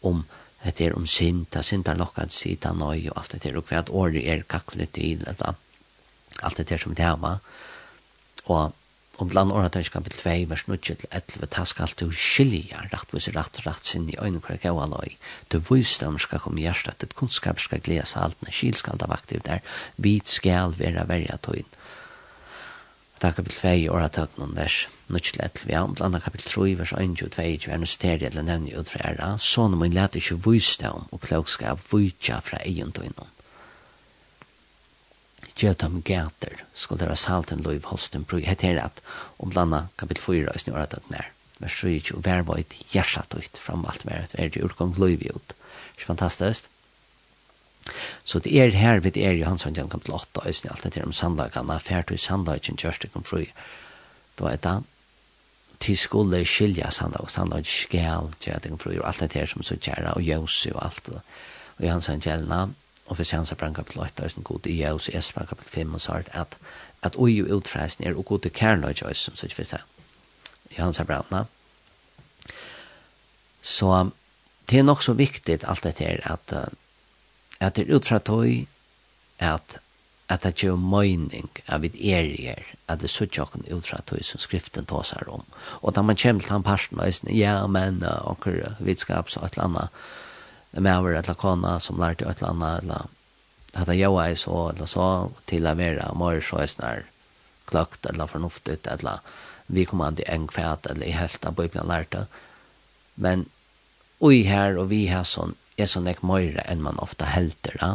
om 0.02 0.24
det 0.64 0.82
är 0.82 0.96
om 0.96 1.08
synd, 1.08 1.46
det 1.50 1.64
synd 1.64 1.88
är 1.88 1.96
lockat 1.96 2.32
sida 2.32 2.74
nöj 2.74 3.10
och 3.10 3.18
allt 3.18 3.32
det 3.32 3.44
där 3.44 3.58
og 3.58 3.64
hva 3.70 3.90
år 3.90 4.16
er 4.16 4.38
är 4.38 4.44
kacklet 4.44 4.98
i 4.98 5.16
det 5.16 5.56
alt 6.42 6.58
det 6.58 6.70
där 6.70 6.78
som 6.78 6.94
det 6.94 7.16
var. 7.22 7.40
Og 8.46 8.74
om 9.20 9.28
bland 9.28 9.52
åretak 9.52 9.92
kapitel 9.92 10.20
2 10.20 10.50
vers 10.50 10.68
9 10.68 10.78
til 10.78 11.08
11 11.12 11.48
ta 11.52 11.66
skal 11.66 11.88
allt 11.88 12.00
du 12.00 12.12
skilja 12.12 12.86
rätt 12.92 13.14
rett 13.14 13.36
rätt 13.36 13.66
rätt 13.66 13.86
sin 13.86 14.10
i 14.10 14.18
ögonen 14.18 14.42
kvar 14.42 14.60
gå 14.64 14.80
alloj 14.80 15.18
du 15.48 15.60
visdom 15.60 16.20
ska 16.20 16.40
komma 16.40 16.60
i 16.60 16.64
hjertet, 16.64 17.04
ett 17.04 17.16
kunnskap 17.16 17.60
skal 17.60 17.80
gläsa 17.80 18.20
allt 18.20 18.42
när 18.42 18.52
kyl 18.52 18.76
ska 18.76 18.96
det 18.96 19.08
vara 19.08 19.60
vit 19.96 20.28
skal 20.28 20.76
være 20.80 21.06
verja 21.08 21.38
tog 21.38 21.64
ta 23.20 23.32
kapitel 23.36 23.60
2 23.60 23.92
og 23.92 24.06
ta 24.16 24.26
noen 24.38 24.56
vers. 24.56 24.86
Nutslet 25.12 25.58
til 25.58 25.70
vi 25.70 25.76
har 25.76 25.90
blant 25.90 26.24
kapitel 26.24 26.48
3, 26.52 26.76
vers 26.80 26.94
1 26.94 27.24
og 27.26 27.34
2, 27.36 27.42
vers 27.68 27.74
1 27.76 27.84
og 27.84 28.22
2, 28.22 28.28
eller 28.30 28.46
nevne 28.48 28.78
ut 28.78 28.92
fra 28.92 29.12
æra, 29.12 29.30
sånn 29.42 29.76
min 29.82 29.96
lete 29.96 30.22
ikke 30.22 30.38
vise 30.46 30.94
og 30.94 31.20
klokskap 31.26 31.84
vise 31.92 32.40
fra 32.46 32.62
egen 32.64 32.94
døgnet. 32.96 33.36
Gjötam 35.60 36.00
gæter, 36.08 36.62
skulle 36.74 37.04
deres 37.04 37.26
halten 37.28 37.66
loiv 37.66 37.90
holsten 37.90 38.24
brug, 38.24 38.46
heter 38.48 38.80
at, 38.80 39.02
om 39.44 39.52
blanda 39.52 39.90
kapitel 40.00 40.24
4, 40.24 40.54
og 40.54 40.64
snurra 40.64 40.86
tøtt 40.88 41.10
nær, 41.12 41.34
vers 41.60 41.80
3, 41.82 41.96
og 42.16 42.24
vær 42.24 42.46
vart 42.48 42.78
hjertat 42.94 43.36
ut, 43.36 43.60
fram 43.60 43.84
alt 43.90 44.06
vær, 44.08 44.24
at 44.30 44.38
vær 44.38 44.56
i 44.56 44.64
urkong 44.64 44.96
loiv 45.02 45.26
ut. 45.34 45.56
Fantastiskt. 46.00 46.72
Så 48.24 48.40
det 48.40 48.54
er 48.54 48.76
her 48.76 49.00
vi 49.00 49.12
er 49.16 49.34
i 49.34 49.46
hans 49.48 49.64
han 49.64 49.76
kom 49.76 50.00
til 50.00 50.14
åtta 50.14 50.46
øyne 50.46 50.72
alt 50.72 50.84
det 50.84 50.96
her 50.96 51.06
om 51.06 51.14
sandagene, 51.14 51.80
fært 51.80 52.12
og 52.12 52.20
sandagene 52.20 52.78
kjørste 52.78 53.08
kom 53.14 53.24
fru. 53.24 53.46
Da 54.40 54.52
er 54.54 54.58
det 54.58 54.84
til 55.80 55.98
skulle 55.98 56.46
skilja 56.46 56.90
sandag 56.92 57.24
og 57.24 57.32
sandag 57.32 57.66
skal 57.66 58.30
kjørste 58.40 58.70
kom 58.70 58.80
fru 58.80 58.94
og 59.00 59.08
alt 59.08 59.20
det 59.20 59.34
her 59.34 59.46
som 59.48 59.64
så 59.64 59.76
kjæra 59.76 60.14
og 60.14 60.24
jøse 60.24 60.76
og 60.76 60.86
alt. 60.86 61.10
Og 61.78 61.86
i 61.86 61.88
hans 61.88 62.06
han 62.12 62.20
gjelna, 62.20 62.68
og 63.08 63.16
hvis 63.16 63.32
hans 63.32 63.54
brann 63.58 63.74
kapitel 63.74 64.02
8 64.02 64.24
øyne 64.24 64.44
god 64.44 64.68
i 64.68 64.82
jøse, 64.84 65.12
jeg 65.14 65.24
sprang 65.24 65.48
kapitel 65.48 65.72
5 65.72 65.94
og 65.94 66.02
sart 66.02 66.30
at 66.34 66.58
at 67.02 67.16
ui 67.16 67.40
og 67.42 67.50
utfreisen 67.56 68.04
er 68.04 68.18
og 68.18 68.26
god 68.26 68.40
til 68.44 68.52
kærløy 68.52 68.94
øyne 69.06 69.16
som 69.16 69.36
så 69.36 69.46
ikke 69.46 69.56
finnes 69.56 69.70
det. 69.70 69.82
I 70.72 70.82
hans 70.82 71.02
brann 71.08 71.46
Så 73.62 74.10
det 74.70 74.80
er 74.80 74.84
nok 74.84 75.04
så 75.04 75.14
viktig 75.14 75.60
alt 75.64 75.84
det 75.84 75.98
her 76.00 76.20
at 76.24 76.54
at 77.60 77.76
det 77.76 77.88
er 77.88 77.96
ut 77.96 78.08
fra 78.08 78.20
tog 78.20 78.66
at 79.40 79.80
at 80.30 80.46
det 80.46 80.62
gjør 80.62 80.78
møyning 80.78 81.48
av 81.74 81.86
et 81.88 81.96
erier, 81.98 82.62
at 82.86 83.02
det 83.02 83.10
suttje 83.10 83.42
okken 83.42 83.66
ut 83.66 83.88
fra 83.88 83.98
tog 84.06 84.22
som 84.26 84.42
skriften 84.42 84.86
tåsar 84.86 85.26
om. 85.34 85.42
Og 85.82 85.96
da 85.98 86.04
man 86.06 86.20
kommer 86.22 86.46
til 86.46 86.54
han 86.54 86.66
parten 86.66 87.02
og 87.02 87.16
sier, 87.18 87.34
ja, 87.34 87.56
men 87.66 88.04
uh, 88.06 88.30
onker 88.30 88.76
vitskap 88.78 89.32
så 89.34 89.42
et 89.42 89.58
eller 89.58 89.66
annet 89.66 90.84
med 90.86 90.92
over 90.94 91.18
et 91.18 91.26
eller 91.26 91.48
annet 91.50 91.82
som 91.82 91.98
lærte 91.98 92.28
et 92.30 92.44
eller 92.44 92.54
annet, 92.54 92.84
eller 92.84 93.08
at 93.74 93.90
det 93.90 93.98
gjør 93.98 94.20
jeg 94.22 94.38
så, 94.44 94.58
eller 94.74 94.90
så, 94.90 95.08
til 95.50 95.66
å 95.66 95.76
være 95.82 96.12
mer 96.18 96.44
så 96.46 96.62
er 96.62 96.74
snar 96.76 97.08
kløkt, 97.70 98.06
eller 98.10 98.30
fornuftet, 98.30 98.86
eller 98.90 99.26
vi 99.66 99.86
kommer 99.86 100.10
an 100.10 100.18
til 100.18 100.30
en 100.30 100.46
kvæt, 100.50 100.90
eller 100.90 101.10
i 101.10 101.18
helt 101.18 101.46
av 101.46 101.58
Bibelen 101.58 101.90
lærte. 101.90 102.28
Men 103.16 103.48
oi 104.26 104.44
her 104.46 104.78
og 104.78 104.92
vi 104.94 105.08
har 105.10 105.26
sånn 105.26 105.58
er 105.80 105.90
så 105.90 106.02
nek 106.04 106.24
møyre 106.26 106.64
enn 106.68 106.84
man 106.84 107.00
ofta 107.04 107.30
helter, 107.30 107.78
da. 107.82 107.92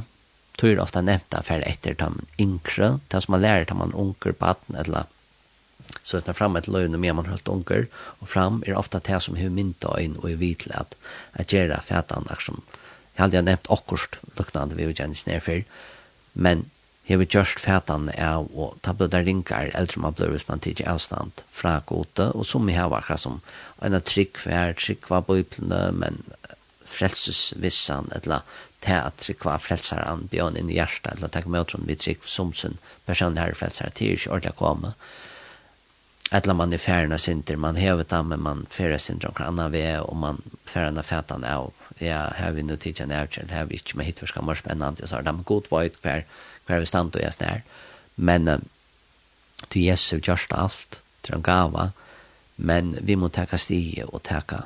Tog 0.59 0.71
er 0.71 0.83
ofta 0.83 1.03
nevnt 1.03 1.35
at 1.35 1.49
fer 1.49 1.65
etter 1.67 1.97
ta 1.99 2.11
man 2.15 2.29
inkre, 2.39 2.99
det 3.11 3.25
som 3.25 3.35
man 3.35 3.43
lærer 3.43 3.67
ta 3.69 3.77
man 3.79 3.95
unker 3.95 4.37
på 4.39 4.53
atten, 4.53 4.79
eller 4.79 5.11
så 6.03 6.19
er 6.19 6.25
det 6.27 6.37
fram 6.37 6.57
et 6.57 6.69
løgn 6.69 6.97
med 7.01 7.17
man 7.19 7.29
holdt 7.29 7.51
unker, 7.51 7.89
og 8.21 8.31
fram 8.31 8.63
er 8.67 8.79
ofta 8.79 9.01
det 9.05 9.21
som 9.23 9.37
hun 9.37 9.57
mynta 9.57 9.97
øyn 9.99 10.17
og 10.23 10.31
er 10.31 10.41
vidtlig 10.41 10.77
at 10.79 10.95
at 11.35 11.53
gjerra 11.53 11.81
fætan, 11.83 12.31
som 12.41 12.63
jeg 13.17 13.25
aldri 13.25 13.39
har 13.39 13.49
nevnt 13.49 13.71
okkurst, 13.71 14.19
luknande 14.39 14.77
vi 14.79 14.87
jo 14.89 14.95
gjennis 14.95 15.27
nedfyr, 15.27 15.63
men 16.35 16.65
Jeg 17.05 17.21
vil 17.21 17.29
gjørst 17.29 17.61
fætan 17.61 18.07
av 18.17 18.47
og 18.57 18.79
ta 18.85 18.95
på 18.97 19.07
der 19.13 19.27
rinkar 19.27 19.69
eldre 19.77 20.01
man 20.01 20.15
blod 20.17 20.31
hvis 20.33 20.47
man 20.49 20.63
tidsi 20.65 20.87
avstand 20.89 21.43
fra 21.53 21.75
gode 21.85 22.31
og 22.33 22.47
som 22.49 22.69
jeg 22.71 22.79
har 22.79 22.89
vært 22.93 23.21
som 23.21 23.43
en 23.85 23.97
trygg 24.01 24.41
hver 24.41 24.73
trygg 24.81 25.05
var 25.11 25.27
bøyplene 25.29 25.83
men 25.99 26.23
frelsesvissan, 26.95 28.11
eller 28.17 28.45
til 28.85 29.01
at 29.01 29.21
trykva 29.21 29.59
frelsaren 29.63 30.27
bjørn 30.33 30.59
inn 30.61 30.73
i 30.73 30.79
hjertet, 30.79 31.17
eller 31.17 31.33
takk 31.33 31.47
med 31.49 31.65
åtron 31.65 31.87
vi 31.89 31.97
trykk 31.99 32.27
som 32.29 32.53
sin 32.57 32.77
person 33.07 33.39
her 33.41 33.55
frelsare, 33.57 33.95
til 33.95 34.13
er 34.13 34.19
ikke 34.19 34.33
ordentlig 34.33 34.55
å 34.55 34.61
komme. 34.61 34.93
Eller 36.35 36.57
man 36.57 36.73
er 36.73 36.83
færna 36.83 37.19
sinter, 37.21 37.57
man 37.61 37.77
hever 37.79 38.07
det, 38.09 38.21
men 38.27 38.43
man 38.43 38.65
færre 38.71 38.99
sinter 38.99 39.29
omkring 39.29 39.53
annan 39.53 39.73
ved, 39.73 40.01
og 40.03 40.17
man 40.19 40.41
færre 40.67 41.03
fætan 41.07 41.45
av, 41.47 41.73
ja, 42.01 42.27
her 42.35 42.57
vi 42.57 42.65
nu 42.67 42.77
tidsen 42.77 43.13
av, 43.13 43.31
her 43.51 43.69
vi 43.71 43.79
ikke 43.79 43.99
med 44.01 44.09
hitforska 44.09 44.43
mer 44.43 44.59
spennende, 44.59 45.05
og 45.05 45.11
så 45.11 45.21
er 45.21 45.27
det 45.29 45.37
god 45.47 45.71
vøyt 45.71 46.01
hver, 46.03 46.25
hver 46.67 46.83
vi 46.83 46.91
stand 46.91 47.15
og 47.15 47.23
jeg 47.23 47.37
snær. 47.37 47.63
Men 48.17 48.49
uh, 48.49 48.59
til 49.69 49.87
Jesu 49.87 50.19
gjørst 50.19 50.57
alt, 50.57 51.01
til 51.23 51.37
han 51.37 51.47
gava, 51.47 51.91
men 52.57 52.95
vi 53.03 53.17
må 53.19 53.31
teka 53.33 53.59
stige 53.59 54.07
og 54.07 54.23
teka 54.27 54.65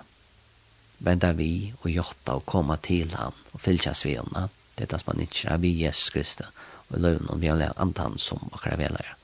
vända 0.99 1.33
vi 1.33 1.75
och 1.81 1.91
jotta 1.91 2.35
och 2.35 2.45
komma 2.45 2.77
till 2.77 3.15
han 3.15 3.33
och 3.51 3.61
fylja 3.61 3.95
svena. 3.95 4.49
Det 4.75 4.85
är 4.85 4.87
det 4.87 4.99
som 4.99 5.13
man 5.13 5.21
inte 5.21 5.35
kör 5.35 5.59
Jesus 5.59 6.11
Kristus 6.11 6.47
och 6.89 7.01
löven 7.01 7.29
och 7.29 7.43
vi 7.43 7.49
har 7.49 7.73
antan 7.77 8.19
som 8.19 8.39
och 8.39 8.61
krävelare. 8.61 9.15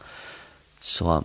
Så 0.80 1.24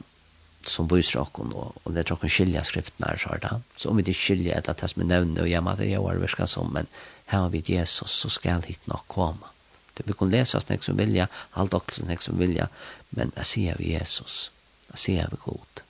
som 0.66 0.88
visar 0.88 1.20
och 1.20 1.46
då 1.50 1.74
och 1.84 1.94
det 1.94 2.04
tror 2.04 2.20
jag 2.22 2.32
skilja 2.32 2.64
skrifterna 2.64 3.18
så 3.18 3.30
där. 3.30 3.62
Så 3.76 3.90
om 3.90 3.98
vi 3.98 4.04
det 4.04 4.14
skilja 4.14 4.58
att 4.58 4.78
det 4.78 4.88
som 4.88 5.08
nämnde 5.08 5.42
och 5.42 5.48
jamma 5.48 5.76
det 5.76 5.86
jag 5.86 6.02
var 6.02 6.16
viska 6.16 6.48
som 6.48 6.74
men 6.74 6.86
här 7.26 7.40
har 7.40 7.50
vi 7.50 7.64
Jesus 7.66 8.12
så 8.12 8.30
skall 8.30 8.62
hit 8.62 8.88
nog 8.88 9.08
komma. 9.08 9.48
Det 9.94 10.04
vi 10.08 10.14
kan 10.14 10.30
läsa 10.30 10.58
oss 10.58 10.70
nek 10.70 10.84
som 10.84 10.98
vilja, 10.98 11.28
halt 11.50 11.74
också 11.74 12.06
nek 12.06 12.22
som 12.22 12.38
vilja, 12.38 12.70
men 13.10 13.32
jag 13.36 13.46
ser 13.46 13.76
vi 13.78 13.92
Jesus. 13.92 14.52
Jag 14.88 15.00
ser 15.00 15.28
vi 15.32 15.38
god. 15.46 15.82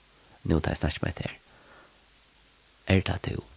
Nu 0.42 0.60
tar 0.60 0.70
jag 0.70 0.78
snart 0.78 1.02
med 1.02 1.12
det 1.16 1.22
här. 1.24 1.38
Er 2.86 3.02
det 3.02 3.18
du? 3.22 3.49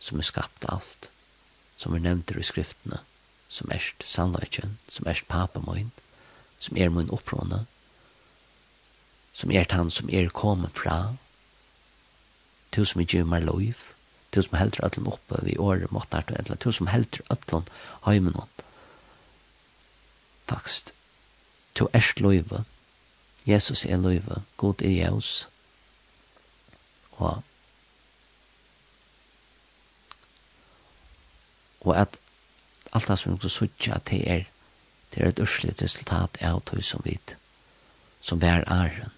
som 0.00 0.18
er 0.18 0.26
skapt 0.26 0.64
alt, 0.68 1.10
som 1.76 1.94
er 1.94 2.04
nevnt 2.04 2.32
i 2.32 2.42
skriftene, 2.44 3.00
som 3.48 3.70
erst 3.74 4.04
sannløyken, 4.06 4.78
som 4.88 5.08
erst 5.10 5.28
papa 5.28 5.60
min, 5.66 5.90
som 6.58 6.76
er 6.76 6.92
min 6.92 7.10
opprona, 7.10 7.64
som 9.32 9.50
er 9.50 9.66
han 9.70 9.90
som 9.90 10.10
er 10.12 10.28
kommet 10.28 10.76
fra, 10.76 11.14
til 12.72 12.86
som 12.86 13.00
er 13.00 13.10
gymmar 13.10 13.44
lov, 13.44 13.86
til 14.32 14.46
som 14.46 14.58
heldur 14.58 14.86
ötlun 14.86 15.10
oppe 15.10 15.40
vi 15.42 15.58
året 15.58 15.92
måttart 15.92 16.30
og 16.30 16.38
etla, 16.38 16.56
til 16.56 16.72
som 16.72 16.86
heldur 16.86 17.26
ötlun 17.34 17.68
heimen 18.06 18.36
opp. 18.36 18.62
Fakst, 20.48 20.94
Til 21.74 21.86
erst 21.94 22.20
loive, 22.20 22.64
Jesus 23.46 23.84
er 23.84 23.96
loive, 23.96 24.42
god 24.56 24.82
er 24.82 24.90
Jesus, 24.90 25.48
og 27.12 27.42
og 31.80 31.96
at 31.96 32.18
alt 32.92 33.08
det 33.08 33.18
som 33.18 33.32
vi 33.32 33.38
kan 33.38 33.50
sutja 33.50 33.98
til 34.06 34.24
er 34.26 34.46
det 35.10 35.22
er 35.22 35.28
et 35.28 35.42
ursligt 35.42 35.82
resultat 35.82 36.38
av 36.46 36.62
tog 36.66 36.84
som 36.84 37.02
vi 37.04 37.18
som 38.20 38.40
vi 38.40 38.46
er 38.46 38.64
æren 38.70 39.12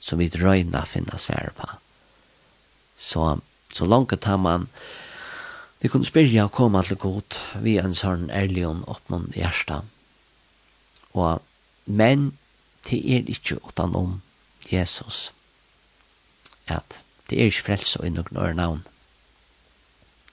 som 0.00 0.18
vi 0.18 0.30
røyna 0.34 0.84
finna 0.84 1.18
svære 1.18 1.52
på 1.56 1.68
så 2.96 3.38
så 3.74 3.84
langt 3.84 4.20
tar 4.20 4.36
man 4.36 4.68
vi 5.80 5.88
kunne 5.88 6.06
spyrja 6.06 6.44
og 6.44 6.52
koma 6.52 6.82
til 6.82 6.96
god 6.96 7.38
vi 7.62 7.76
er 7.76 7.84
en 7.84 7.94
sånn 7.94 8.30
ærlig 8.30 8.66
og 8.66 8.88
oppnån 8.88 9.32
hjärsta 9.34 9.82
og 11.14 11.42
men 11.88 12.32
det 12.90 13.00
er 13.16 13.28
ikke 13.28 13.56
utan 13.64 13.94
om 13.96 14.20
Jesus. 14.72 15.32
At 16.66 17.00
det 17.30 17.40
er 17.40 17.50
ikke 17.50 17.64
frelse 17.70 18.04
i 18.04 18.12
noen 18.12 18.56
navn 18.56 18.84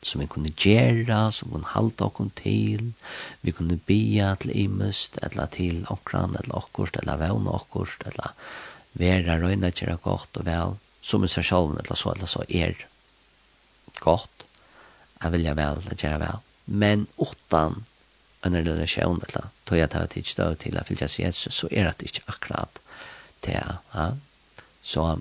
som 0.06 0.22
vi 0.22 0.28
kunne 0.30 0.52
gjøre, 0.54 1.20
som 1.34 1.50
vi 1.50 1.58
kunne 1.58 1.74
halte 1.74 2.06
oss 2.06 2.34
til, 2.38 2.92
vi 3.42 3.54
kunne 3.56 3.80
bia 3.90 4.34
til 4.42 4.54
imest, 4.66 5.18
eller 5.26 5.50
til 5.54 5.82
okran, 5.90 6.38
eller 6.42 6.60
okkurst, 6.62 7.00
eller 7.02 7.22
vevne 7.22 7.54
okkurst, 7.58 8.06
eller 8.12 8.36
vera 8.94 9.40
røyna 9.42 9.74
kjera 9.74 9.98
godt 10.04 10.42
og 10.42 10.48
vel, 10.48 10.78
som 11.06 11.26
i 11.26 11.32
seg 11.32 11.48
selv, 11.50 11.76
eller 11.82 11.98
så, 11.98 12.14
eller 12.14 12.30
så 12.30 12.46
er 12.48 12.78
godt, 14.02 14.46
jeg 15.24 15.34
vil 15.34 15.46
jeg 15.48 15.58
vel, 15.58 15.82
eller 15.82 16.00
gjør 16.00 16.22
vel, 16.22 16.42
men 16.66 17.08
utan 17.18 17.84
en 18.46 18.58
relasjon, 18.62 19.22
eller 19.26 19.50
tog 19.66 19.80
jeg 19.80 19.90
til 19.90 20.04
å 20.06 20.42
jeg 20.46 20.58
til 20.62 20.78
å 20.78 20.86
fylle 20.86 21.10
seg 21.10 21.26
Jesus, 21.26 21.62
så 21.64 21.70
er 21.72 21.90
det 21.90 22.12
ikke 22.12 22.28
akkurat 22.30 22.82
det, 23.46 23.58
ja, 23.58 24.12
så 24.86 25.16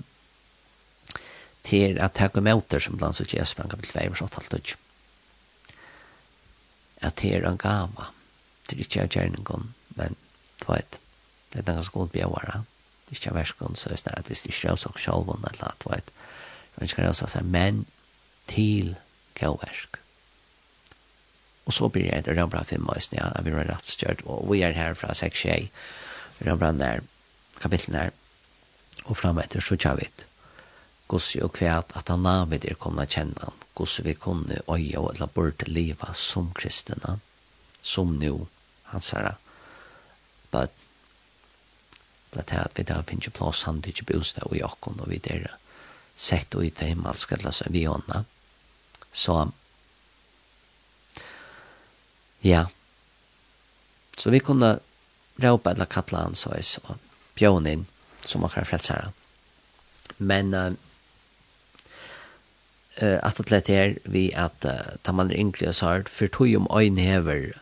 til 1.65 1.99
at 2.03 2.17
takk 2.19 2.37
om 2.39 2.51
åter 2.53 2.83
som 2.83 2.99
blant 3.01 3.17
seg 3.17 3.33
Jesus 3.33 3.55
sprang 3.55 3.71
kapitel 3.73 3.97
2 3.97 4.11
vers 4.13 4.25
8 4.27 4.41
halvt 4.41 4.59
ut 4.59 4.75
at 7.05 7.17
det 7.21 7.33
er 7.37 7.49
en 7.49 7.61
gava 7.61 8.11
til 8.69 8.85
ikke 8.85 9.05
av 9.05 9.11
gjerningen 9.13 9.73
men 9.99 10.17
du 10.61 10.69
vet, 10.69 10.99
det 11.53 11.61
er 11.61 11.67
en 11.67 11.81
ganske 11.81 11.97
god 11.97 12.13
bjøvare 12.15 12.61
det 12.61 13.13
er 13.13 13.19
ikke 13.19 13.33
av 13.33 13.41
versken 13.41 13.81
så 13.81 13.91
er 13.91 14.01
snart 14.01 14.23
at 14.23 14.31
hvis 14.31 14.45
du 14.45 14.51
ikke 14.53 14.71
røse 14.73 14.93
oss 14.93 15.05
selv 15.05 15.33
eller 15.35 15.67
at 15.69 15.83
du 15.83 15.91
vet, 15.93 16.15
et 16.75 16.81
vi 16.83 16.91
skal 16.93 17.09
røse 17.09 17.27
oss 17.27 17.37
her 17.39 17.47
men 17.57 17.85
til 18.51 18.95
gavversk. 19.39 19.99
og 21.65 21.73
så 21.73 21.89
blir 21.89 22.11
det 22.11 22.19
et 22.21 22.39
rambra 22.39 22.65
fem 22.69 22.85
møysene 22.85 23.21
ja, 23.21 23.31
vi 23.43 23.57
har 23.57 23.69
rett 23.71 23.89
stjørt 23.89 24.25
og 24.25 24.45
vi 24.53 24.61
er 24.63 24.77
her 24.77 24.95
fra 24.95 25.17
6-6 25.17 25.71
rambra 26.45 26.73
der, 26.77 27.01
kapitlen 27.61 27.97
her 27.97 28.13
og 29.05 29.17
fram 29.17 29.41
etter 29.41 29.65
så 29.65 29.77
tjavitt 29.77 30.27
gossi 31.15 31.41
og 31.43 31.53
kvæt 31.55 31.95
at 31.99 32.11
han 32.11 32.25
navid 32.27 32.67
er 32.67 32.79
komna 32.81 33.07
han, 33.15 33.35
gossi 33.75 34.03
vi 34.03 34.15
kunne 34.19 34.59
øya 34.67 34.99
og 35.01 35.21
la 35.21 35.27
bort 35.27 35.63
leva 35.69 36.13
som 36.15 36.53
kristina, 36.55 37.19
som 37.83 38.17
nu, 38.19 38.49
han 38.91 39.03
herra, 39.13 39.35
but, 40.51 40.71
blant 42.31 42.51
her 42.51 42.65
at 42.67 42.79
vi 42.79 42.83
da 42.83 43.03
finnes 43.07 43.31
plass 43.35 43.63
han 43.63 43.83
til 43.83 43.95
ikke 43.95 44.11
bostad 44.13 44.49
og 44.51 44.57
jakken 44.59 45.01
og 45.01 45.11
videre, 45.11 45.55
sett 46.17 46.55
og 46.55 46.67
i 46.67 46.71
det 46.71 46.91
himmelske 46.91 47.39
lasse 47.43 47.71
vi 47.71 47.87
ånda, 47.89 48.25
så, 49.13 49.51
ja, 52.43 52.67
så 54.19 54.31
vi 54.31 54.41
kunne 54.41 54.79
råpa 55.43 55.75
eller 55.75 55.91
kattla 55.91 56.27
hans 56.27 56.47
og 56.47 56.97
bjørn 57.39 57.67
inn 57.71 57.87
som 58.25 58.45
akkurat 58.47 58.71
frelsere. 58.71 59.13
Men 60.19 60.55
uh, 60.55 60.73
uh, 63.03 63.19
at 63.23 63.41
det 63.49 63.67
her 63.69 63.95
vi 64.05 64.31
at 64.33 64.65
uh, 64.65 64.97
ta 65.03 65.13
man 65.13 65.31
er 65.31 65.41
yngre 65.41 65.69
og 65.69 65.75
sart, 65.75 66.09
for 66.09 66.27
tog 66.27 66.55
om 66.57 66.69
øyne 66.71 67.01
hever 67.01 67.53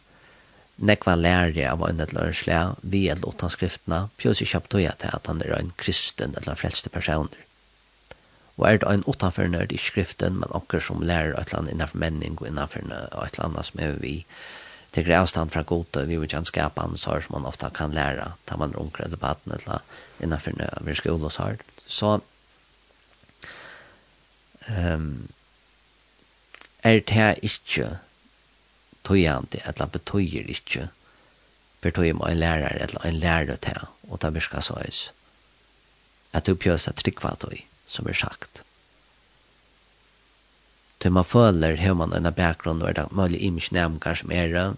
nekva 0.83 1.15
lærer 1.15 1.71
av 1.71 1.85
øyne 1.87 2.07
til 2.07 2.19
øyne 2.19 2.77
vi 2.83 3.07
er 3.09 3.21
låta 3.23 3.49
skriftene, 3.49 4.09
pjøs 4.19 4.43
i 4.43 4.49
kjapt 4.49 4.71
tog 4.71 4.81
til 4.99 5.15
at 5.15 5.27
han 5.27 5.43
er 5.43 5.55
en 5.59 5.73
kristen 5.77 6.35
eller 6.37 6.53
en 6.53 6.57
frelste 6.57 6.91
personer. 6.91 7.39
Og 8.59 8.67
er 8.69 8.79
det 8.79 8.89
en 8.89 9.05
utanfor 9.07 9.49
nørd 9.49 9.73
i 9.73 9.79
skriften, 9.81 10.41
men 10.41 10.53
okker 10.53 10.81
som 10.81 11.03
lærer 11.03 11.33
et 11.39 11.49
eller 11.49 11.59
annet 11.59 11.73
innenfor 11.73 11.99
menning 11.99 12.37
og 12.41 12.49
innenfor 12.49 12.85
et 12.85 13.39
eller 13.39 13.47
annet 13.47 13.67
som 13.67 13.81
er 13.81 13.97
vi 14.03 14.25
teker 14.93 15.15
avstand 15.17 15.53
fra 15.55 15.63
gode, 15.65 16.05
vi 16.07 16.19
vil 16.21 16.29
ikke 16.29 16.45
skapa 16.51 16.85
han 16.85 17.01
sår 17.01 17.25
som 17.25 17.39
man 17.39 17.49
ofta 17.49 17.71
kan 17.73 17.95
læra, 17.97 18.35
ta 18.47 18.59
man 18.61 18.75
er 18.75 18.83
unger 18.83 19.07
eller 19.07 19.17
baden 19.17 19.55
eller 19.57 19.81
innenfor 20.21 20.59
vi 20.85 20.95
skole 20.95 21.25
og 21.25 21.33
sart. 21.33 21.65
Så 21.87 22.21
um, 24.69 25.29
er 26.83 27.01
det 27.01 27.39
ikke 27.43 27.99
tøyende, 29.05 29.61
eller 29.67 29.87
betøyer 29.87 30.51
ikke, 30.51 30.89
for 31.83 31.91
tøyer 31.91 32.15
med 32.19 32.33
en 32.33 32.39
lærer, 32.39 32.77
eller 32.83 33.07
en 33.07 33.21
lærer 33.23 33.57
til, 33.57 33.87
og 34.09 34.23
det 34.23 34.35
virker 34.35 34.61
så 34.61 34.79
høys, 34.79 35.13
at 36.33 36.47
du 36.47 36.55
pjøs 36.55 36.89
at 36.89 36.97
trikva 36.97 37.35
som 37.87 38.09
er 38.09 38.17
sagt. 38.17 38.63
Tøy 41.01 41.11
man 41.11 41.25
føler, 41.25 41.77
har 41.77 41.95
man 41.95 42.15
en 42.15 42.33
bakgrunn, 42.33 42.83
og 42.83 42.89
er 42.89 42.93
det 42.93 43.13
mulig 43.13 43.43
imisk 43.43 43.73
nevnkar 43.73 44.15
som 44.15 44.31
er 44.31 44.49
det, 44.49 44.69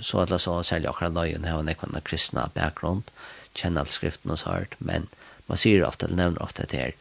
så 0.00 0.22
at 0.22 0.30
det 0.30 0.40
så, 0.40 0.62
særlig 0.62 0.88
akkurat 0.88 1.14
løyen 1.14 1.44
har 1.44 1.56
man 1.56 1.68
ekvann 1.68 2.00
kristna 2.04 2.48
bakgrunn, 2.54 3.04
kjenner 3.54 3.82
alt 3.82 3.94
skriften 3.94 4.30
og 4.30 4.38
så 4.38 4.50
hørt, 4.50 4.74
men 4.78 5.08
man 5.46 5.58
sier 5.58 5.86
ofte, 5.86 6.06
eller 6.06 6.16
nevner 6.16 6.42
ofte 6.42 6.66
til 6.66 6.78
her, 6.78 6.92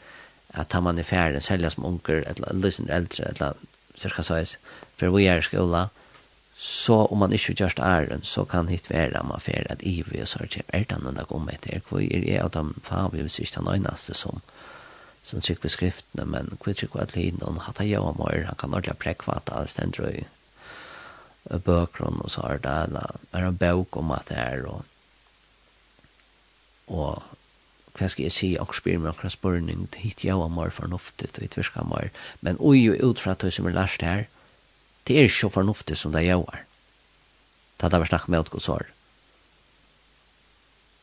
at 0.58 0.74
han 0.74 0.84
man 0.84 1.00
i 1.00 1.04
färden 1.04 1.42
sälja 1.42 1.70
som 1.70 1.86
onker 1.86 2.24
eller 2.28 2.54
lysen 2.54 2.90
äldre 2.90 3.24
eller 3.26 3.54
cirka 3.96 4.24
så 4.24 4.34
är 4.34 4.48
för 4.96 5.10
vi 5.10 5.28
är 5.28 5.42
skola 5.42 5.90
så 6.58 7.06
om 7.06 7.18
man 7.18 7.34
inte 7.34 7.64
just 7.64 7.80
är 7.80 8.20
så 8.24 8.46
kan 8.46 8.68
hit 8.68 8.90
vara 8.90 9.24
man 9.24 9.40
för 9.40 9.72
att 9.72 9.84
i 9.84 10.04
vi 10.08 10.26
så 10.26 10.40
är 10.40 10.80
det 10.80 10.92
annorlunda 10.92 11.24
komma 11.24 11.52
till 11.62 11.82
kvar 11.82 12.02
är 12.02 12.22
det 12.22 12.40
att 12.40 12.52
de 12.52 12.74
fan 12.84 13.12
vi 13.14 13.30
sist 13.30 13.56
han 13.56 13.82
nästa 13.82 14.14
som 14.14 14.42
som 15.24 15.42
tycker 15.42 15.64
vi 15.64 15.70
skrifterna 15.70 16.26
men 16.26 16.58
kvitt 16.64 16.78
tycker 16.78 17.00
att 17.00 17.16
lin 17.16 17.38
och 17.42 17.62
hata 17.62 17.86
jag 17.86 18.20
mer 18.20 18.44
han 18.44 18.56
kan 18.56 18.74
ordla 18.74 18.94
prekvata 18.94 19.54
alls 19.54 19.76
den 19.76 19.92
tror 19.92 20.10
jag 20.10 21.62
bakgrund 21.62 22.22
och 22.22 22.32
så 22.32 22.42
är 22.42 22.58
det 23.32 23.38
en 23.40 23.56
bok 23.56 23.98
om 23.98 24.12
att 24.12 24.26
det 24.26 24.36
är 24.36 24.66
och 24.66 24.86
og 26.88 27.37
hva 27.98 28.10
skal 28.12 28.28
jeg 28.28 28.36
si, 28.36 28.50
og 28.62 28.76
spyr 28.78 29.00
meg 29.02 29.12
akkurat 29.12 29.34
spørning, 29.34 29.88
det 29.94 30.04
hit 30.04 30.26
jeg 30.26 30.38
var 30.38 30.52
mer 30.54 30.74
fornuftig, 30.74 31.32
og 31.34 31.42
hit 31.44 31.58
virka 31.58 31.86
mer, 31.88 32.12
men 32.46 32.60
ui 32.60 32.86
og 32.92 33.02
ut 33.02 33.24
fra 33.24 33.34
det 33.40 33.54
som 33.56 33.68
er 33.70 33.76
lærst 33.78 34.06
her, 34.06 34.28
det 35.08 35.16
er 35.16 35.28
ikke 35.28 35.40
så 35.40 35.50
fornuftig 35.54 35.98
som 35.98 36.14
det 36.14 36.26
jeg 36.28 36.42
var. 36.44 36.64
Det 37.78 37.88
hadde 37.88 38.02
vært 38.04 38.12
snakket 38.12 38.34
med 38.34 38.46
utgått 38.46 38.66
sår. 38.66 38.88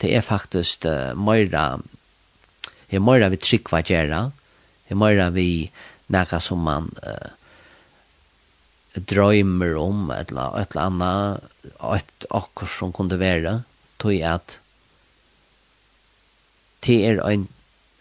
Det 0.03 0.11
er 0.15 0.27
faktisk 0.27 0.87
uh, 0.91 1.15
mer, 1.17 1.47
det 1.49 2.99
er 2.99 3.05
mer 3.05 3.25
vi 3.33 3.41
trygg 3.41 3.71
hva 3.71 3.81
gjerra, 3.87 4.27
det 4.85 4.95
er 4.95 5.01
mer 5.01 5.23
vi 5.35 5.49
nækka 6.13 6.43
som 6.43 6.67
man 6.67 6.91
uh, 7.01 7.33
drømmer 8.95 9.79
om, 9.81 10.11
et 10.15 10.31
eller 10.31 10.83
annet, 10.85 11.49
et 11.97 12.29
akkur 12.31 12.71
som 12.71 12.93
kunne 12.95 13.19
være, 13.19 13.63
tog 13.99 14.15
jeg 14.15 14.29
at 14.29 14.59
det 16.87 17.01
er 17.07 17.20
en 17.29 17.49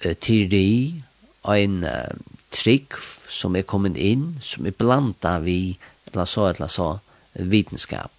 uh, 0.06 0.14
teori, 0.14 1.04
en 1.48 1.84
uh, 1.84 2.34
trygg 2.52 2.98
som 3.30 3.56
er 3.56 3.66
kommet 3.68 3.98
inn, 3.98 4.36
som 4.42 4.68
er 4.68 4.76
blanda 4.78 5.40
vi, 5.44 5.78
eller 6.12 6.26
så, 6.30 6.50
eller 6.54 6.68
så, 6.68 6.98
vitenskap. 7.34 8.12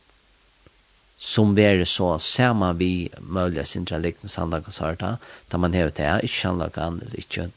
Som 1.18 1.54
ver 1.56 1.84
så 1.84 2.18
samma 2.18 2.72
vi 2.72 3.08
möjliga 3.18 3.64
sindra 3.64 3.98
liknande 3.98 4.32
sanda 4.32 4.60
sarta, 4.70 5.16
da 5.48 5.58
man 5.58 5.72
hevet 5.72 5.94
det 5.94 6.02
är 6.02 6.22
inte 6.22 6.48
anlag 6.48 6.78
andra 6.78 7.50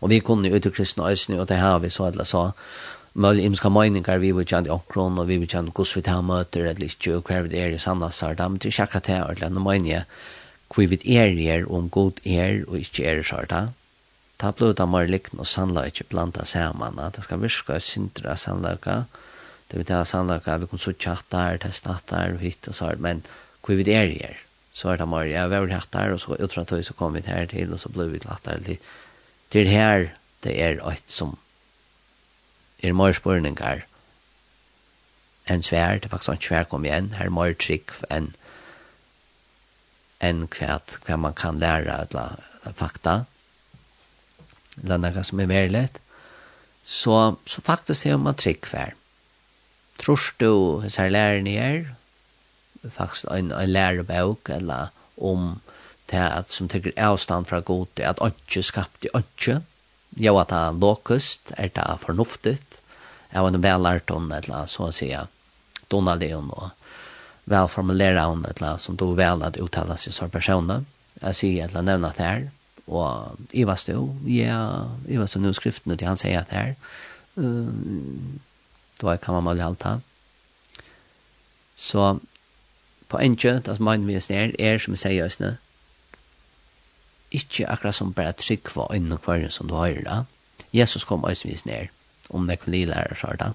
Og 0.00 0.10
vi 0.10 0.20
kunne 0.20 0.48
ut 0.48 0.66
i 0.66 0.70
kristna 0.70 1.04
ösny 1.04 1.38
og 1.38 1.46
det 1.48 1.56
har 1.56 1.78
vi 1.78 1.90
så 1.90 2.06
eller 2.06 2.24
så, 2.24 2.52
möjliga 3.12 3.46
imska 3.46 3.68
meningar 3.68 4.18
vi 4.18 4.32
vill 4.32 4.46
känna 4.46 4.72
okron 4.72 5.18
og 5.18 5.26
vi 5.28 5.38
vil 5.38 5.48
känna 5.48 5.70
gos 5.70 5.96
vi 5.96 6.02
tar 6.02 6.22
møter, 6.22 6.60
eller 6.60 6.82
inte 6.82 7.16
och 7.16 7.24
kvar 7.24 7.42
det 7.42 7.58
er 7.58 7.68
i 7.68 7.78
sanda 7.78 8.10
sarta, 8.10 8.48
men 8.48 8.58
det 8.58 8.66
är 8.66 8.68
inte 8.68 8.82
akkurat 8.82 9.04
det 9.04 9.12
är 9.12 9.30
ordentligt 9.30 10.04
hvor 10.72 10.86
vi 10.90 10.98
er 11.16 11.34
er, 11.52 11.66
om 11.70 11.90
god 11.90 12.20
er 12.24 12.64
og 12.68 12.78
ikke 12.78 13.04
er 13.04 13.22
sjarta. 13.22 13.68
Ta 14.38 14.50
blod 14.52 14.80
av 14.80 14.88
mer 14.92 15.06
likten 15.08 15.40
og 15.40 15.46
sannla 15.48 15.86
ikke 15.88 16.08
blanda 16.10 16.44
saman. 16.44 16.98
Det 17.14 17.24
skal 17.24 17.40
virka 17.40 17.78
sindra 17.80 18.36
sannlaka. 18.36 19.04
Det 19.70 19.78
vil 19.78 19.86
ta 19.86 20.04
sannlaka, 20.04 20.58
vi 20.58 20.66
kan 20.66 20.78
så 20.78 20.92
tjattar, 20.92 21.58
testatar 21.58 22.34
og 22.34 22.42
hitt 22.44 22.68
og 22.68 22.74
sånt, 22.74 23.00
men 23.00 23.22
hvor 23.62 23.74
vi 23.74 23.92
er 23.92 24.12
er. 24.30 24.36
Så 24.72 24.92
er 24.92 24.96
det 24.96 25.08
mer, 25.08 25.24
ja, 25.24 25.46
vi 25.48 25.54
har 25.54 25.72
hatt 25.72 25.92
der, 25.92 26.12
og 26.12 26.20
så 26.20 26.36
utra 26.36 26.64
tøy, 26.64 26.82
så 26.82 26.92
kom 26.92 27.14
vi 27.14 27.22
her 27.26 27.46
til, 27.46 27.72
og 27.72 27.80
så 27.80 27.88
ble 27.88 28.10
vi 28.12 28.20
latt 28.24 28.44
der. 28.44 28.76
Det 29.52 29.60
er 29.62 29.70
her 29.72 30.08
det 30.44 30.60
er 30.60 30.78
et 30.92 31.02
som 31.06 31.38
er 32.82 32.92
mer 32.92 33.14
spurningar 33.16 33.86
enn 35.50 35.62
svær, 35.62 35.98
det 35.98 36.08
er 36.08 36.12
faktisk 36.12 36.34
en 36.34 36.42
svær 36.42 36.66
kom 36.70 36.84
igjen, 36.84 37.12
her 37.16 37.30
er 37.30 37.34
mer 37.34 37.54
trygg 37.54 37.94
enn 38.10 38.34
enn 40.24 40.46
kvært 40.48 40.98
hva 41.06 41.18
man 41.20 41.34
kan 41.36 41.58
lære 41.60 42.06
eller 42.06 42.40
fakta. 42.76 43.24
Eller 44.82 45.00
noe 45.00 45.24
som 45.24 45.40
er 45.40 45.50
mer 45.50 45.68
lett 45.72 46.00
så, 46.86 47.34
så 47.50 47.62
faktisk 47.66 48.06
er 48.06 48.18
man 48.22 48.36
trygg 48.38 48.68
hver 48.70 48.94
tror 49.98 50.20
du 50.40 50.50
hvis 50.82 50.98
jeg 50.98 51.12
lærer 51.14 51.42
ni 51.44 51.56
er? 51.60 51.86
Faktisk 52.86 53.26
en, 53.32 53.50
en 53.52 53.72
lærebøk 53.72 54.50
eller 54.54 54.92
om 55.16 55.56
det 56.10 56.22
at 56.22 56.52
som 56.52 56.68
tykker 56.70 56.94
avstand 56.96 57.48
fra 57.50 57.60
god 57.60 57.88
det 57.98 58.06
at 58.06 58.22
ikke 58.22 58.62
skapte 58.62 59.10
ikke 59.10 59.60
jo 60.16 60.36
at 60.38 60.48
det 60.52 60.58
er 60.58 60.78
låkust, 60.80 61.52
er 61.58 61.68
det 61.74 61.86
fornuftigt. 62.00 62.78
Jeg 63.32 63.42
var 63.42 63.50
noe 63.52 63.62
vel 63.62 63.88
eller 63.90 64.70
så 64.70 64.86
å 64.86 64.94
si 64.94 65.10
Donald 65.90 66.22
Leon 66.22 66.52
og 66.54 66.70
väl 67.46 67.68
formulera 67.68 68.26
hon 68.26 68.44
ett 68.44 68.60
la 68.60 68.78
som 68.78 68.96
då 68.96 69.12
väl 69.14 69.42
att 69.42 69.56
uttala 69.56 69.96
sig 69.96 70.12
som 70.12 70.30
personer. 70.30 70.84
Jag 71.20 71.36
ser 71.36 71.64
ett 71.64 71.72
la 71.72 71.82
nämna 71.82 72.12
det 72.16 72.22
här 72.22 72.50
och 72.86 73.36
Eva 73.52 73.76
stod, 73.76 74.28
ja, 74.28 74.90
Eva 75.08 75.26
stod 75.26 75.42
nu 75.42 75.54
skriften 75.54 75.96
till 75.96 76.06
han 76.06 76.16
säger 76.16 76.38
att 76.38 76.50
här. 76.50 76.74
Uh, 77.38 77.68
då 79.00 79.16
kan 79.16 79.34
man 79.34 79.44
väl 79.44 79.60
halta. 79.60 80.00
Så 81.76 82.18
på 83.08 83.18
en 83.18 83.36
kjøtt, 83.36 83.68
at 83.68 83.80
man 83.80 84.06
vil 84.06 84.22
snær, 84.22 84.54
er 84.58 84.78
som 84.78 84.96
sier 84.96 85.26
just 85.26 85.40
nå, 85.40 85.52
ikke 87.30 87.68
akkurat 87.68 87.94
som 87.94 88.14
bare 88.14 88.32
trygg 88.32 88.70
for 88.70 88.92
øynene 88.94 89.18
kvarjen 89.18 89.50
som 89.50 89.68
du 89.68 89.74
har 89.74 89.98
da. 90.06 90.22
Jesus 90.72 91.04
kom 91.04 91.24
også 91.24 91.48
vis 91.48 91.66
ned, 91.66 91.92
om 92.30 92.46
det 92.46 92.58
kunne 92.60 92.78
lide 92.78 92.90
lærer 92.94 93.14
seg 93.14 93.38
da. 93.38 93.52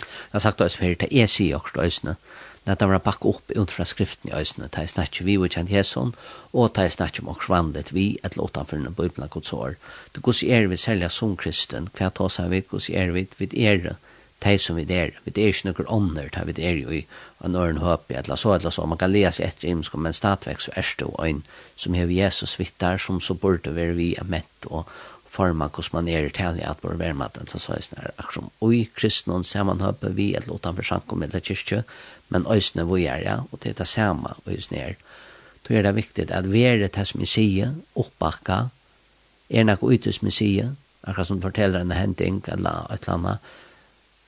Jeg 0.00 0.32
har 0.32 0.44
sagt 0.44 0.60
også, 0.60 0.78
for 0.78 0.98
det 1.00 1.08
er 1.12 1.26
sier 1.30 1.60
også 1.60 1.80
oss 1.80 2.02
när 2.64 2.76
det 2.76 2.86
var 2.86 2.98
bak 2.98 3.24
upp 3.24 3.50
ut 3.50 3.70
från 3.70 3.86
skriften 3.86 4.30
i 4.30 4.34
ösnen 4.34 4.68
det 4.72 4.82
är 4.82 4.86
snart 4.86 5.20
vi 5.20 5.36
och 5.36 5.50
kjent 5.52 5.70
Jesus 5.70 6.12
och 6.52 6.70
det 6.74 6.82
är 6.82 6.88
snart 6.88 7.20
om 7.20 7.28
också 7.28 7.52
vandet 7.52 7.92
vi 7.92 8.18
ett 8.22 8.36
låta 8.36 8.64
för 8.64 8.76
den 8.76 8.92
bibeln 8.92 9.28
Guds 9.30 9.52
år. 9.52 9.76
det 10.12 10.20
går 10.20 10.44
är 10.44 10.66
vi 10.66 10.76
sälja 10.76 11.08
som 11.08 11.36
kristen 11.36 11.90
kvärt 11.94 12.14
tar 12.14 12.42
här 12.42 12.48
vid 12.48 12.68
går 12.68 12.90
är 12.90 13.08
vi 13.08 13.26
vid 13.36 13.54
er 13.54 13.96
det 14.42 14.58
som 14.58 14.76
vi 14.76 14.84
där 14.84 15.20
vi 15.24 15.42
er 15.42 15.46
ju 15.46 15.54
några 15.64 15.90
ånder, 15.90 16.30
där 16.32 16.44
vi 16.44 16.62
er 16.62 16.72
ju 16.72 16.94
i 16.94 17.06
en 17.44 17.54
örn 17.54 17.76
hopp 17.76 18.10
i 18.10 18.36
så 18.36 18.54
eller 18.54 18.70
så 18.70 18.86
man 18.86 18.98
kan 18.98 19.12
läsa 19.12 19.42
ett 19.42 19.64
himsk 19.64 19.94
men 19.94 20.12
statväx 20.12 20.64
så 20.64 20.70
är 20.74 20.94
det 20.98 21.28
en 21.28 21.42
som 21.76 21.94
har 21.94 22.06
Jesus 22.06 22.60
vittar 22.60 22.98
som 22.98 23.20
så 23.20 23.34
borde 23.34 23.70
vi 23.70 24.14
är 24.14 24.24
mätt 24.24 24.64
och 24.64 24.88
forma 25.32 25.70
hos 25.72 25.92
man 25.94 26.08
er 26.12 26.26
i 26.28 26.32
tali 26.34 26.60
at 26.66 26.82
vår 26.84 26.98
vermaten, 27.00 27.48
så 27.48 27.60
sa 27.60 27.76
jeg 27.78 27.86
sånn 27.88 28.02
her, 28.02 28.12
akkurat 28.18 28.36
som 28.36 28.50
oi 28.66 28.82
kristnån 28.98 29.46
sammanhøpe 29.48 30.12
vi 30.18 30.32
eller 30.36 30.58
utanfor 30.58 30.84
sankom 30.84 31.24
eller 31.24 31.40
kyrkje, 31.40 31.82
men 32.32 32.48
øysne 32.52 32.84
vi 32.90 33.06
er, 33.06 33.24
ja, 33.24 33.38
og 33.48 33.62
det 33.62 33.72
er 33.72 33.80
det 33.80 33.88
samme 33.88 34.34
og 34.36 34.52
øysne 34.52 34.82
er. 34.82 35.00
Då 35.64 35.74
er 35.74 35.82
det 35.86 35.94
viktig 35.94 36.30
at 36.30 36.50
vi 36.52 36.64
er 36.66 36.82
det 36.82 37.06
som 37.08 37.20
vi 37.20 37.26
sier, 37.26 37.74
oppbakka, 37.96 38.68
er 39.50 39.64
nok 39.64 39.82
ute 39.82 40.12
som 40.12 40.28
vi 40.28 40.34
sier, 40.36 40.74
akkurat 41.02 41.28
som 41.28 41.42
forteller 41.42 41.80
en 41.80 41.96
hending 41.96 42.42
eller 42.48 42.86
et 42.92 43.08
eller 43.08 43.14
annet, 43.16 43.50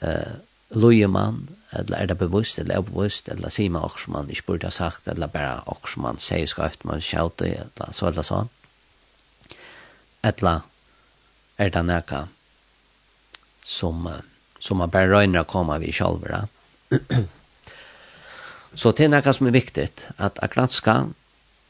uh, 0.05 0.35
lojer 0.75 1.09
man, 1.09 1.49
eller 1.73 1.97
er 1.99 2.07
det 2.07 2.19
bevisst, 2.19 2.59
eller 2.59 2.81
obevisst, 2.81 3.29
eller 3.29 3.53
sier 3.53 3.71
man 3.71 3.85
også 3.85 4.11
man 4.11 4.31
ikke 4.31 4.47
burde 4.47 4.71
ha 4.71 4.75
sagt, 4.75 5.09
eller 5.09 5.27
bare 5.27 5.61
også 5.67 6.01
man 6.01 6.21
sier 6.23 6.47
skrift, 6.47 6.85
man 6.85 7.03
skjøter, 7.03 7.67
eller 7.67 7.93
så 7.93 8.09
eller 8.09 8.27
sånn. 8.27 8.53
Eller 10.25 10.63
er 11.59 11.71
det 11.75 11.83
noe 11.87 12.23
som, 13.65 14.09
som 14.61 14.81
man 14.81 14.93
bare 14.93 15.11
røyner 15.13 15.45
å 15.45 15.49
komme 15.49 15.79
vi 15.83 15.93
selv. 15.95 16.27
Så 18.75 18.91
det 18.93 19.07
er 19.07 19.13
noe 19.13 19.35
som 19.37 19.47
er 19.49 19.55
viktig, 19.55 19.89
at 20.19 20.41
akkurat 20.43 20.75
skal, 20.75 21.13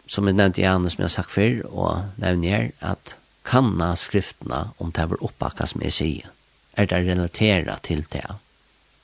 som 0.07 0.29
jeg 0.29 0.37
nevnte 0.39 0.63
i 0.63 0.69
Anne, 0.69 0.91
som 0.91 1.03
jeg 1.03 1.11
har 1.11 1.17
sagt 1.19 1.35
før, 1.35 1.61
og 1.69 2.21
nevner 2.21 2.57
her, 2.57 2.71
at 2.81 3.17
kanna 3.45 3.93
skriftene 4.01 4.71
om 4.81 4.93
det 4.97 5.09
var 5.11 5.25
oppakka 5.25 5.69
som 5.69 5.85
jeg 5.85 5.97
sier, 5.99 6.31
er 6.77 6.89
det 6.89 7.05
relateret 7.05 7.85
til 7.85 8.07
det. 8.13 8.25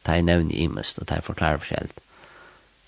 Det 0.06 0.16
er 0.16 0.24
nevnt 0.24 0.52
i 0.52 0.64
imest, 0.64 0.98
og 0.98 1.08
det 1.08 1.18
er 1.18 1.26
forklaret 1.26 1.62
forskjellig 1.62 2.00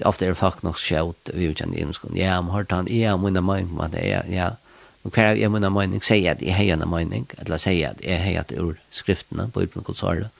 det 0.02 0.06
er 0.06 0.10
ofte 0.10 0.26
er 0.26 0.34
folk 0.34 0.62
nog 0.66 0.78
skjøt, 0.80 1.30
vi 1.34 1.46
vet 1.46 1.60
inte 1.62 1.78
ens 1.78 2.00
kon 2.02 2.16
ja 2.16 2.38
om 2.40 2.50
har 2.50 2.66
han 2.70 2.88
ja 2.90 3.14
om 3.14 3.32
när 3.32 3.40
man 3.40 3.90
det, 3.90 4.06
ja 4.08 4.22
ja 4.26 4.56
Og 5.02 5.10
hver 5.10 5.32
av 5.32 5.40
jeg 5.40 5.50
munna 5.50 5.70
mening 5.72 6.02
sier 6.04 6.36
at 6.36 6.42
jeg 6.44 6.54
har 6.54 6.76
en 6.76 6.86
mening, 6.90 7.26
eller 7.42 7.58
sier 7.58 7.90
at 7.90 8.02
jeg 8.06 8.22
har 8.22 8.44
et 8.44 8.54
ur 8.54 8.76
skriftene, 8.94 9.48
på 9.50 9.66
Guds 9.82 10.02
året, 10.06 10.30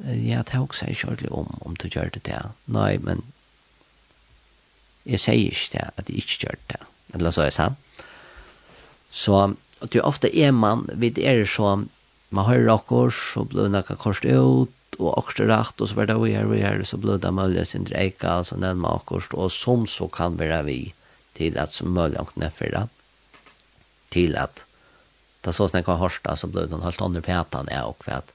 ja, 0.00 0.40
det 0.40 0.54
er 0.56 0.62
også 0.64 0.88
jeg 0.88 1.02
kjørlig 1.02 1.28
om, 1.36 1.50
om 1.60 1.76
du 1.76 1.88
gjør 1.88 2.08
det 2.14 2.24
det. 2.24 2.40
Nei, 2.72 2.96
men 3.04 3.20
jeg 5.04 5.20
sier 5.20 5.50
ikke 5.50 5.74
det, 5.74 5.88
at 6.00 6.08
jeg 6.08 6.22
ikke 6.24 6.46
gjør 6.46 6.60
det. 6.72 6.80
Eller 7.18 7.34
så 7.36 7.44
er 7.44 7.50
det 7.50 7.56
sant. 7.58 8.04
Så, 9.12 9.36
og 9.36 9.90
det 9.92 10.00
er 10.00 10.08
ofte 10.08 10.30
er 10.32 10.54
man, 10.56 10.86
vi 10.96 11.10
er 11.20 11.44
så, 11.44 11.74
man 12.30 12.48
hører 12.48 12.78
akkur, 12.78 13.12
så 13.12 13.44
blir 13.44 13.68
det 13.68 13.74
noe 13.74 13.98
kors 14.00 14.22
ut, 14.24 14.72
og 15.00 15.12
akkurat 15.18 15.50
rett, 15.50 15.82
og 15.82 15.90
så 15.90 15.98
blir 15.98 16.08
det 16.08 16.16
vi 16.22 16.32
her, 16.32 16.48
vi 16.48 16.62
her, 16.64 16.80
så 16.84 16.96
blir 17.00 17.20
det 17.20 17.34
mulig 17.36 17.66
sin 17.68 17.84
dreika, 17.88 18.38
og 18.40 18.48
så 18.48 18.56
nevner 18.56 18.86
man 18.86 19.02
akkurat, 19.02 19.36
og 19.36 19.52
som 19.52 19.84
så 19.88 20.08
kan 20.08 20.40
være 20.40 20.62
vi 20.64 20.78
til 21.36 21.60
at 21.60 21.76
som 21.76 21.92
mulig 21.92 22.20
å 22.20 22.26
nedfyrre. 22.40 22.86
Ja 22.88 22.99
till 24.10 24.36
att 24.36 24.64
ta 25.40 25.52
så 25.52 25.68
snäcka 25.68 25.92
harsta 25.92 26.36
så 26.36 26.46
blev 26.46 26.70
den 26.70 26.82
helt 26.82 27.00
andra 27.00 27.20
petan 27.20 27.68
är 27.68 27.84
och 27.84 28.04
för 28.04 28.12
att 28.12 28.32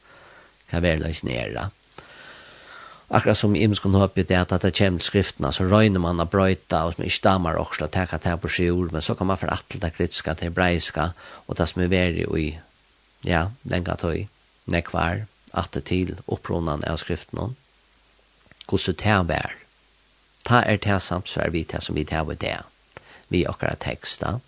kan 0.70 0.82
väl 0.82 1.16
nere. 1.24 1.70
Akkurat 3.08 3.38
som 3.38 3.56
Ims 3.56 3.80
kunde 3.80 3.98
ha 3.98 4.08
det 4.08 4.32
at 4.32 4.50
det 4.62 4.72
kommer 4.78 5.00
til 5.00 5.06
skriftene, 5.06 5.52
så 5.54 5.64
røyner 5.64 6.00
man 6.00 6.20
å 6.20 6.26
bröjta 6.26 6.86
och 6.86 6.96
som 6.96 7.04
ikke 7.04 7.24
dammar 7.24 7.56
også, 7.56 7.76
slå 7.78 7.88
täcka 7.88 8.18
det 8.18 8.42
på 8.42 8.50
sig 8.50 8.72
ord 8.72 8.92
men 8.92 9.02
så 9.02 9.16
kan 9.16 9.28
man 9.28 9.38
för 9.38 9.48
att 9.48 9.70
det 9.70 9.90
kritiske 9.98 10.36
till 10.36 10.52
breiska, 10.52 11.14
och 11.46 11.56
det 11.56 11.68
som 11.68 11.82
er 11.82 11.88
värre 11.88 12.26
och 12.26 12.40
i 12.40 12.60
ja, 13.22 13.52
länge 13.64 13.96
tøy, 13.96 14.28
nekvar 14.66 15.28
at 15.54 15.72
det 15.72 15.86
till 15.86 16.18
uppronan 16.28 16.84
av 16.84 16.98
skrifterna 16.98 17.54
hvordan 18.66 18.96
det 18.98 19.06
er 19.06 19.24
vær. 19.24 19.54
ta 20.46 20.62
er 20.62 20.78
det 20.78 21.02
samsvær 21.02 21.50
vi 21.50 21.64
til 21.64 21.82
som 21.82 21.96
vi 21.96 22.04
tar 22.04 22.26
här 22.26 22.36
det 22.36 22.64
vi 23.30 23.46
akkurat 23.46 23.80
texta 23.80 24.40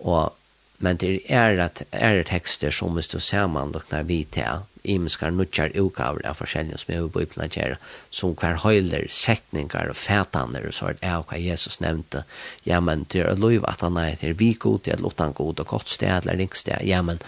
Og, 0.00 0.36
men 0.80 0.96
det 0.96 1.20
er 1.28 1.60
at 1.60 1.82
er 1.92 2.22
tekster 2.24 2.72
som 2.72 2.96
vi 2.96 3.04
står 3.04 3.24
sammen 3.24 3.74
og 3.76 3.88
når 3.92 4.06
vi 4.08 4.24
til 4.32 4.64
imenskar 4.84 5.32
nutjar 5.34 5.74
utgaver 5.76 6.24
av 6.26 6.38
forskjellige 6.38 6.80
som 6.80 6.92
er 6.94 7.08
på 7.12 7.24
yplanetjere, 7.24 7.76
som 8.10 8.32
hver 8.38 8.60
høyler 8.62 9.06
setningar 9.12 9.90
og 9.92 9.98
fætaner 9.98 10.66
og 10.66 10.76
så 10.76 10.90
er 10.90 10.98
det 11.00 11.12
hva 11.28 11.40
Jesus 11.40 11.80
nevnte, 11.84 12.24
ja, 12.64 12.80
men 12.80 13.04
det 13.12 13.24
er 13.26 13.40
lov 13.40 13.66
at 13.68 13.84
han 13.84 13.98
er 14.00 14.16
til 14.20 14.36
vi 14.40 14.54
god, 14.54 14.80
det 14.84 14.94
er 14.94 15.04
lotan 15.04 15.36
god 15.36 15.60
og 15.60 15.72
godt 15.74 15.92
sted, 15.92 16.22
eller 16.22 16.40
ringsted, 16.40 16.80
ja, 16.86 17.02
men 17.04 17.20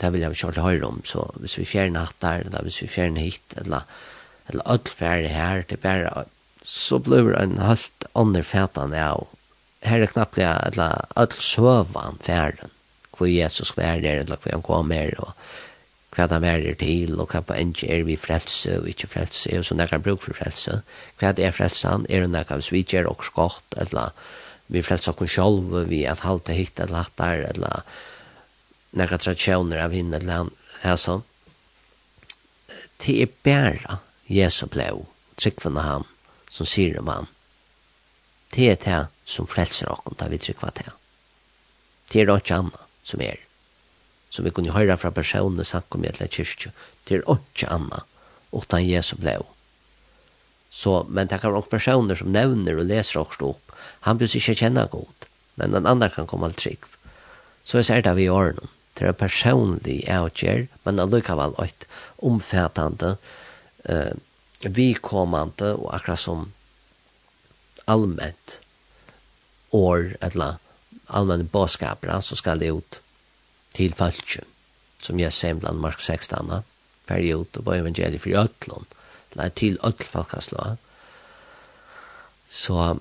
det 0.00 0.12
vil 0.12 0.24
jeg 0.24 0.34
ikke 0.34 0.50
holde 0.50 0.66
høyre 0.66 0.90
om, 0.90 1.02
så 1.08 1.24
hvis 1.40 1.58
vi 1.60 1.68
fjerner 1.68 2.08
hatt 2.08 2.20
der, 2.20 2.46
eller 2.46 2.66
hvis 2.66 2.82
vi 2.82 2.90
fjerner 2.90 3.24
hit, 3.24 3.56
eller, 3.62 3.86
eller 4.50 4.66
alt 4.74 4.90
færre 4.92 5.30
her, 5.32 5.62
det 5.62 5.78
er 5.78 5.84
bare, 5.86 6.26
så 6.66 6.98
blir 6.98 7.30
det 7.30 7.40
en 7.40 7.58
helt 7.62 8.10
andre 8.18 8.42
fætane 8.44 9.00
av 9.00 9.28
her 9.82 10.02
er 10.02 10.12
knappt 10.12 10.38
alla 10.38 11.06
alt 11.16 11.36
sövan 11.42 12.18
färden 12.22 12.70
hvor 13.16 13.28
Jesus 13.28 13.76
var 13.76 14.00
der 14.00 14.20
eller 14.20 14.36
hvor 14.36 14.52
han 14.52 14.62
kom 14.62 14.90
her 14.90 15.14
og 15.20 15.32
hva 16.16 16.26
han 16.30 16.42
var 16.42 16.64
der 16.64 16.76
til 16.80 17.20
og 17.20 17.28
hva 17.32 17.42
på 17.44 17.56
ikke 17.60 17.88
er 17.92 18.04
vi 18.08 18.16
frelse 18.16 18.78
og 18.80 18.88
ikke 18.88 19.08
frelse 19.12 19.52
og 19.58 19.66
sånn 19.68 19.84
kan 19.88 20.04
bruk 20.04 20.22
for 20.24 20.36
frelse. 20.36 20.80
Hva 21.20 21.34
er 21.36 21.52
frelsen 21.52 22.06
er 22.08 22.24
det 22.24 22.32
noe 22.32 22.60
vi 22.70 22.84
gjør 22.88 23.10
og 23.10 23.24
godt, 23.36 23.76
eller 23.76 24.12
vi 24.72 24.82
frelser 24.82 25.12
oss 25.12 25.34
selv 25.36 25.88
vi 25.90 26.04
er 26.04 26.24
halte 26.24 26.56
hitt 26.56 26.80
eller 26.80 27.04
hatt 27.04 27.16
der 27.20 27.44
eller 27.50 27.84
noen 28.96 29.20
tradisjoner 29.20 29.82
av 29.84 29.94
henne 29.94 30.16
eller 30.20 30.50
her 30.82 30.96
altså. 30.96 31.20
det 33.04 33.20
er 33.22 33.34
bare 33.44 33.98
Jesus 34.26 34.68
ble, 34.72 34.88
tryggvende 35.36 35.84
han 35.84 36.08
som 36.50 36.66
sier 36.66 36.98
om 36.98 37.12
han 37.12 37.28
det 38.54 38.70
er 38.72 38.80
det 38.82 39.02
som 39.26 39.48
frelser 39.50 39.90
oss, 39.90 40.06
da 40.18 40.28
vi 40.30 40.38
trykker 40.38 40.72
til. 40.78 40.94
Det 42.12 42.22
er 42.22 42.30
ikke 42.36 42.60
annet 42.60 42.78
som 43.06 43.22
er. 43.22 43.42
Som 44.30 44.46
vi 44.46 44.52
kunne 44.54 44.74
høre 44.74 44.96
fra 45.00 45.10
personene 45.14 45.66
sagt 45.66 45.94
om 45.96 46.04
etter 46.06 46.30
kyrkje, 46.30 46.72
det 47.06 47.18
er 47.18 47.26
ikke 47.34 47.70
annet, 47.72 48.06
utan 48.54 48.86
Jesu 48.86 49.16
blå. 49.18 49.42
Så, 50.70 51.06
men 51.08 51.28
det 51.30 51.40
kan 51.40 51.54
være 51.54 51.72
personer 51.72 52.18
som 52.18 52.32
nevner 52.34 52.78
og 52.78 52.88
leser 52.90 53.22
også 53.22 53.52
opp. 53.54 53.74
Han 54.06 54.18
blir 54.18 54.30
ikke 54.30 54.58
kjenne 54.60 54.86
god, 54.92 55.26
men 55.56 55.74
den 55.74 55.88
andre 55.88 56.10
kan 56.12 56.28
komme 56.30 56.52
til 56.52 56.62
trygg. 56.62 56.88
Så 57.66 57.80
jeg 57.80 57.88
ser 57.88 58.04
det 58.06 58.14
vi 58.18 58.28
gjør 58.28 58.54
noen. 58.58 58.72
Det 58.96 59.04
er 59.04 59.16
personlig 59.18 59.96
avgjør, 60.08 60.62
men 60.86 61.00
allikevel 61.02 61.52
et 61.60 61.84
omfattende, 62.24 63.16
uh, 63.84 63.92
eh, 63.92 64.70
vikommende 64.72 65.74
og 65.76 65.90
akkurat 65.92 66.22
som 66.22 66.46
allmänt 67.84 68.60
år, 69.70 70.16
eller 70.20 70.56
allmänna 71.06 71.44
bådskaper, 71.44 72.20
så 72.20 72.36
skal 72.36 72.58
det 72.58 72.72
ut 72.72 73.00
til 73.74 73.94
falske, 73.94 74.42
som 75.02 75.20
jeg 75.20 75.32
ser 75.32 75.54
bland 75.54 75.80
Mark 75.80 76.00
16, 76.00 76.62
period, 77.06 77.46
og 77.56 77.64
bare 77.64 77.82
evangeliet 77.84 78.22
for 78.22 78.38
øtlån, 78.42 78.86
eller 79.32 79.48
til 79.48 79.78
øtlfalkaslå. 79.84 80.76
Så, 82.48 82.98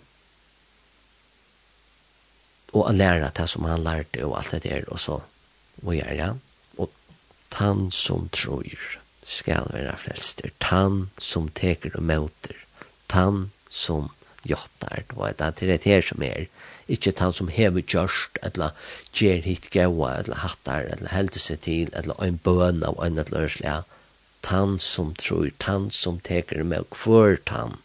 og 2.73 2.87
han 2.87 2.97
lærer 2.97 3.29
det 3.29 3.49
som 3.49 3.65
han 3.69 3.83
lærte, 3.83 4.25
og 4.25 4.37
alt 4.39 4.51
det 4.51 4.63
der, 4.63 4.83
og 4.87 4.99
så, 4.99 5.19
og 5.85 5.95
gjør 5.95 6.09
det, 6.09 6.17
ja. 6.17 6.31
og 6.77 6.91
han 7.53 7.89
som 7.91 8.29
tror, 8.29 8.63
skal 9.25 9.71
være 9.73 9.97
frelster, 9.97 10.51
han 10.61 11.09
som 11.17 11.49
teker 11.49 11.97
og 11.97 12.03
møter, 12.03 12.59
han 13.09 13.51
som 13.69 14.11
jottar, 14.45 15.03
du 15.09 15.17
vet, 15.19 15.41
at 15.41 15.59
det 15.59 15.69
er 15.69 15.77
det 15.77 15.91
her 15.91 16.05
som 16.05 16.23
er, 16.25 16.47
ikke 16.87 17.15
han 17.17 17.33
som 17.33 17.49
hever 17.49 17.81
gjørst, 17.81 18.39
eller 18.45 18.75
gjer 19.13 19.41
hit 19.45 19.71
gaua, 19.73 20.19
eller 20.21 20.43
hattar, 20.43 20.85
eller 20.93 21.09
heldur 21.13 21.41
seg 21.41 21.63
til, 21.65 21.89
eller 21.97 22.19
en 22.21 22.37
bøn 22.45 22.83
av 22.85 22.99
en 23.01 23.17
eller 23.21 23.47
ørslega, 23.47 23.83
han 24.45 24.77
som 24.79 25.15
tror, 25.17 25.49
han 25.65 25.89
som 25.91 26.19
teker 26.21 26.63
med 26.63 26.85
kvör 26.93 27.39
han, 27.49 27.79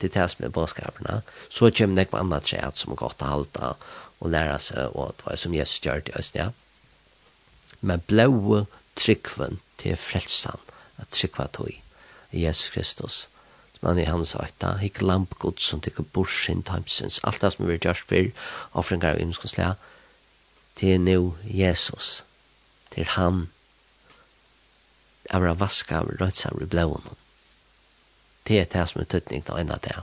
det 0.00 0.10
er 0.10 0.24
det 0.24 0.30
som 0.32 0.44
er 0.44 0.54
bådskaperna, 0.56 1.20
så 1.48 1.70
kjem 1.70 1.94
nek 1.94 2.10
på 2.10 2.18
andre 2.18 2.40
treat 2.42 2.80
som 2.80 2.92
er 2.92 2.98
godt 2.98 3.22
å 3.22 3.30
halda, 3.30 3.74
og 4.18 4.32
lære 4.34 4.58
seg, 4.58 4.96
og 4.98 5.14
det 5.14 5.26
var 5.28 5.38
som 5.38 5.54
Jesus 5.54 5.84
gjør 5.84 6.02
det 6.02 6.14
i 6.14 6.18
Østen, 6.18 6.40
ja. 6.40 6.50
Men 7.80 8.02
blåe 8.08 8.64
tryggven 8.98 9.60
til 9.78 9.96
frelsan, 10.00 10.60
at 10.98 11.14
tryggva 11.14 11.46
tog, 11.54 11.70
Jesus 12.34 12.72
Kristus, 12.74 13.16
men 13.84 13.98
i 14.00 14.06
hans 14.08 14.32
øyta, 14.40 14.78
hikk 14.80 15.02
lamp 15.04 15.34
gods 15.42 15.66
som 15.68 15.80
tykker 15.84 16.06
borsin 16.16 16.62
timesins, 16.64 17.20
alt 17.28 17.42
det 17.42 17.50
som 17.52 17.66
vi 17.68 17.76
gjørs 17.76 18.00
for 18.08 18.30
offringar 18.80 19.18
av 19.18 19.20
imskonslega, 19.20 19.74
til 20.80 21.02
nu 21.04 21.34
Jesus, 21.44 22.22
til 22.94 23.04
han, 23.12 23.42
avra 25.28 25.52
vaska, 25.60 26.00
av 26.00 26.14
røysa, 26.16 26.54
i 26.56 26.68
blåen. 26.72 27.12
Det 28.48 28.62
er 28.62 28.70
det 28.72 28.86
som 28.88 29.02
er 29.02 29.10
tøtning 29.12 29.44
til 29.44 29.60
ena 29.60 29.76
det. 29.84 29.98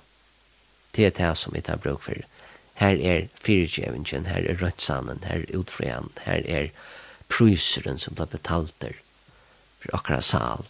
Det 0.93 1.07
er 1.07 1.17
det 1.17 1.32
som 1.41 1.53
vi 1.57 1.63
tar 1.65 1.82
bruk 1.82 2.05
for. 2.05 2.21
Her 2.77 3.01
er 3.01 3.27
fyrirgjevingen, 3.41 4.29
her 4.29 4.45
er 4.45 4.61
rødsanen, 4.61 5.23
her 5.25 5.41
er 5.41 5.57
utfrian, 5.57 6.13
her 6.25 6.45
er 6.45 6.69
pryseren 7.34 7.97
som 8.01 8.13
blir 8.17 8.29
betalter 8.29 8.93
for 9.82 9.97
akkurat 9.97 10.25
sal, 10.25 10.69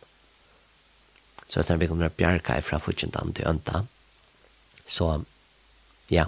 så 1.51 1.59
att 1.59 1.69
vi 1.69 1.87
kommer 1.87 2.09
kunna 2.09 2.09
bjärka 2.17 2.57
ifrån 2.57 2.79
fudgendan 2.79 3.33
till 3.33 3.45
önta. 3.45 3.85
Så, 4.85 5.25
ja. 6.07 6.25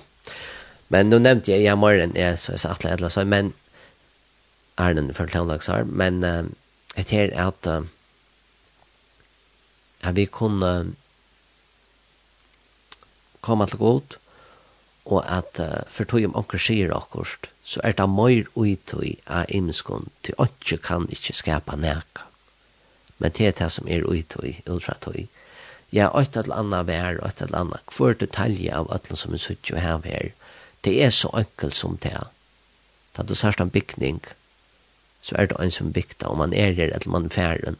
Men 0.88 1.10
nu 1.10 1.20
nämnde 1.20 1.52
jag, 1.52 1.62
ja, 1.62 1.76
morgen, 1.76 2.12
ja, 2.16 2.38
så 2.38 2.52
jag 2.52 2.60
sa 2.60 2.70
att 2.70 2.84
jag 2.84 3.12
så, 3.12 3.26
men, 3.26 3.54
Arnen 4.76 5.14
för 5.14 5.28
tonlagsar, 5.28 5.84
men 5.84 6.24
äh, 6.24 6.46
ett 6.96 7.10
här 7.10 7.28
är 7.28 7.42
att 7.42 7.66
äh, 7.66 7.82
vi 10.12 10.26
kunde 10.26 10.88
komma 13.40 13.68
till 13.68 13.78
god 13.78 14.16
og 15.06 15.24
at 15.28 15.60
uh, 15.60 15.84
for 15.90 16.08
tog 16.08 16.24
om 16.24 16.36
onker 16.36 16.58
sier 16.58 16.94
akkurat, 16.96 17.50
så 17.64 17.82
er 17.84 17.92
det 17.92 18.10
mer 18.10 18.48
uttøy 18.56 19.18
av 19.28 19.50
imskon 19.50 20.08
til 20.24 20.38
åndsje 20.40 20.78
kan 20.80 21.10
ikke 21.12 21.36
skapa 21.36 21.76
neka 21.76 22.24
men 23.18 23.32
det 23.32 23.48
er 23.48 23.58
det 23.58 23.72
som 23.72 23.88
er 23.88 24.06
uitøy, 24.06 24.56
ultratøy. 24.68 25.28
Ja, 25.94 26.10
et 26.20 26.38
eller 26.38 26.58
annet 26.58 26.88
vær, 26.88 27.20
et 27.26 27.42
eller 27.42 27.60
annet, 27.60 27.92
hver 27.98 28.16
detalje 28.18 28.74
av 28.74 28.90
atlen 28.92 29.20
som 29.20 29.34
er 29.34 29.42
sutt 29.42 29.70
jo 29.70 29.78
her 29.78 30.02
her, 30.06 30.32
det 30.84 30.96
er 31.04 31.14
så 31.14 31.30
enkelt 31.38 31.76
som 31.78 31.98
det 32.02 32.12
er. 32.12 32.32
Da 33.14 33.24
du 33.24 33.36
sørst 33.36 33.62
en 33.62 33.70
bygning, 33.70 34.24
så 35.22 35.36
er 35.38 35.46
det 35.48 35.60
en 35.60 35.72
som 35.72 35.94
bygda, 35.94 36.28
om 36.28 36.42
man 36.42 36.54
er 36.54 36.74
der, 36.74 36.90
eller 36.90 37.10
man 37.10 37.26
er 37.26 37.36
færen, 37.36 37.78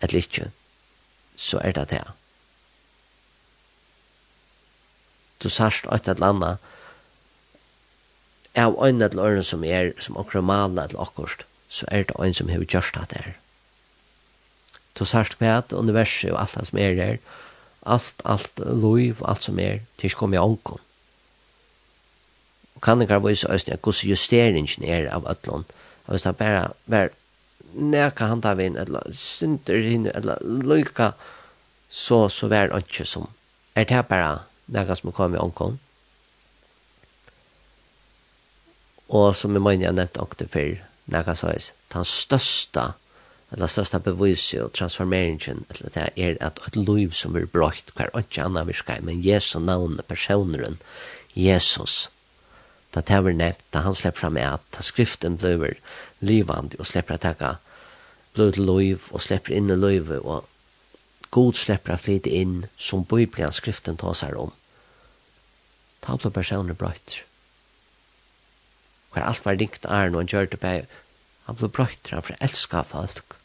eller 0.00 0.16
ikke, 0.18 0.50
så 1.36 1.60
er 1.62 1.76
det 1.76 1.90
det. 1.90 2.02
Du 5.42 5.48
sørst 5.48 5.86
et 5.92 6.08
eller 6.08 6.26
annet, 6.26 6.58
av 8.54 8.76
øynene 8.84 9.08
til 9.08 9.18
øynene 9.18 9.44
som 9.44 9.64
er, 9.64 9.92
som 10.00 10.16
akkurat 10.16 10.44
maler 10.44 10.86
til 10.86 10.98
akkurat, 11.00 11.46
så 11.68 11.86
er 11.88 12.02
det 12.08 12.16
en 12.18 12.34
som 12.34 12.48
har 12.48 12.64
gjort 12.64 12.94
det 12.94 13.10
der. 13.14 13.32
Du 14.98 15.04
sørst 15.04 15.38
kvæt 15.38 15.72
universet 15.72 16.32
og 16.32 16.40
alt 16.40 16.68
som 16.68 16.78
er 16.78 16.94
der. 16.98 17.16
Alt, 17.86 18.22
alt, 18.24 18.58
loiv, 18.58 19.22
alt 19.28 19.42
som 19.42 19.58
er, 19.58 19.80
til 19.98 20.14
kom 20.14 20.34
i 20.34 20.40
ånken. 20.40 20.78
Og 22.74 22.82
kan 22.82 23.02
ikke 23.02 23.22
være 23.22 23.36
så 23.36 23.48
øyne 23.50 23.74
at 23.74 23.80
hvordan 23.82 24.10
justeringen 24.10 24.84
er 24.84 25.10
av 25.10 25.26
ødlån. 25.30 25.64
Og 26.06 26.10
hvis 26.10 26.22
det 26.22 26.36
bare 26.36 26.68
var 26.86 27.10
neka 27.74 28.28
han 28.28 28.42
tar 28.42 28.58
vinn, 28.58 28.76
eller 28.76 29.12
synder 29.16 29.88
hinne, 29.88 30.12
eller 30.14 30.38
loika, 30.42 31.12
så, 31.90 32.28
så 32.28 32.48
var 32.48 32.68
det 32.68 32.84
ikke 32.84 33.06
som. 33.08 33.28
Er 33.74 33.84
det 33.84 34.06
bare 34.08 34.42
neka 34.66 34.96
som 34.96 35.12
kom 35.12 35.34
i 35.34 35.40
ånken. 35.40 35.78
Og 39.08 39.34
som 39.36 39.54
jeg 39.54 39.62
mener 39.62 39.86
jeg 39.86 39.96
nevnte 39.96 40.22
åkte 40.22 40.48
før, 40.48 40.76
neka 41.12 41.34
så 41.34 41.52
øyne, 41.52 41.72
den 41.92 42.04
største 42.04 42.92
eller 43.52 43.68
største 43.68 44.00
bevise 44.00 44.62
og 44.64 44.72
transformeringen, 44.72 45.66
eller 45.70 45.92
det 45.92 46.06
er 46.16 46.38
at 46.40 46.60
et 46.66 46.76
liv 46.76 47.12
som 47.12 47.36
er 47.36 47.46
brøkt, 47.46 47.92
hver 47.96 48.12
ikke 48.16 48.46
annet 48.46 48.70
virker, 48.70 49.02
men 49.04 49.20
Jesu 49.24 49.58
navn, 49.60 49.98
personeren, 50.08 50.78
Jesus, 51.36 52.08
da 52.94 53.00
det 53.00 53.20
var 53.24 53.36
nevnt, 53.36 53.64
da 53.72 53.84
han 53.84 53.96
slipper 53.96 54.20
fram 54.24 54.38
at 54.40 54.64
da 54.76 54.84
skriften 54.84 55.36
blir 55.40 55.76
livande 56.20 56.76
og 56.78 56.88
slipper 56.88 57.16
at 57.16 57.24
takka 57.24 57.52
blod 58.36 58.56
liv 58.56 59.08
og 59.12 59.22
slipper 59.24 59.52
inn 59.56 59.70
i 59.72 59.76
livet 59.76 60.20
og 60.20 60.48
god 61.32 61.56
slipper 61.56 61.94
at 61.94 62.04
flyte 62.04 62.32
inn 62.32 62.66
som 62.76 63.04
Bibelen 63.08 63.52
skriften 63.52 63.96
tar 64.00 64.16
seg 64.16 64.36
om. 64.36 64.52
Ta 66.04 66.16
blod 66.16 66.34
personer 66.36 66.76
brøyter. 66.76 67.22
Hver 69.12 69.28
alt 69.28 69.44
var 69.44 69.56
ringt 69.60 69.84
er 69.84 70.08
når 70.08 70.24
han 70.24 70.32
gjør 70.32 70.52
det 70.52 70.60
på 70.60 70.74
han 71.46 71.58
blod 71.58 71.72
brøyter, 71.74 72.16
han 72.16 72.24
får 72.28 72.44
elska 72.44 72.84
folk 72.86 73.36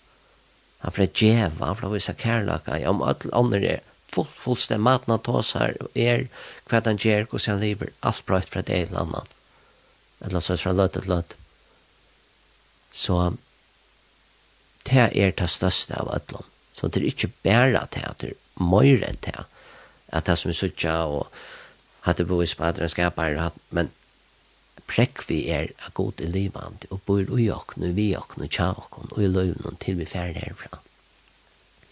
han 0.88 0.93
får 0.95 1.07
djeva, 1.19 1.65
han 1.65 1.75
får 1.75 1.91
vise 1.91 2.13
kærlaka, 2.15 2.77
ja, 2.79 2.89
om 2.93 3.01
alle 3.03 3.31
andre 3.35 3.59
er 3.73 3.81
full, 4.07 4.29
fullstend 4.39 4.79
matna 4.79 5.17
tåsar, 5.19 5.73
er 5.99 6.29
hva 6.71 6.79
han 6.85 7.01
gjør, 7.03 7.25
hva 7.27 7.41
han 7.43 7.59
lever, 7.59 7.91
alt 8.07 8.23
brøyt 8.29 8.47
fra 8.53 8.63
det 8.63 8.77
ene 8.85 9.01
annan. 9.01 9.27
Eller 10.23 10.39
så 10.39 10.55
fra 10.55 10.71
løt 10.71 10.95
til 10.95 11.09
løt. 11.11 11.35
Så 12.95 13.17
det 14.88 15.09
er 15.11 15.35
det 15.35 15.49
største 15.51 15.99
av 15.99 16.13
alle. 16.15 16.45
Så 16.71 16.88
det 16.88 17.03
er 17.03 17.11
ikke 17.11 17.33
bare 17.43 17.83
det, 17.91 18.07
det 18.21 18.31
er 18.31 18.63
mer 18.63 19.03
enn 19.09 19.19
det. 19.27 19.43
At 20.07 20.31
det 20.31 20.38
som 20.39 20.55
er 20.55 20.61
suttja 20.61 20.95
og 21.03 21.27
hatt 22.07 22.23
bo 22.31 22.39
i 22.39 22.47
spadren 22.47 22.88
skapar, 22.88 23.35
men 23.75 23.91
prekk 24.86 25.23
vi 25.30 25.39
er 25.51 25.71
a 25.86 25.89
god 25.93 26.21
i 26.21 26.28
livet, 26.30 26.86
og 26.89 27.01
bor 27.05 27.32
ui 27.34 27.47
okne, 27.51 27.93
vi 27.97 28.11
okne, 28.17 28.47
tja 28.47 28.71
okne 28.78 29.09
og 29.11 29.23
i 29.23 29.32
løvnen 29.32 29.80
til 29.82 29.97
vi 29.99 30.05
færre 30.05 30.38
herfra. 30.38 30.82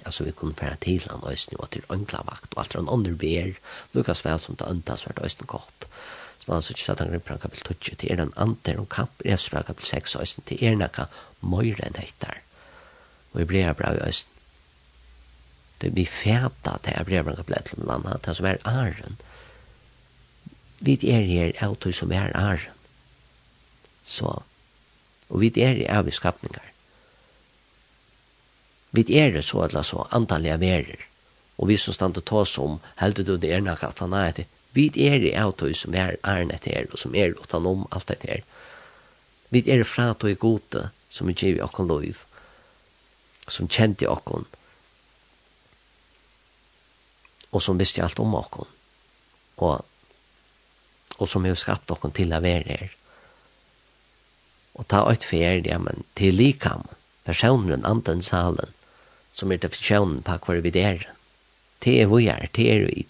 Altså 0.05 0.23
vi 0.23 0.31
kunne 0.31 0.55
færre 0.55 0.77
til 0.81 1.01
han 1.09 1.23
øyne 1.25 1.59
og 1.59 1.69
til 1.71 1.85
ønklavakt 1.89 2.53
og 2.53 2.61
alt 2.61 2.75
er 2.75 2.79
en 2.79 2.91
andre 2.93 3.15
vi 3.19 3.31
er 3.37 3.53
lukas 3.93 4.21
vel 4.25 4.39
som 4.39 4.55
det 4.55 4.67
øntas 4.69 5.07
vært 5.07 5.23
øyne 5.23 5.47
godt. 5.47 5.87
Som 6.39 6.53
altså 6.53 6.73
ikke 6.73 6.83
satt 6.83 7.01
han 7.01 7.09
gripper 7.09 7.33
han 7.33 7.41
kapel 7.41 7.63
20 7.81 7.95
til 7.95 8.11
er 8.11 8.21
den 8.21 8.33
andre 8.37 8.77
om 8.77 8.85
kamp 8.85 9.25
refsbra 9.25 9.63
kapel 9.65 9.85
6 9.85 10.15
øyne 10.15 10.45
til 10.45 10.63
er 10.63 10.77
nekka 10.77 11.07
møyre 11.41 11.89
enn 11.89 11.97
heitar 11.97 12.41
og 13.33 13.41
i 13.41 13.49
brea 13.49 13.73
bra 13.73 13.95
i 13.95 14.03
øyne. 14.05 14.31
Det 15.81 15.95
vi 15.95 16.05
fæta 16.05 16.77
til 16.83 16.93
er 16.93 17.03
brea 17.03 17.23
bra 17.23 17.35
kapel 17.35 17.57
11 17.57 17.89
landa, 17.89 18.17
det 18.25 18.37
som 18.37 18.45
er 18.45 18.61
æren. 18.65 19.17
Vi 20.79 20.99
er 21.01 21.25
her 21.25 21.51
av 21.65 21.91
som 21.91 22.11
er 22.11 22.31
æren 22.35 22.74
så. 24.05 24.37
Og 25.29 25.41
vi 25.41 25.51
er 25.61 25.81
i 25.81 25.89
evig 25.89 26.13
skapningar. 26.13 26.71
Vi 28.95 29.05
er 29.17 29.31
det 29.33 29.43
så 29.43 29.65
eller 29.65 29.83
så 29.83 30.07
antallige 30.11 30.59
verer. 30.59 31.07
Og 31.57 31.67
vi 31.67 31.77
som 31.77 31.93
stand 31.93 32.17
og 32.17 32.25
tås 32.25 32.57
om, 32.57 32.79
heldur 32.99 33.23
du 33.23 33.37
det 33.37 33.51
er 33.51 33.63
nok 33.63 33.83
at 33.83 33.99
han 33.99 34.13
er 34.13 34.29
etter, 34.29 34.51
vi 34.75 34.89
er 35.07 35.23
i 35.23 35.31
avtøy 35.39 35.71
som 35.73 35.95
er 35.95 36.17
æren 36.27 36.51
etter 36.51 36.89
og 36.91 36.99
som 36.99 37.15
er 37.15 37.35
utanom 37.39 37.85
alt 37.95 38.11
etter. 38.11 38.43
Vi 39.49 39.63
er 39.71 39.83
fra 39.87 40.09
tøy 40.19 40.35
gode 40.35 40.89
som 41.09 41.29
er 41.31 41.37
givet 41.39 41.63
okkon 41.63 41.87
loiv, 41.87 42.19
som 43.47 43.69
kjente 43.71 44.09
okkon, 44.11 44.43
og 47.55 47.63
som 47.63 47.79
visste 47.79 48.03
alt 48.03 48.19
om 48.19 48.35
okkon, 48.35 48.67
og, 49.63 49.85
og 51.15 51.29
som 51.31 51.47
har 51.47 51.55
skapt 51.55 51.91
okkon 51.95 52.11
til 52.11 52.35
å 52.35 52.41
være 52.43 52.67
her 52.67 52.91
og 54.75 54.87
ta 54.87 55.05
ett 55.11 55.23
fer 55.23 55.63
ja, 55.67 55.79
men 55.79 56.03
till 56.13 56.35
likam 56.35 56.87
personen 57.23 57.85
anten 57.85 58.21
salen 58.21 58.71
som 59.31 59.51
är 59.51 59.57
definitionen 59.57 60.21
på 60.21 60.37
kvar 60.37 60.55
vi 60.55 60.71
där 60.71 61.09
det 61.79 62.01
er 62.01 62.07
vi 62.07 62.27
är 62.27 62.49
det 62.53 62.67
er 62.67 62.85
vi 62.85 63.05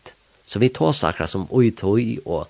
så 0.46 0.60
vi 0.60 0.70
tar 0.70 0.92
sakra 0.92 1.28
som 1.28 1.48
oi 1.52 1.72
toj 1.72 2.20
och 2.26 2.48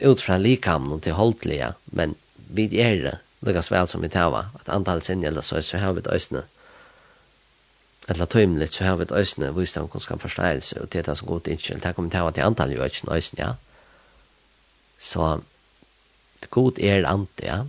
ut 0.00 0.20
från 0.20 0.42
likam 0.42 0.92
och 0.92 1.02
till 1.02 1.12
hålltliga 1.12 1.74
men 1.84 2.14
vi 2.54 2.78
er 2.78 3.02
det 3.02 3.18
lukas 3.40 3.70
väl 3.70 3.88
som 3.88 4.02
vi 4.02 4.08
tar 4.08 4.38
at 4.38 4.68
antal 4.68 5.02
sin 5.02 5.24
eller 5.24 5.42
så 5.42 5.62
så 5.62 5.78
har 5.78 5.92
vi 5.92 6.00
det 6.00 6.10
ösna 6.10 6.42
eller 8.08 8.26
tøymelig, 8.26 8.68
så 8.72 8.84
har 8.84 8.96
vi 8.96 9.04
det 9.04 9.14
ösna 9.14 9.52
visst 9.52 9.76
om 9.76 9.88
kunskap 9.88 10.22
förståelse 10.22 10.80
och 10.80 10.88
det 10.88 11.08
är 11.08 11.14
som 11.14 11.26
gott 11.26 11.48
inte 11.48 11.74
det 11.74 11.92
kommer 11.92 12.10
ta 12.10 12.30
till 12.30 12.42
antal 12.42 12.72
ju 12.72 12.80
ösna 12.80 13.20
ja. 13.36 13.56
Så 14.98 15.40
god 16.50 16.78
är 16.78 17.04
ante 17.04 17.46
ja 17.46 17.66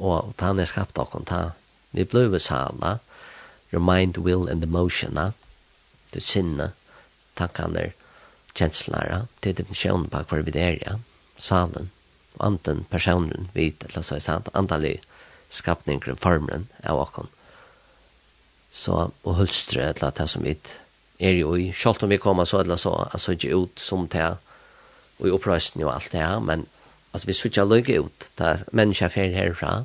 og 0.00 0.34
ta 0.40 0.50
han 0.50 0.60
er 0.60 0.68
skapt 0.70 0.98
av 0.98 1.10
konta. 1.12 1.52
Vi 1.92 2.04
blev 2.08 2.38
sala, 2.40 2.98
your 3.72 3.82
mind, 3.82 4.16
will 4.16 4.48
and 4.48 4.64
emotion, 4.64 5.14
na? 5.14 5.32
det 6.12 6.22
sinne, 6.22 6.72
tankaner, 7.38 7.92
kjenslare, 8.54 9.26
til 9.42 9.54
definisjonen 9.54 10.08
på 10.10 10.24
hva 10.26 10.42
vi 10.42 10.54
er, 10.58 10.78
ja? 10.82 10.96
salen, 11.36 11.90
anten, 12.40 12.84
personen, 12.90 13.48
vit, 13.54 13.84
eller 13.88 14.02
så 14.06 14.16
er 14.16 14.24
sant, 14.24 14.50
antallig 14.54 14.98
skapningen, 15.50 16.18
formeren 16.18 16.68
av 16.82 17.04
oss. 17.04 17.30
Så, 18.70 18.96
og 19.26 19.34
hulstre, 19.38 19.90
eller 19.90 20.14
det 20.14 20.28
som 20.30 20.46
vi 20.46 20.54
er 21.18 21.34
jo 21.40 21.56
i, 21.58 21.70
selv 21.74 22.04
om 22.04 22.10
vi 22.10 22.20
kommer 22.22 22.46
så, 22.46 22.62
eller 22.62 22.78
så, 22.78 22.94
altså 23.10 23.34
ikke 23.34 23.54
ut 23.54 23.82
som 23.82 24.06
det, 24.08 24.28
og 25.20 25.26
i 25.28 25.32
opprøsten 25.34 25.82
og 25.84 25.94
alt 25.94 26.12
det 26.12 26.22
her, 26.22 26.38
men 26.40 26.66
altså 27.12 27.26
vi 27.26 27.36
sutja 27.36 27.66
lykke 27.66 27.98
ut, 28.06 28.28
da 28.38 28.60
mennesker 28.72 29.12
fer 29.12 29.34
herfra, 29.34 29.84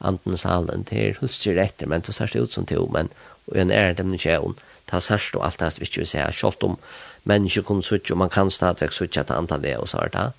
anden 0.00 0.36
salen 0.38 0.84
til 0.84 1.16
husker 1.20 1.58
etter, 1.60 1.86
men 1.86 2.00
det 2.00 2.14
ser 2.14 2.36
ut 2.40 2.52
som 2.52 2.66
til, 2.66 2.86
men 2.92 3.10
og 3.50 3.58
en 3.58 3.70
er 3.74 3.96
dem 3.98 4.12
ikke 4.14 4.36
er 4.36 4.52
ta 4.90 5.00
sørste 5.02 5.38
og 5.38 5.46
alt 5.46 5.60
det 5.62 5.78
vi 5.78 5.86
ikke 5.86 6.02
vil 6.02 6.10
si, 6.10 6.46
om 6.66 6.78
mennesker 7.24 7.62
kunne 7.66 7.82
sørste, 7.82 8.12
og 8.14 8.18
man 8.18 8.30
kan 8.30 8.50
stadigvæk 8.50 8.92
sørste 8.92 9.24
til 9.24 9.36
antallet 9.36 9.78
og 9.78 9.88
sørste 9.88 10.18
det. 10.18 10.32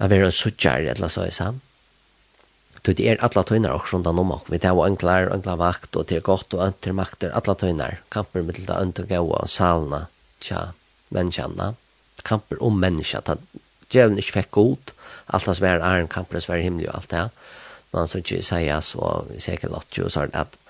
Jeg 0.00 0.10
vil 0.10 0.24
ha 0.24 0.30
sørste 0.30 0.70
her, 0.70 0.90
eller 0.94 1.08
så 1.08 1.26
er 1.26 1.30
sant. 1.36 1.62
Du 2.80 2.92
det 2.96 3.04
er 3.10 3.20
alle 3.20 3.42
tøyner 3.44 3.70
også 3.76 3.96
rundt 3.96 4.06
om 4.06 4.32
oss. 4.32 4.46
Vi 4.48 4.58
tar 4.58 4.72
og 4.72 4.86
ønkler, 4.86 5.28
ønkler 5.34 5.56
vakt, 5.56 5.96
og 5.96 6.06
til 6.08 6.22
godt 6.24 6.54
og 6.54 6.66
ønter 6.66 6.92
makter, 6.96 7.32
alla 7.36 7.54
tøynar. 7.54 8.00
Kamper 8.10 8.42
med 8.42 8.54
det 8.54 8.76
ønter 8.76 9.04
gode 9.04 9.36
og 9.36 9.48
salna. 9.48 10.06
tja, 10.40 10.72
menneskene. 11.10 11.74
Kamper 12.24 12.56
om 12.62 12.80
mennesker, 12.80 13.20
ta 13.20 13.36
djevn 13.92 14.16
ikke 14.18 14.32
fikk 14.32 14.50
god, 14.50 14.92
alt 15.28 15.44
det 15.44 15.56
som 15.56 15.66
er 15.66 16.00
en 16.00 16.08
kamper 16.08 16.40
som 16.40 16.54
er 16.54 16.62
himmelig 16.64 16.88
og 16.88 16.96
alt 16.96 17.10
det. 17.10 17.18
Ja 17.18 17.59
men 17.92 18.10
så 18.10 18.20
ikke 18.20 18.42
sier 18.46 18.84
så 18.84 19.08
sikkert 19.38 19.74
lott 19.74 19.98
jo 19.98 20.08
så 20.08 20.24
er 20.24 20.32
det 20.32 20.44
at 20.44 20.60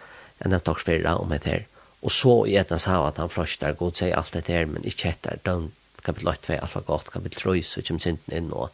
jeg 0.41 0.53
nevnt 0.53 0.71
også 0.73 0.87
spiller 0.87 1.21
om 1.21 1.33
et 1.37 1.45
her. 1.45 1.67
Og 2.01 2.13
så 2.15 2.33
i 2.49 2.57
et 2.57 2.73
av 2.73 3.05
at 3.05 3.21
han 3.21 3.29
fløster 3.29 3.77
god 3.77 3.99
sier 3.99 4.17
alt 4.17 4.33
det 4.33 4.49
her 4.49 4.65
men 4.67 4.87
ikke 4.89 5.13
etter 5.13 5.43
døgn 5.45 5.69
kapitel 6.05 6.31
8 6.33 6.49
var 6.49 6.63
alfa 6.65 6.81
godt, 6.87 7.11
kapitel 7.13 7.43
3 7.43 7.63
så 7.67 7.83
kommer 7.85 8.05
synden 8.05 8.37
inn 8.37 8.51
og 8.57 8.71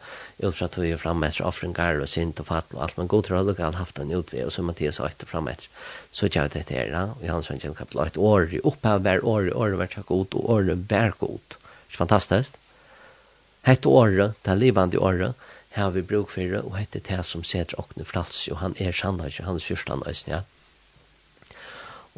utfra 0.47 0.69
tog 0.71 0.87
jo 0.87 0.99
frem 1.01 1.25
etter 1.27 1.47
offringar 1.47 1.99
og 2.01 2.09
synd 2.11 2.39
og 2.41 2.49
fatt 2.49 2.75
og 2.75 2.83
alt, 2.85 2.97
men 2.99 3.09
god 3.11 3.27
tror 3.27 3.41
jeg 3.41 3.57
han 3.59 3.79
haft 3.79 3.99
den 3.99 4.13
utvei 4.15 4.45
og 4.45 4.53
så 4.53 4.63
Mattias 4.65 5.01
8 5.03 5.27
fram 5.29 5.49
etter 5.51 5.67
så 6.11 6.29
kommer 6.31 6.53
det 6.53 6.63
her 6.71 6.93
da, 6.93 7.03
og 7.17 7.25
han 7.27 7.43
som 7.43 7.59
kapitel 7.59 8.03
8 8.05 8.23
året 8.31 8.63
opphav 8.63 9.03
hver 9.03 9.25
året, 9.25 9.53
året 9.53 9.75
år 9.75 9.81
var 9.81 10.07
god 10.07 10.39
og 10.39 10.49
året 10.55 10.87
var 10.91 11.13
god 11.19 11.59
fantastisk? 11.97 12.55
Hette 13.67 13.89
året, 13.89 14.35
det 14.43 14.51
er 14.51 14.59
livande 14.59 14.99
året, 14.99 15.47
har 15.77 15.91
vi 15.91 16.01
bruk 16.01 16.31
for 16.33 16.41
det, 16.41 16.61
og 16.65 16.77
hette 16.77 16.99
det 17.05 17.19
som 17.25 17.43
setter 17.45 17.77
åkne 17.79 18.05
frals, 18.05 18.47
og 18.49 18.57
han 18.63 18.75
er 18.81 18.95
sann, 18.95 19.19
og 19.21 19.33
han 19.45 19.59
er 19.59 19.63
fyrstan 19.63 20.01
øyne, 20.07 20.31
ja. 20.31 20.41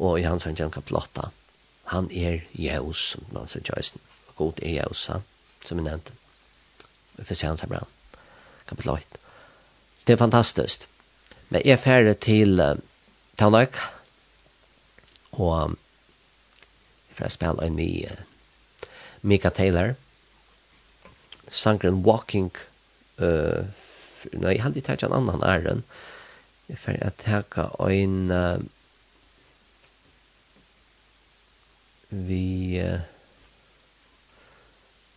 Og 0.00 0.20
i 0.20 0.24
hans 0.24 0.46
han 0.48 0.56
kjenner 0.56 0.80
blotta, 0.88 1.28
han 1.92 2.08
er 2.10 2.40
jævs, 2.56 3.02
som 3.12 3.26
man 3.34 3.50
sier 3.50 3.64
til 3.66 4.00
og 4.28 4.34
god 4.36 4.62
er 4.62 4.78
jævs, 4.78 5.08
ja, 5.08 5.18
som 5.66 5.78
vi 5.78 5.84
nevnte. 5.84 6.12
Vi 7.18 7.26
får 7.28 7.36
se 7.36 7.46
hans 7.46 7.60
her 7.60 7.68
bra, 7.68 7.82
kapitel 8.68 8.94
8. 8.94 9.20
Så 9.98 10.04
det 10.06 10.14
er 10.14 10.22
fantastisk. 10.24 10.88
Men 11.50 11.62
jeg 11.64 11.72
er 11.72 11.84
ferdig 11.84 12.16
til 12.24 12.60
uh, 12.60 12.78
Tanak, 13.36 13.76
og 15.32 15.52
um, 15.64 15.78
jeg 17.10 17.16
får 17.18 17.34
spille 17.36 17.66
en 17.66 17.76
ny 17.76 17.90
uh, 18.08 18.24
Mika 19.20 19.50
Taylor, 19.50 19.94
sangren 21.50 22.00
Walking 22.06 22.48
Walking, 22.48 22.69
uh, 23.20 23.64
nei, 24.32 24.56
jeg 24.56 24.64
hadde 24.64 24.84
tatt 24.86 25.04
en 25.06 25.16
annan 25.16 25.44
æren, 25.46 25.84
for 26.74 26.94
jeg 26.94 27.16
takka 27.22 27.70
en 27.86 28.18
uh, 28.34 28.58
vi 32.10 32.80
uh, 32.82 33.00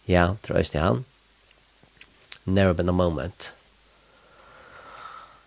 ja, 0.06 0.36
tror 0.43 0.60
jeg 0.60 0.82
han. 0.82 1.06
Never 2.45 2.74
been 2.74 2.89
a 2.89 2.91
moment. 2.91 3.51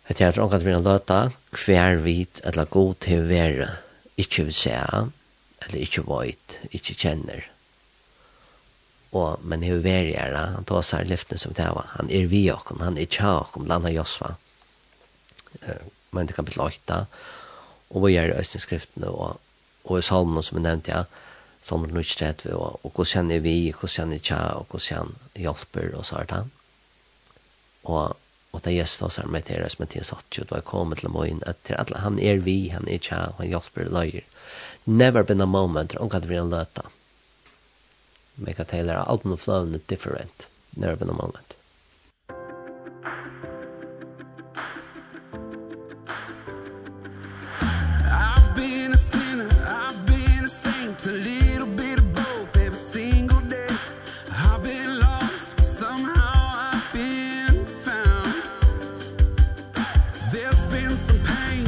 Et 0.09 0.21
jeg 0.21 0.35
tror 0.35 0.47
ikke 0.47 0.61
at 0.61 0.65
vi 0.65 0.73
kan 0.73 0.87
løta 0.87 1.19
hver 1.51 2.01
vit 2.05 2.41
eller 2.47 2.71
god 2.71 2.95
til 3.05 3.25
å 3.25 3.29
være 3.29 3.69
ikke 4.17 4.47
vi 4.49 4.55
ser 4.55 5.11
eller 5.67 5.83
ikke 5.83 6.07
veit, 6.07 6.61
ikke 6.71 6.95
kjenner 6.95 7.45
og 9.13 9.39
men 9.43 9.63
hur 9.63 9.87
är 9.87 10.31
det 10.31 10.39
han 10.39 10.65
tar 10.65 10.83
sig 10.83 11.05
lyften 11.05 11.39
som 11.39 11.53
det 11.53 11.69
var. 11.69 11.85
Han 11.89 12.11
är 12.11 12.27
vi 12.27 12.53
och 12.53 12.81
han 12.81 12.99
är 12.99 13.07
tjock 13.07 13.57
om 13.57 13.67
landa 13.67 13.91
Josva. 13.91 14.35
Eh 15.63 15.83
men 16.11 16.27
det 16.27 16.33
kan 16.33 16.45
bli 16.45 16.55
låta 16.57 17.07
och 17.89 18.01
vad 18.01 18.11
gör 18.11 18.29
östen 18.29 18.61
skriften 18.61 19.05
och 19.05 19.41
och 19.83 19.99
i 19.99 20.03
salmen 20.03 20.43
som 20.43 20.65
jag 20.65 20.81
jag 20.87 21.05
som 21.61 21.83
nu 21.83 22.05
strätt 22.05 22.47
vi 22.47 22.53
och 22.53 22.85
och 22.87 22.93
hur 22.97 23.05
känner 23.05 23.39
vi 23.39 23.75
hur 23.81 23.89
känner 23.89 24.19
tja 24.19 24.53
och 24.53 24.69
hur 24.73 24.79
känner 24.79 25.13
hjälper 25.35 25.95
och 25.95 26.07
så 26.07 26.17
där 26.17 26.49
och 27.83 28.15
och 28.51 28.61
det 28.63 28.73
just 28.73 29.01
då 29.01 29.09
så 29.09 29.27
med 29.27 29.43
det 29.47 29.71
som 29.71 29.87
det 29.93 30.05
satt 30.05 30.39
ju 30.39 30.45
då 30.49 30.61
kommer 30.61 30.97
till 30.97 31.09
mig 31.09 31.37
att 31.47 31.71
alla. 31.71 31.99
Han 31.99 32.19
är 32.19 32.37
vi 32.37 32.69
han 32.69 32.89
är 32.89 32.99
tja 32.99 33.27
och 33.27 33.39
han 33.39 33.51
hjälper 33.51 33.85
lager 33.85 34.25
never 34.85 35.23
been 35.23 35.41
a 35.41 35.47
moment 35.47 35.95
och 35.95 36.13
kan 36.13 36.29
vi 36.29 36.37
låta 36.37 36.83
Mika 38.39 38.65
Taylor 38.65 38.95
album 38.95 39.33
of 39.33 39.49
Love 39.49 39.73
and 39.73 39.87
Different. 39.87 40.47
Never 40.77 40.97
been 40.97 41.09
a 41.09 41.13
moment. 41.13 41.55
I've 48.09 48.55
been 48.55 48.93
a 48.93 48.99
sinner 48.99 49.49
I've 49.67 50.07
been 50.07 50.45
a 50.45 50.51
saint 50.51 51.07
a 51.07 51.13
little 51.13 51.67
bit 51.67 51.99
of 51.99 52.13
both 52.15 52.57
every 52.59 52.79
single 52.79 53.41
day. 53.41 53.69
I've 54.33 54.63
been 54.63 55.01
lost 55.01 55.59
somehow 55.61 56.73
I've 56.73 56.93
been 56.93 57.65
found. 57.87 58.43
There's 60.31 60.63
been 60.65 60.95
some 60.95 61.21
pain 61.25 61.65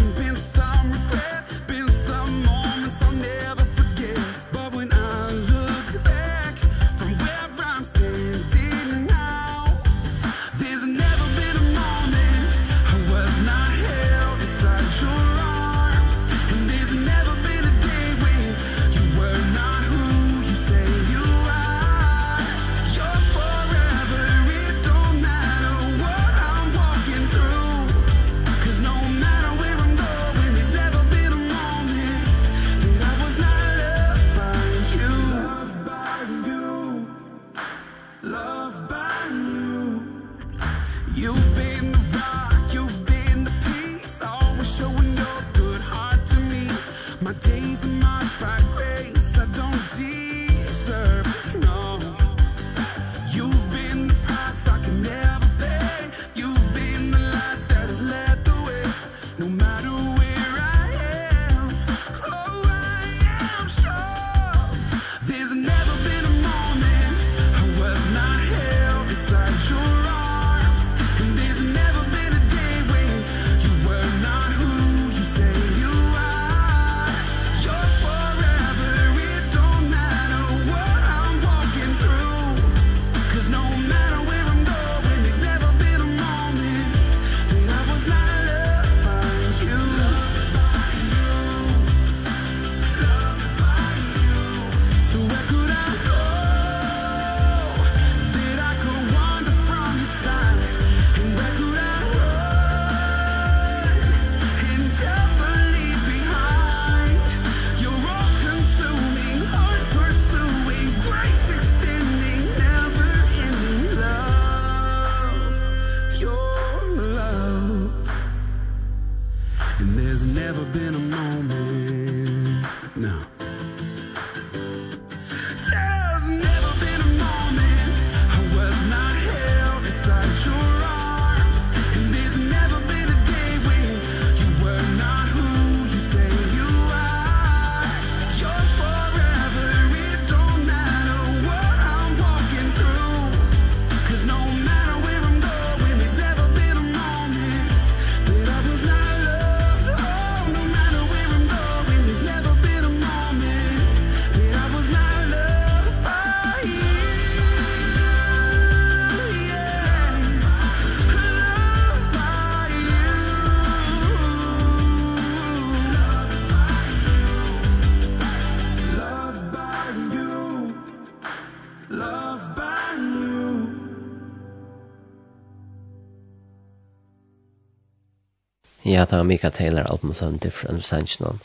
Ja, 178.98 179.04
det 179.04 179.16
var 179.16 179.24
Mika 179.24 179.50
Taylor 179.50 179.82
album 179.90 180.14
from 180.14 180.38
Different 180.38 180.86
Sanchinon. 180.86 181.38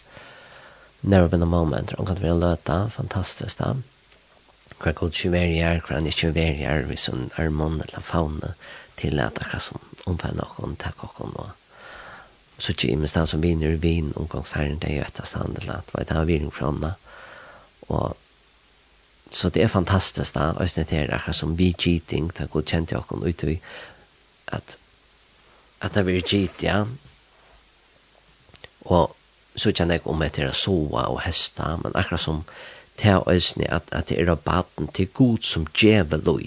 Never 1.01 1.27
Been 1.27 1.43
a 1.43 1.45
Moment, 1.45 1.91
hon 1.91 2.05
kan 2.05 2.21
være 2.21 2.39
løta, 2.39 2.77
fantastisk 2.89 3.59
da. 3.59 3.67
Hva 4.79 4.89
er 4.89 4.95
god 4.97 5.13
kjuveri 5.13 5.59
er, 5.61 5.83
hver 5.85 5.99
han 5.99 6.09
ikke 6.09 6.31
kjuveri 6.31 6.65
hvis 6.89 7.05
hun 7.11 7.29
er 7.37 7.53
mann 7.53 7.77
eller 7.85 8.01
faune, 8.01 8.55
til 8.97 9.21
at 9.21 9.37
akkurat 9.37 9.67
som 9.67 9.85
omfenne 10.09 10.41
noen, 10.41 10.73
takk 10.81 11.05
noen, 11.05 11.37
og 11.43 12.57
så 12.57 12.73
ikke 12.73 12.89
i 12.89 12.97
minst 12.97 13.21
han 13.21 13.29
som 13.29 13.45
vinner 13.45 13.77
vin, 13.85 14.09
omgangsherren 14.17 14.81
det 14.81 14.89
er 14.89 14.97
jo 15.03 15.05
etter 15.05 15.29
stand, 15.29 15.61
eller 15.61 15.85
at 15.85 16.09
det 16.09 16.17
var 16.17 16.25
vinning 16.25 16.49
fra 16.49 16.71
henne. 16.71 16.95
Og 17.93 18.17
så 19.29 19.53
det 19.53 19.67
er 19.67 19.75
fantastisk 19.77 20.33
da, 20.39 20.55
og 20.57 20.73
snitt 20.73 20.97
her 20.97 21.13
akkurat 21.13 21.37
som 21.37 21.53
vi 21.61 21.69
cheating, 21.77 22.33
det 22.33 22.47
er 22.47 22.53
godkjent 22.57 22.97
i 22.97 23.01
okken, 23.03 23.21
ut 23.21 23.45
i 23.45 23.59
at 24.49 24.79
at 25.83 25.93
det 25.93 26.05
blir 26.07 26.23
cheat, 26.23 26.63
ja, 26.63 26.85
og 28.85 29.15
så 29.55 29.71
kjenner 29.71 29.99
jeg 29.99 30.07
om 30.09 30.21
etter 30.25 30.49
å 30.49 30.53
er 30.53 31.09
og 31.11 31.21
hesta, 31.25 31.75
men 31.83 31.95
akkurat 31.95 32.21
som 32.21 32.43
det 33.01 33.09
er 33.09 33.27
øyne 33.29 33.69
at, 33.73 33.83
at 33.91 34.09
det 34.09 34.19
er 34.21 34.35
baden 34.35 34.87
til 34.93 35.07
god 35.13 35.41
som 35.41 35.67
djeve 35.67 36.21
og 36.27 36.41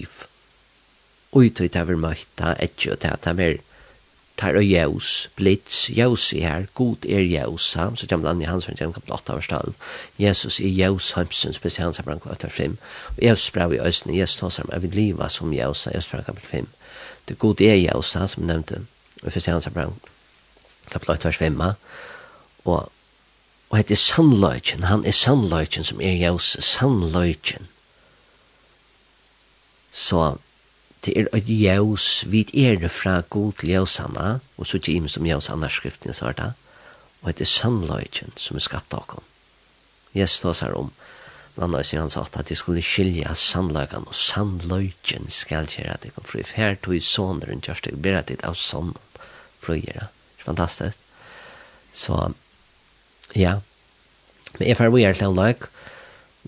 Ut 1.35 1.61
og 1.61 1.73
det 1.73 1.75
er 1.75 1.95
møyta, 1.95 2.55
etkje 2.59 2.91
og 2.91 3.01
det 3.01 3.09
er 3.11 3.17
det 3.23 3.45
er 3.45 3.57
tar 4.37 4.55
og 4.55 4.65
jævs, 4.65 5.29
blitz, 5.35 5.89
jævs 5.89 6.33
i 6.33 6.39
her, 6.39 6.65
god 6.73 7.05
er 7.09 7.19
jævs, 7.19 7.61
så 7.61 8.05
kommer 8.09 8.27
det 8.27 8.35
an 8.35 8.41
i 8.41 8.45
hans 8.45 8.67
verden, 8.67 8.93
kapitel 8.93 9.13
8 9.13 9.33
av 9.33 9.41
stall. 9.41 9.73
Jesus 10.19 10.59
er 10.59 10.67
jævs 10.67 11.11
hamsen, 11.11 11.53
spesielt 11.53 11.85
hans 11.85 12.01
verden, 12.05 12.21
kapitel 12.21 12.49
5. 12.49 12.77
Og 13.17 13.23
jævs 13.23 13.51
brev 13.51 13.73
i 13.73 13.79
øsne, 13.79 14.17
Jesus 14.17 14.37
tar 14.37 14.53
seg, 14.53 14.69
jeg 14.71 14.81
vil 14.81 14.99
liva 14.99 15.29
som 15.29 15.53
jævs, 15.53 15.87
jævs 15.93 16.09
brann 16.11 16.23
kapitel 16.23 16.49
5. 16.49 16.67
Det 17.27 17.39
god 17.39 17.61
er 17.61 17.75
jævs, 17.75 18.05
som 18.05 18.43
jeg 18.43 18.47
nevnte, 18.47 18.81
og 19.23 19.31
spesielt 19.31 19.53
hans 19.53 19.69
brann 19.73 19.97
kapitel 20.91 21.11
8 21.11 21.27
av 21.27 21.33
5 21.33 21.61
og 22.67 22.91
og 23.69 23.81
hette 23.81 23.97
sannløyken, 23.99 24.85
han 24.87 25.03
er 25.05 25.15
sannløyken 25.15 25.83
som 25.83 26.01
er 26.01 26.15
jævs, 26.15 26.55
sannløyken. 26.63 27.67
Så 29.91 30.37
det 31.05 31.17
er 31.19 31.27
et 31.35 31.49
jævs, 31.49 32.23
vi 32.31 32.45
er 32.53 32.87
fra 32.87 33.21
god 33.29 33.53
til 33.59 33.69
jævsanna, 33.69 34.39
og 34.57 34.67
så 34.67 34.77
ikke 34.77 34.91
imen 34.91 35.09
som 35.09 35.25
jævs 35.25 35.49
annarskriften, 35.49 36.13
så 36.13 36.31
er 36.31 36.39
det, 36.39 36.53
og 37.21 37.29
hette 37.29 37.45
sannløyken 37.45 38.31
som 38.37 38.57
er 38.57 38.63
skapt 38.63 38.93
av 38.93 39.03
oss. 39.17 39.23
Jesus 40.15 40.39
tås 40.39 40.63
her 40.63 40.73
om, 40.73 40.91
Nanna 41.57 41.81
sier 41.83 42.03
han 42.03 42.11
sagt 42.13 42.37
at 42.37 42.49
de 42.49 42.55
skulle 42.55 42.83
skilja 42.85 43.33
sannløyken, 43.35 44.07
og 44.07 44.15
sannløyken 44.15 45.25
skal 45.33 45.67
gjøre 45.67 45.95
at 45.97 46.03
de 46.05 46.11
kan 46.13 46.23
fri 46.23 46.43
Her 46.55 46.75
tog 46.75 46.95
i 46.95 47.01
såneren, 47.01 47.61
kjørstek, 47.65 47.97
ber 47.97 48.19
at 48.19 48.29
de 48.29 48.37
av 48.45 48.55
sånn, 48.55 48.93
frøyere. 49.65 50.07
Fantastisk. 50.37 51.01
Så, 51.93 52.29
Ja. 53.37 53.59
Men 54.57 54.69
jeg 54.71 54.77
får 54.79 54.93
vi 54.95 55.05
er 55.05 55.17
til 55.17 55.29
en 55.29 55.37
løk. 55.37 55.67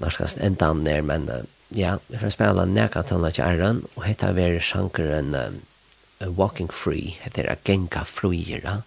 Nå 0.01 0.09
skal 0.13 0.29
jeg 0.31 0.45
enda 0.47 0.71
han 0.71 0.83
ned, 0.85 1.01
men 1.05 1.27
uh, 1.29 1.43
ja, 1.75 1.97
jeg 2.09 2.21
får 2.23 2.33
spille 2.33 2.65
nekka 2.65 3.03
til 3.05 3.19
en 3.19 3.25
løk 3.27 3.37
i 3.37 3.45
æren, 3.45 3.83
og 3.95 4.05
hette 4.07 4.31
vi 4.33 4.47
sjankeren 4.63 5.35
uh, 5.37 6.29
Walking 6.39 6.71
Free, 6.73 7.17
hette 7.21 7.45
det 7.45 7.59
Genka 7.67 8.05
Fruira. 8.09 8.79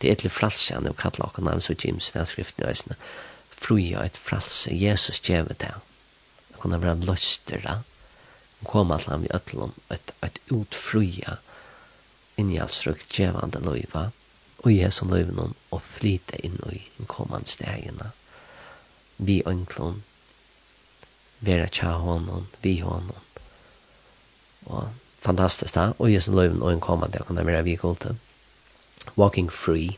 Det 0.00 0.10
er 0.10 0.18
et 0.18 0.32
fralse, 0.32 0.74
han 0.74 0.86
er 0.86 0.94
jo 0.94 1.00
kallet 1.00 1.24
åkken 1.24 1.48
navn, 1.48 1.64
så 1.64 1.76
James, 1.76 2.10
den 2.12 2.28
skriften 2.28 2.64
i 2.64 2.70
øsene. 2.70 2.98
Fruia, 3.60 4.04
et 4.04 4.20
fralse, 4.20 4.72
Jesus 4.72 5.20
djevet 5.20 5.60
det. 5.60 5.74
Det 6.50 6.60
kunne 6.60 6.80
være 6.80 7.00
løster, 7.04 7.60
da. 7.64 7.80
Hun 8.60 8.68
kom 8.68 8.92
at 8.96 9.08
han 9.08 9.24
vi 9.24 9.32
øtlom, 9.36 9.74
et, 9.92 10.12
et 10.24 10.40
utfruia, 10.52 11.38
inni 12.40 12.60
alls 12.60 12.80
rukt 12.88 13.12
djevande 13.12 13.60
løyva. 13.64 14.08
Ja 14.08 14.19
og 14.60 14.72
Jesu 14.72 14.84
hesson 14.84 15.10
løyvenom 15.10 15.54
og 15.70 15.82
flyte 15.82 16.40
inn 16.44 16.58
i 16.72 16.82
en 17.00 17.08
kommand 17.08 17.48
stegene 17.48 18.10
vi 19.20 19.42
ønklon 19.46 20.02
vera 21.40 21.68
tja 21.72 21.92
honom, 22.00 22.46
vi 22.60 22.78
honom 22.80 23.20
og 24.68 24.88
fantastiskt 25.24 25.76
da 25.76 25.90
og 25.98 26.10
i 26.10 26.20
løyven 26.20 26.62
og 26.62 26.72
en 26.72 26.84
kommande 26.84 27.20
jeg 27.20 27.28
kan 27.28 27.40
vera 27.46 27.64
vi 27.64 27.76
kulte 27.76 28.16
Walking 29.16 29.50
Free. 29.52 29.96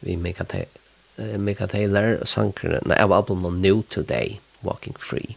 Vi 0.00 0.16
Mika, 0.16 0.44
Mika 1.38 1.66
Taylor 1.66 2.20
og 2.20 2.28
sankere 2.28 2.80
nei, 2.86 2.96
av 2.96 3.12
albumen 3.12 3.60
New 3.62 3.82
Today 3.90 4.38
Walking 4.62 4.94
Free. 4.98 5.36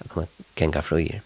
Jeg 0.00 0.10
kan 0.12 0.28
kenga 0.56 0.82
frøyer 0.84 1.22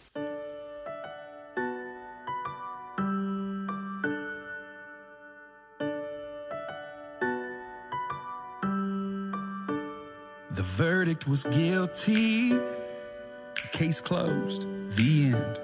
verdict 11.18 11.28
was 11.28 11.44
guilty. 11.44 12.48
The 12.48 13.68
case 13.72 14.00
closed. 14.00 14.66
The 14.96 15.32
end. 15.34 15.60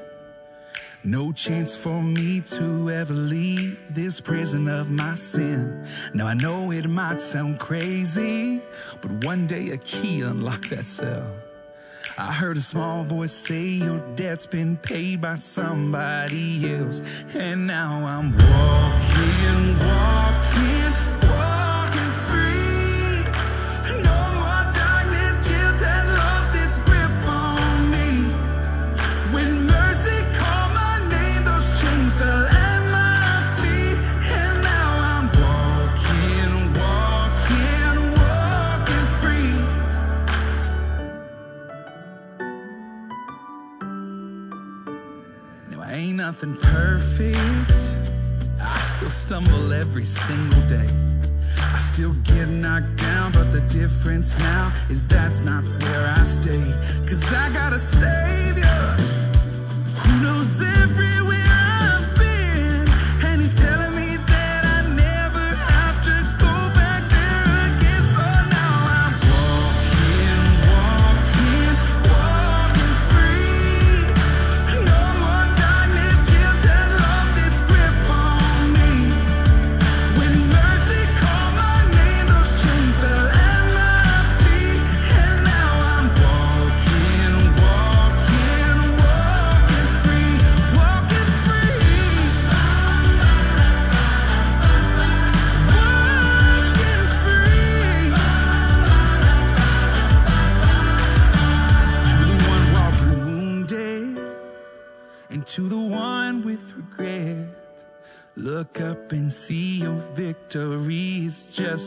No 1.05 1.33
chance 1.33 1.77
for 1.77 2.03
me 2.03 2.41
to 2.41 2.91
ever 2.91 3.13
leave 3.13 3.79
this 3.91 4.21
prison 4.21 4.69
of 4.69 4.91
my 4.91 5.15
sin. 5.17 5.87
Now 6.15 6.27
i 6.27 6.35
know 6.35 6.73
it 6.73 6.89
might 6.89 7.21
sound 7.21 7.59
crazy 7.61 8.63
but 9.03 9.11
one 9.27 9.47
day 9.47 9.71
a 9.71 9.77
key 9.77 10.23
unlocked 10.23 10.71
that 10.71 10.87
cell. 10.87 11.27
I 12.17 12.33
heard 12.33 12.57
a 12.57 12.63
small 12.63 13.05
voice 13.05 13.33
say 13.33 13.65
your 13.65 14.01
debt's 14.17 14.47
been 14.47 14.77
paid 14.77 15.21
by 15.21 15.37
somebody 15.37 16.73
else. 16.73 17.03
And 17.35 17.67
now 17.67 18.07
I'm 18.07 18.33
walking 18.33 19.79
walking. 19.87 20.84
nothing 46.47 46.71
perfect. 46.71 47.71
I 48.61 48.79
still 48.97 49.11
stumble 49.11 49.73
every 49.73 50.05
single 50.05 50.61
day. 50.63 50.89
I 51.59 51.79
still 51.79 52.15
get 52.25 52.49
knocked 52.49 52.97
down 52.97 53.33
but 53.33 53.53
the 53.53 53.61
difference 53.63 54.39
now 54.39 54.73
is 54.91 55.07
that's 55.07 55.41
not 55.41 55.65
where 55.83 56.15
I 56.17 56.25
stay. 56.25 56.75
Cuz 57.07 57.33
I 57.33 57.53
got 57.53 57.71
to 57.71 57.79
say 57.79 58.44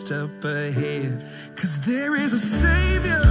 step 0.08 0.45
ahead. 0.45 1.22
Cuz 1.58 1.82
there 1.82 2.16
is 2.16 2.32
a 2.32 2.39
savior 2.39 3.26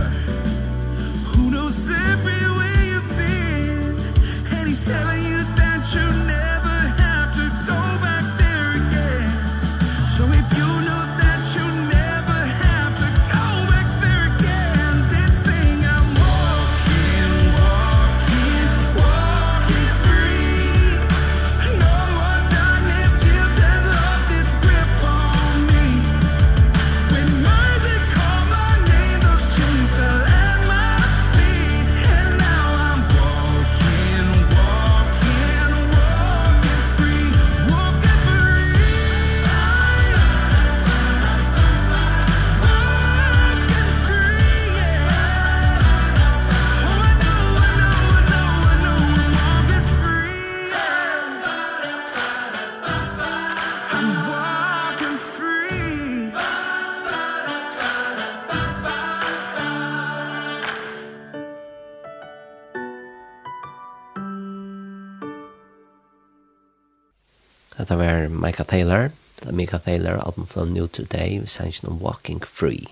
Hetta 67.87 67.97
var 67.97 68.28
Micah 68.28 68.66
Taylor, 68.66 69.11
Micah 69.53 69.78
Taylor, 69.78 70.16
album 70.18 70.47
from 70.47 70.72
New 70.72 70.89
Today, 70.89 71.39
vi 71.39 71.47
sanns 71.47 71.84
om 71.84 72.01
Walking 72.03 72.41
Free. 72.47 72.89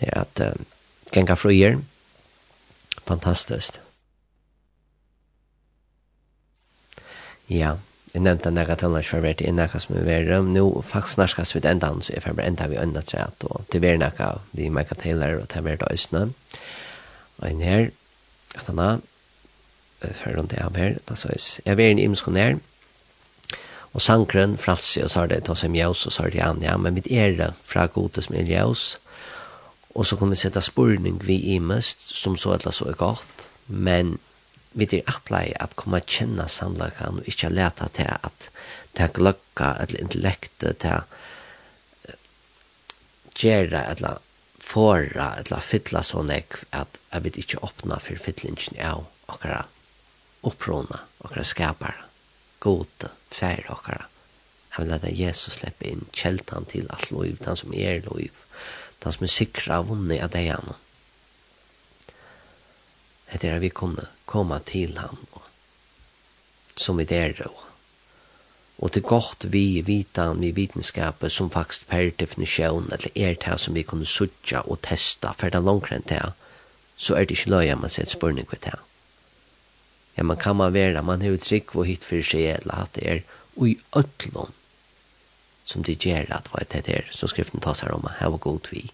Det 0.00 0.08
er 0.08 0.24
at 0.24 0.40
uh, 0.42 0.64
genga 1.14 1.36
frier, 1.38 1.76
fantastisk. 3.06 3.78
Ja, 7.46 7.76
jeg 8.10 8.24
nevnte 8.24 8.50
en 8.50 8.58
nega 8.58 8.74
tøllnars 8.74 9.06
for 9.06 9.22
hvert 9.22 9.44
inn 9.46 9.60
nega 9.60 9.78
som 9.78 9.94
er 9.94 10.08
verre. 10.08 10.40
Nå 10.42 10.64
faktisk 10.82 11.20
narskas 11.20 11.54
vi 11.54 11.62
enda, 11.62 11.92
så 12.02 12.16
jeg 12.16 12.24
får 12.24 12.34
bare 12.40 12.50
enda 12.50 12.66
vi 12.66 12.80
ønda 12.82 13.04
træt, 13.06 13.46
og 13.46 13.62
det 13.70 13.84
er 13.84 14.00
nega 14.02 14.32
vi 14.50 14.72
Micah 14.74 14.98
Taylor 14.98 15.36
og 15.36 15.46
det 15.46 15.60
er 15.60 15.68
verda 15.68 15.92
øsne. 15.94 16.24
Og 17.38 17.46
en 17.46 17.62
her, 17.62 17.86
at 18.58 18.66
han 18.66 18.82
har, 18.82 18.98
for 20.02 20.34
rundt 20.34 20.58
jeg 20.58 20.66
av 20.66 20.82
her, 20.82 20.98
da 21.06 21.14
så 21.14 21.30
jeg, 21.30 21.62
jeg 21.62 21.78
er 21.78 21.92
en 21.92 22.02
imskon 22.08 22.42
Og 23.90 24.02
sankren, 24.02 24.56
fralsi, 24.58 25.02
og 25.02 25.10
så 25.10 25.24
er 25.24 25.32
det 25.32 25.44
ta 25.48 25.56
som 25.58 25.74
jaus, 25.74 26.04
og 26.06 26.14
så 26.14 26.26
er 26.26 26.34
det 26.34 26.42
an, 26.46 26.62
ja, 26.62 26.76
men 26.78 26.94
mitt 26.94 27.10
ære 27.10 27.52
fra 27.66 27.88
gode 27.90 28.22
som 28.22 28.36
er 28.38 28.46
jaus. 28.50 28.98
Og 29.94 30.06
så 30.06 30.16
kommer 30.16 30.38
vi 30.38 30.44
sette 30.44 30.62
spurning 30.62 31.18
vi 31.26 31.40
i 31.54 31.58
mest, 31.58 32.04
som 32.14 32.36
så 32.38 32.54
eller 32.54 32.74
så 32.74 32.92
er 32.92 32.98
godt, 33.00 33.48
men 33.66 34.18
vi 34.78 34.86
er 34.86 35.08
atlei 35.10 35.50
at 35.58 35.74
komme 35.74 35.98
a 35.98 36.06
kjenne 36.06 36.46
sannlakan, 36.46 37.18
og 37.18 37.30
ikke 37.30 37.50
leta 37.50 37.88
til 37.96 38.12
at 38.14 38.50
det 38.94 39.06
er 39.06 39.14
gløkka, 39.14 39.74
eller 39.82 40.04
intellekte, 40.04 40.74
til 40.78 41.02
gjøre, 43.40 43.82
eller 43.90 44.20
fora, 44.60 45.32
eller 45.40 45.64
fytla 45.64 46.04
sånn 46.06 46.30
ek, 46.34 46.60
at 46.76 47.00
jeg 47.10 47.26
vil 47.26 47.42
ikke 47.42 47.62
åpna 47.66 47.98
for 48.02 48.22
fytlingen 48.22 48.78
av 48.84 49.06
akkurat 49.32 49.66
opprona, 50.46 51.02
akkurat 51.24 51.48
skapara 51.48 52.09
gode 52.60 53.10
færre 53.30 53.72
okkara. 53.72 54.06
Jeg 54.70 54.84
vil 54.84 54.92
lade 54.92 55.14
Jesus 55.16 55.56
slippe 55.58 55.88
inn 55.90 56.06
kjeltan 56.14 56.68
til 56.70 56.86
alt 56.94 57.10
loiv, 57.10 57.40
den 57.42 57.58
som 57.58 57.74
er 57.74 58.04
loiv, 58.06 58.36
den 59.02 59.16
som 59.16 59.26
er 59.26 59.32
sikra 59.32 59.80
vunni 59.86 60.20
av 60.22 60.30
deg 60.34 60.52
anna. 60.54 60.76
Det 63.30 63.46
er 63.48 63.56
at 63.56 63.62
vi 63.62 63.70
kunne 63.74 64.06
komme 64.26 64.58
til 64.66 64.98
han, 64.98 65.18
og, 65.32 65.42
som 66.76 66.98
vi 66.98 67.06
der 67.08 67.34
og, 67.46 67.66
og 68.80 68.92
til 68.92 69.04
godt 69.04 69.46
vi 69.52 69.82
vitan, 69.86 70.40
vi 70.40 70.50
vitenskapet 70.56 71.32
som 71.32 71.50
faktisk 71.52 71.86
per 71.90 72.10
definisjon, 72.18 72.88
eller 72.92 73.10
er 73.14 73.36
det 73.42 73.58
som 73.60 73.74
vi 73.74 73.84
kunne 73.86 74.08
sutja 74.08 74.62
og 74.66 74.80
testa, 74.86 75.34
for 75.36 75.50
det 75.50 75.60
er 75.60 75.66
langkrenn 75.66 76.06
det, 76.08 76.22
så 76.96 77.16
er 77.16 77.26
det 77.26 77.38
ikke 77.38 77.54
løy 77.54 77.74
man 77.74 77.90
ser 77.90 78.08
et 78.08 78.16
spørning 78.16 78.48
på 78.48 78.56
det 78.64 78.78
ja, 80.20 80.24
man 80.28 80.36
kan 80.36 80.56
man 80.60 80.74
være, 80.76 81.02
man 81.02 81.22
har 81.24 81.36
trygg 81.40 81.72
og 81.74 81.86
hitt 81.88 82.04
for 82.04 82.20
seg, 82.20 82.60
eller 82.60 82.84
at 82.84 82.92
det 82.98 83.06
er 83.08 83.22
ui 83.56 83.78
øtlån 83.96 84.52
som 85.70 85.84
det 85.86 86.00
gjør 86.02 86.28
at 86.34 86.48
hva 86.50 86.64
det 86.68 86.82
er, 86.90 87.08
som 87.14 87.30
skriften 87.30 87.62
tas 87.62 87.80
her 87.84 87.94
om, 87.94 88.08
her 88.18 88.32
var 88.34 88.42
god 88.42 88.68
vi. 88.72 88.88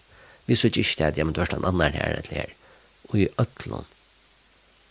Vi 0.45 0.55
så 0.55 0.69
ikke 0.69 0.83
det 0.99 1.05
at, 1.07 1.17
ja, 1.17 1.25
men 1.25 1.33
du 1.33 1.41
har 1.41 1.49
slått 1.49 1.65
annar 1.65 1.95
her, 1.95 2.19
eller 2.19 2.35
her, 2.35 2.53
ui 3.13 3.25
øtlån. 3.41 3.87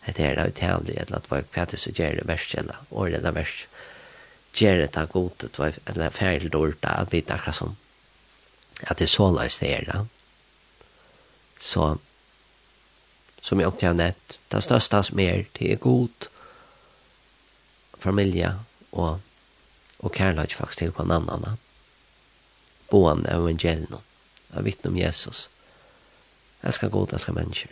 Det 0.06 0.22
er 0.22 0.36
det 0.38 0.48
utjavlig, 0.52 0.96
eller 1.02 1.18
at 1.18 1.30
hva 1.30 1.64
det 1.70 1.80
så 1.82 1.92
gjør 1.94 2.18
det 2.20 2.26
verst, 2.28 2.54
eller 2.58 2.82
året 2.90 3.24
det 3.24 3.32
verst, 3.34 3.64
gjør 4.56 4.82
det 4.82 4.90
det 4.94 5.06
god, 5.14 5.46
eller 5.86 6.14
ferdig 6.14 6.52
dårlig, 6.52 6.76
at 6.82 7.12
vi 7.12 7.22
akkurat 7.22 7.58
sånn, 7.60 7.76
at 8.84 8.98
det 8.98 9.08
er 9.08 9.14
så 9.14 9.30
løs 9.34 9.58
det 9.62 9.72
er 9.72 9.88
det. 9.88 10.02
Så, 11.58 11.96
som 13.46 13.60
jag 13.60 13.68
också 13.68 13.86
har 13.86 13.94
nämnt. 13.94 14.38
Det 14.48 14.60
största 14.60 15.02
som 15.02 15.18
är, 15.18 15.46
det 15.52 15.72
är 15.72 15.76
god 15.76 16.26
familja 17.98 18.60
og 18.90 19.18
och 19.96 20.16
kärlek 20.16 20.54
faktiskt 20.54 20.78
till 20.78 20.92
en 20.98 21.10
annan. 21.10 21.56
Bån 22.88 23.26
evangelion. 23.26 24.00
Jag 24.54 24.62
vittnar 24.62 24.90
om 24.90 24.96
Jesus. 24.96 25.50
Jag 26.60 26.74
ska 26.74 26.88
god, 26.88 27.08
jag 27.12 27.20
ska 27.20 27.32
människor. 27.32 27.70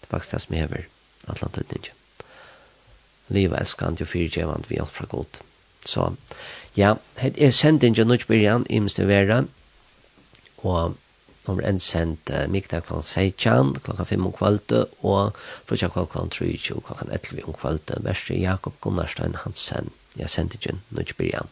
Det 0.00 0.06
är 0.06 0.10
faktiskt 0.10 0.30
det 0.30 0.40
som 0.40 0.54
är 0.54 0.62
över 0.62 0.88
Livet 1.26 1.90
Liva 3.26 3.56
älskande 3.58 4.04
och 4.04 4.08
fyrtjevant 4.08 4.70
vi 4.70 4.78
allt 4.78 4.90
fra 4.90 5.06
god. 5.06 5.36
Så, 5.84 6.16
ja, 6.74 6.98
det 7.14 7.44
är 7.46 7.50
sendingen 7.50 8.00
och 8.00 8.06
nöjtbyrjan 8.06 8.66
i 8.68 8.80
mest 8.80 8.98
vera. 8.98 9.44
Och 10.56 10.92
Nå 11.46 11.56
blir 11.56 11.68
en 11.68 11.80
sendt 11.80 12.30
uh, 12.30 12.44
mikdag 12.52 12.84
klokken 12.84 13.06
16, 13.06 13.72
klokken 13.86 14.08
5 14.10 14.26
om 14.28 14.34
kvalitet, 14.36 14.98
og 15.00 15.38
frutja 15.68 15.88
klokken 15.88 16.28
23, 16.30 16.82
klokken 16.84 17.12
11 17.16 17.46
om 17.48 17.56
kvalitet. 17.56 18.04
Verste 18.04 18.36
Jakob 18.36 18.76
Gunnarstein 18.84 19.38
Hansen, 19.44 19.88
jeg 20.20 20.30
sendte 20.30 20.60
ikke 20.60 20.76
nå 20.90 21.04
ikke 21.04 21.22
byrjan. 21.22 21.48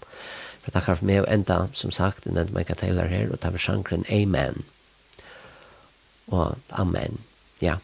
For 0.63 0.77
takk 0.77 0.91
for 0.91 1.09
meg 1.09 1.23
og 1.23 1.31
enda, 1.33 1.63
som 1.73 1.95
sagt, 1.95 2.27
jeg 2.29 2.37
nevnte 2.37 2.57
Micah 2.57 2.77
Taylor 2.77 3.09
her, 3.09 3.33
og 3.33 3.41
tar 3.41 3.55
for 3.57 3.65
sjankren 3.65 4.05
Amen. 4.13 4.67
Og 6.29 6.59
Amen, 6.77 7.23
ja. 7.65 7.79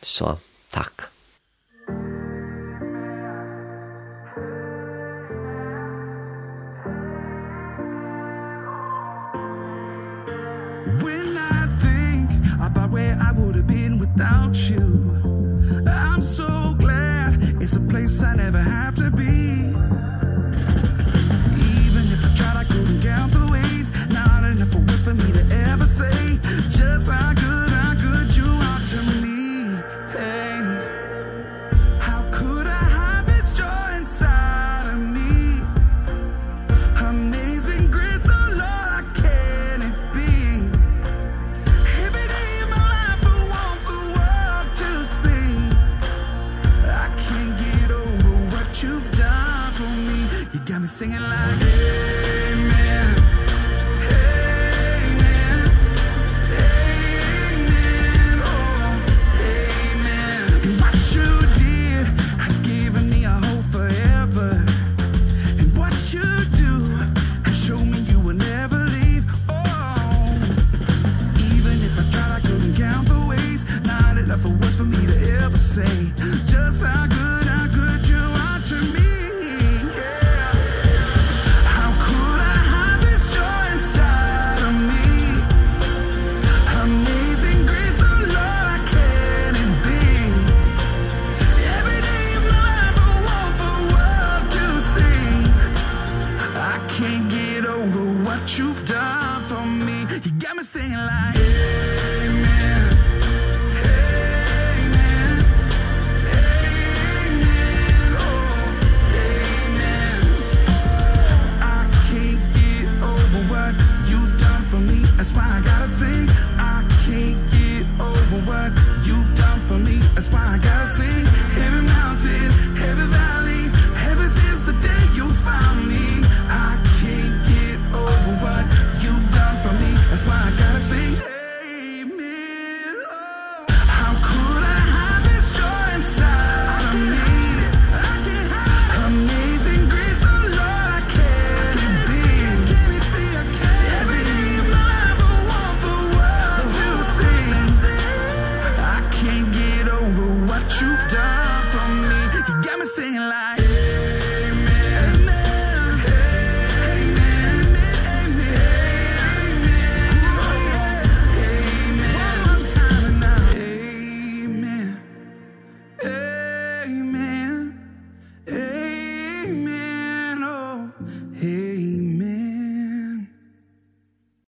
Så, 0.00 0.38
takk. 0.72 1.10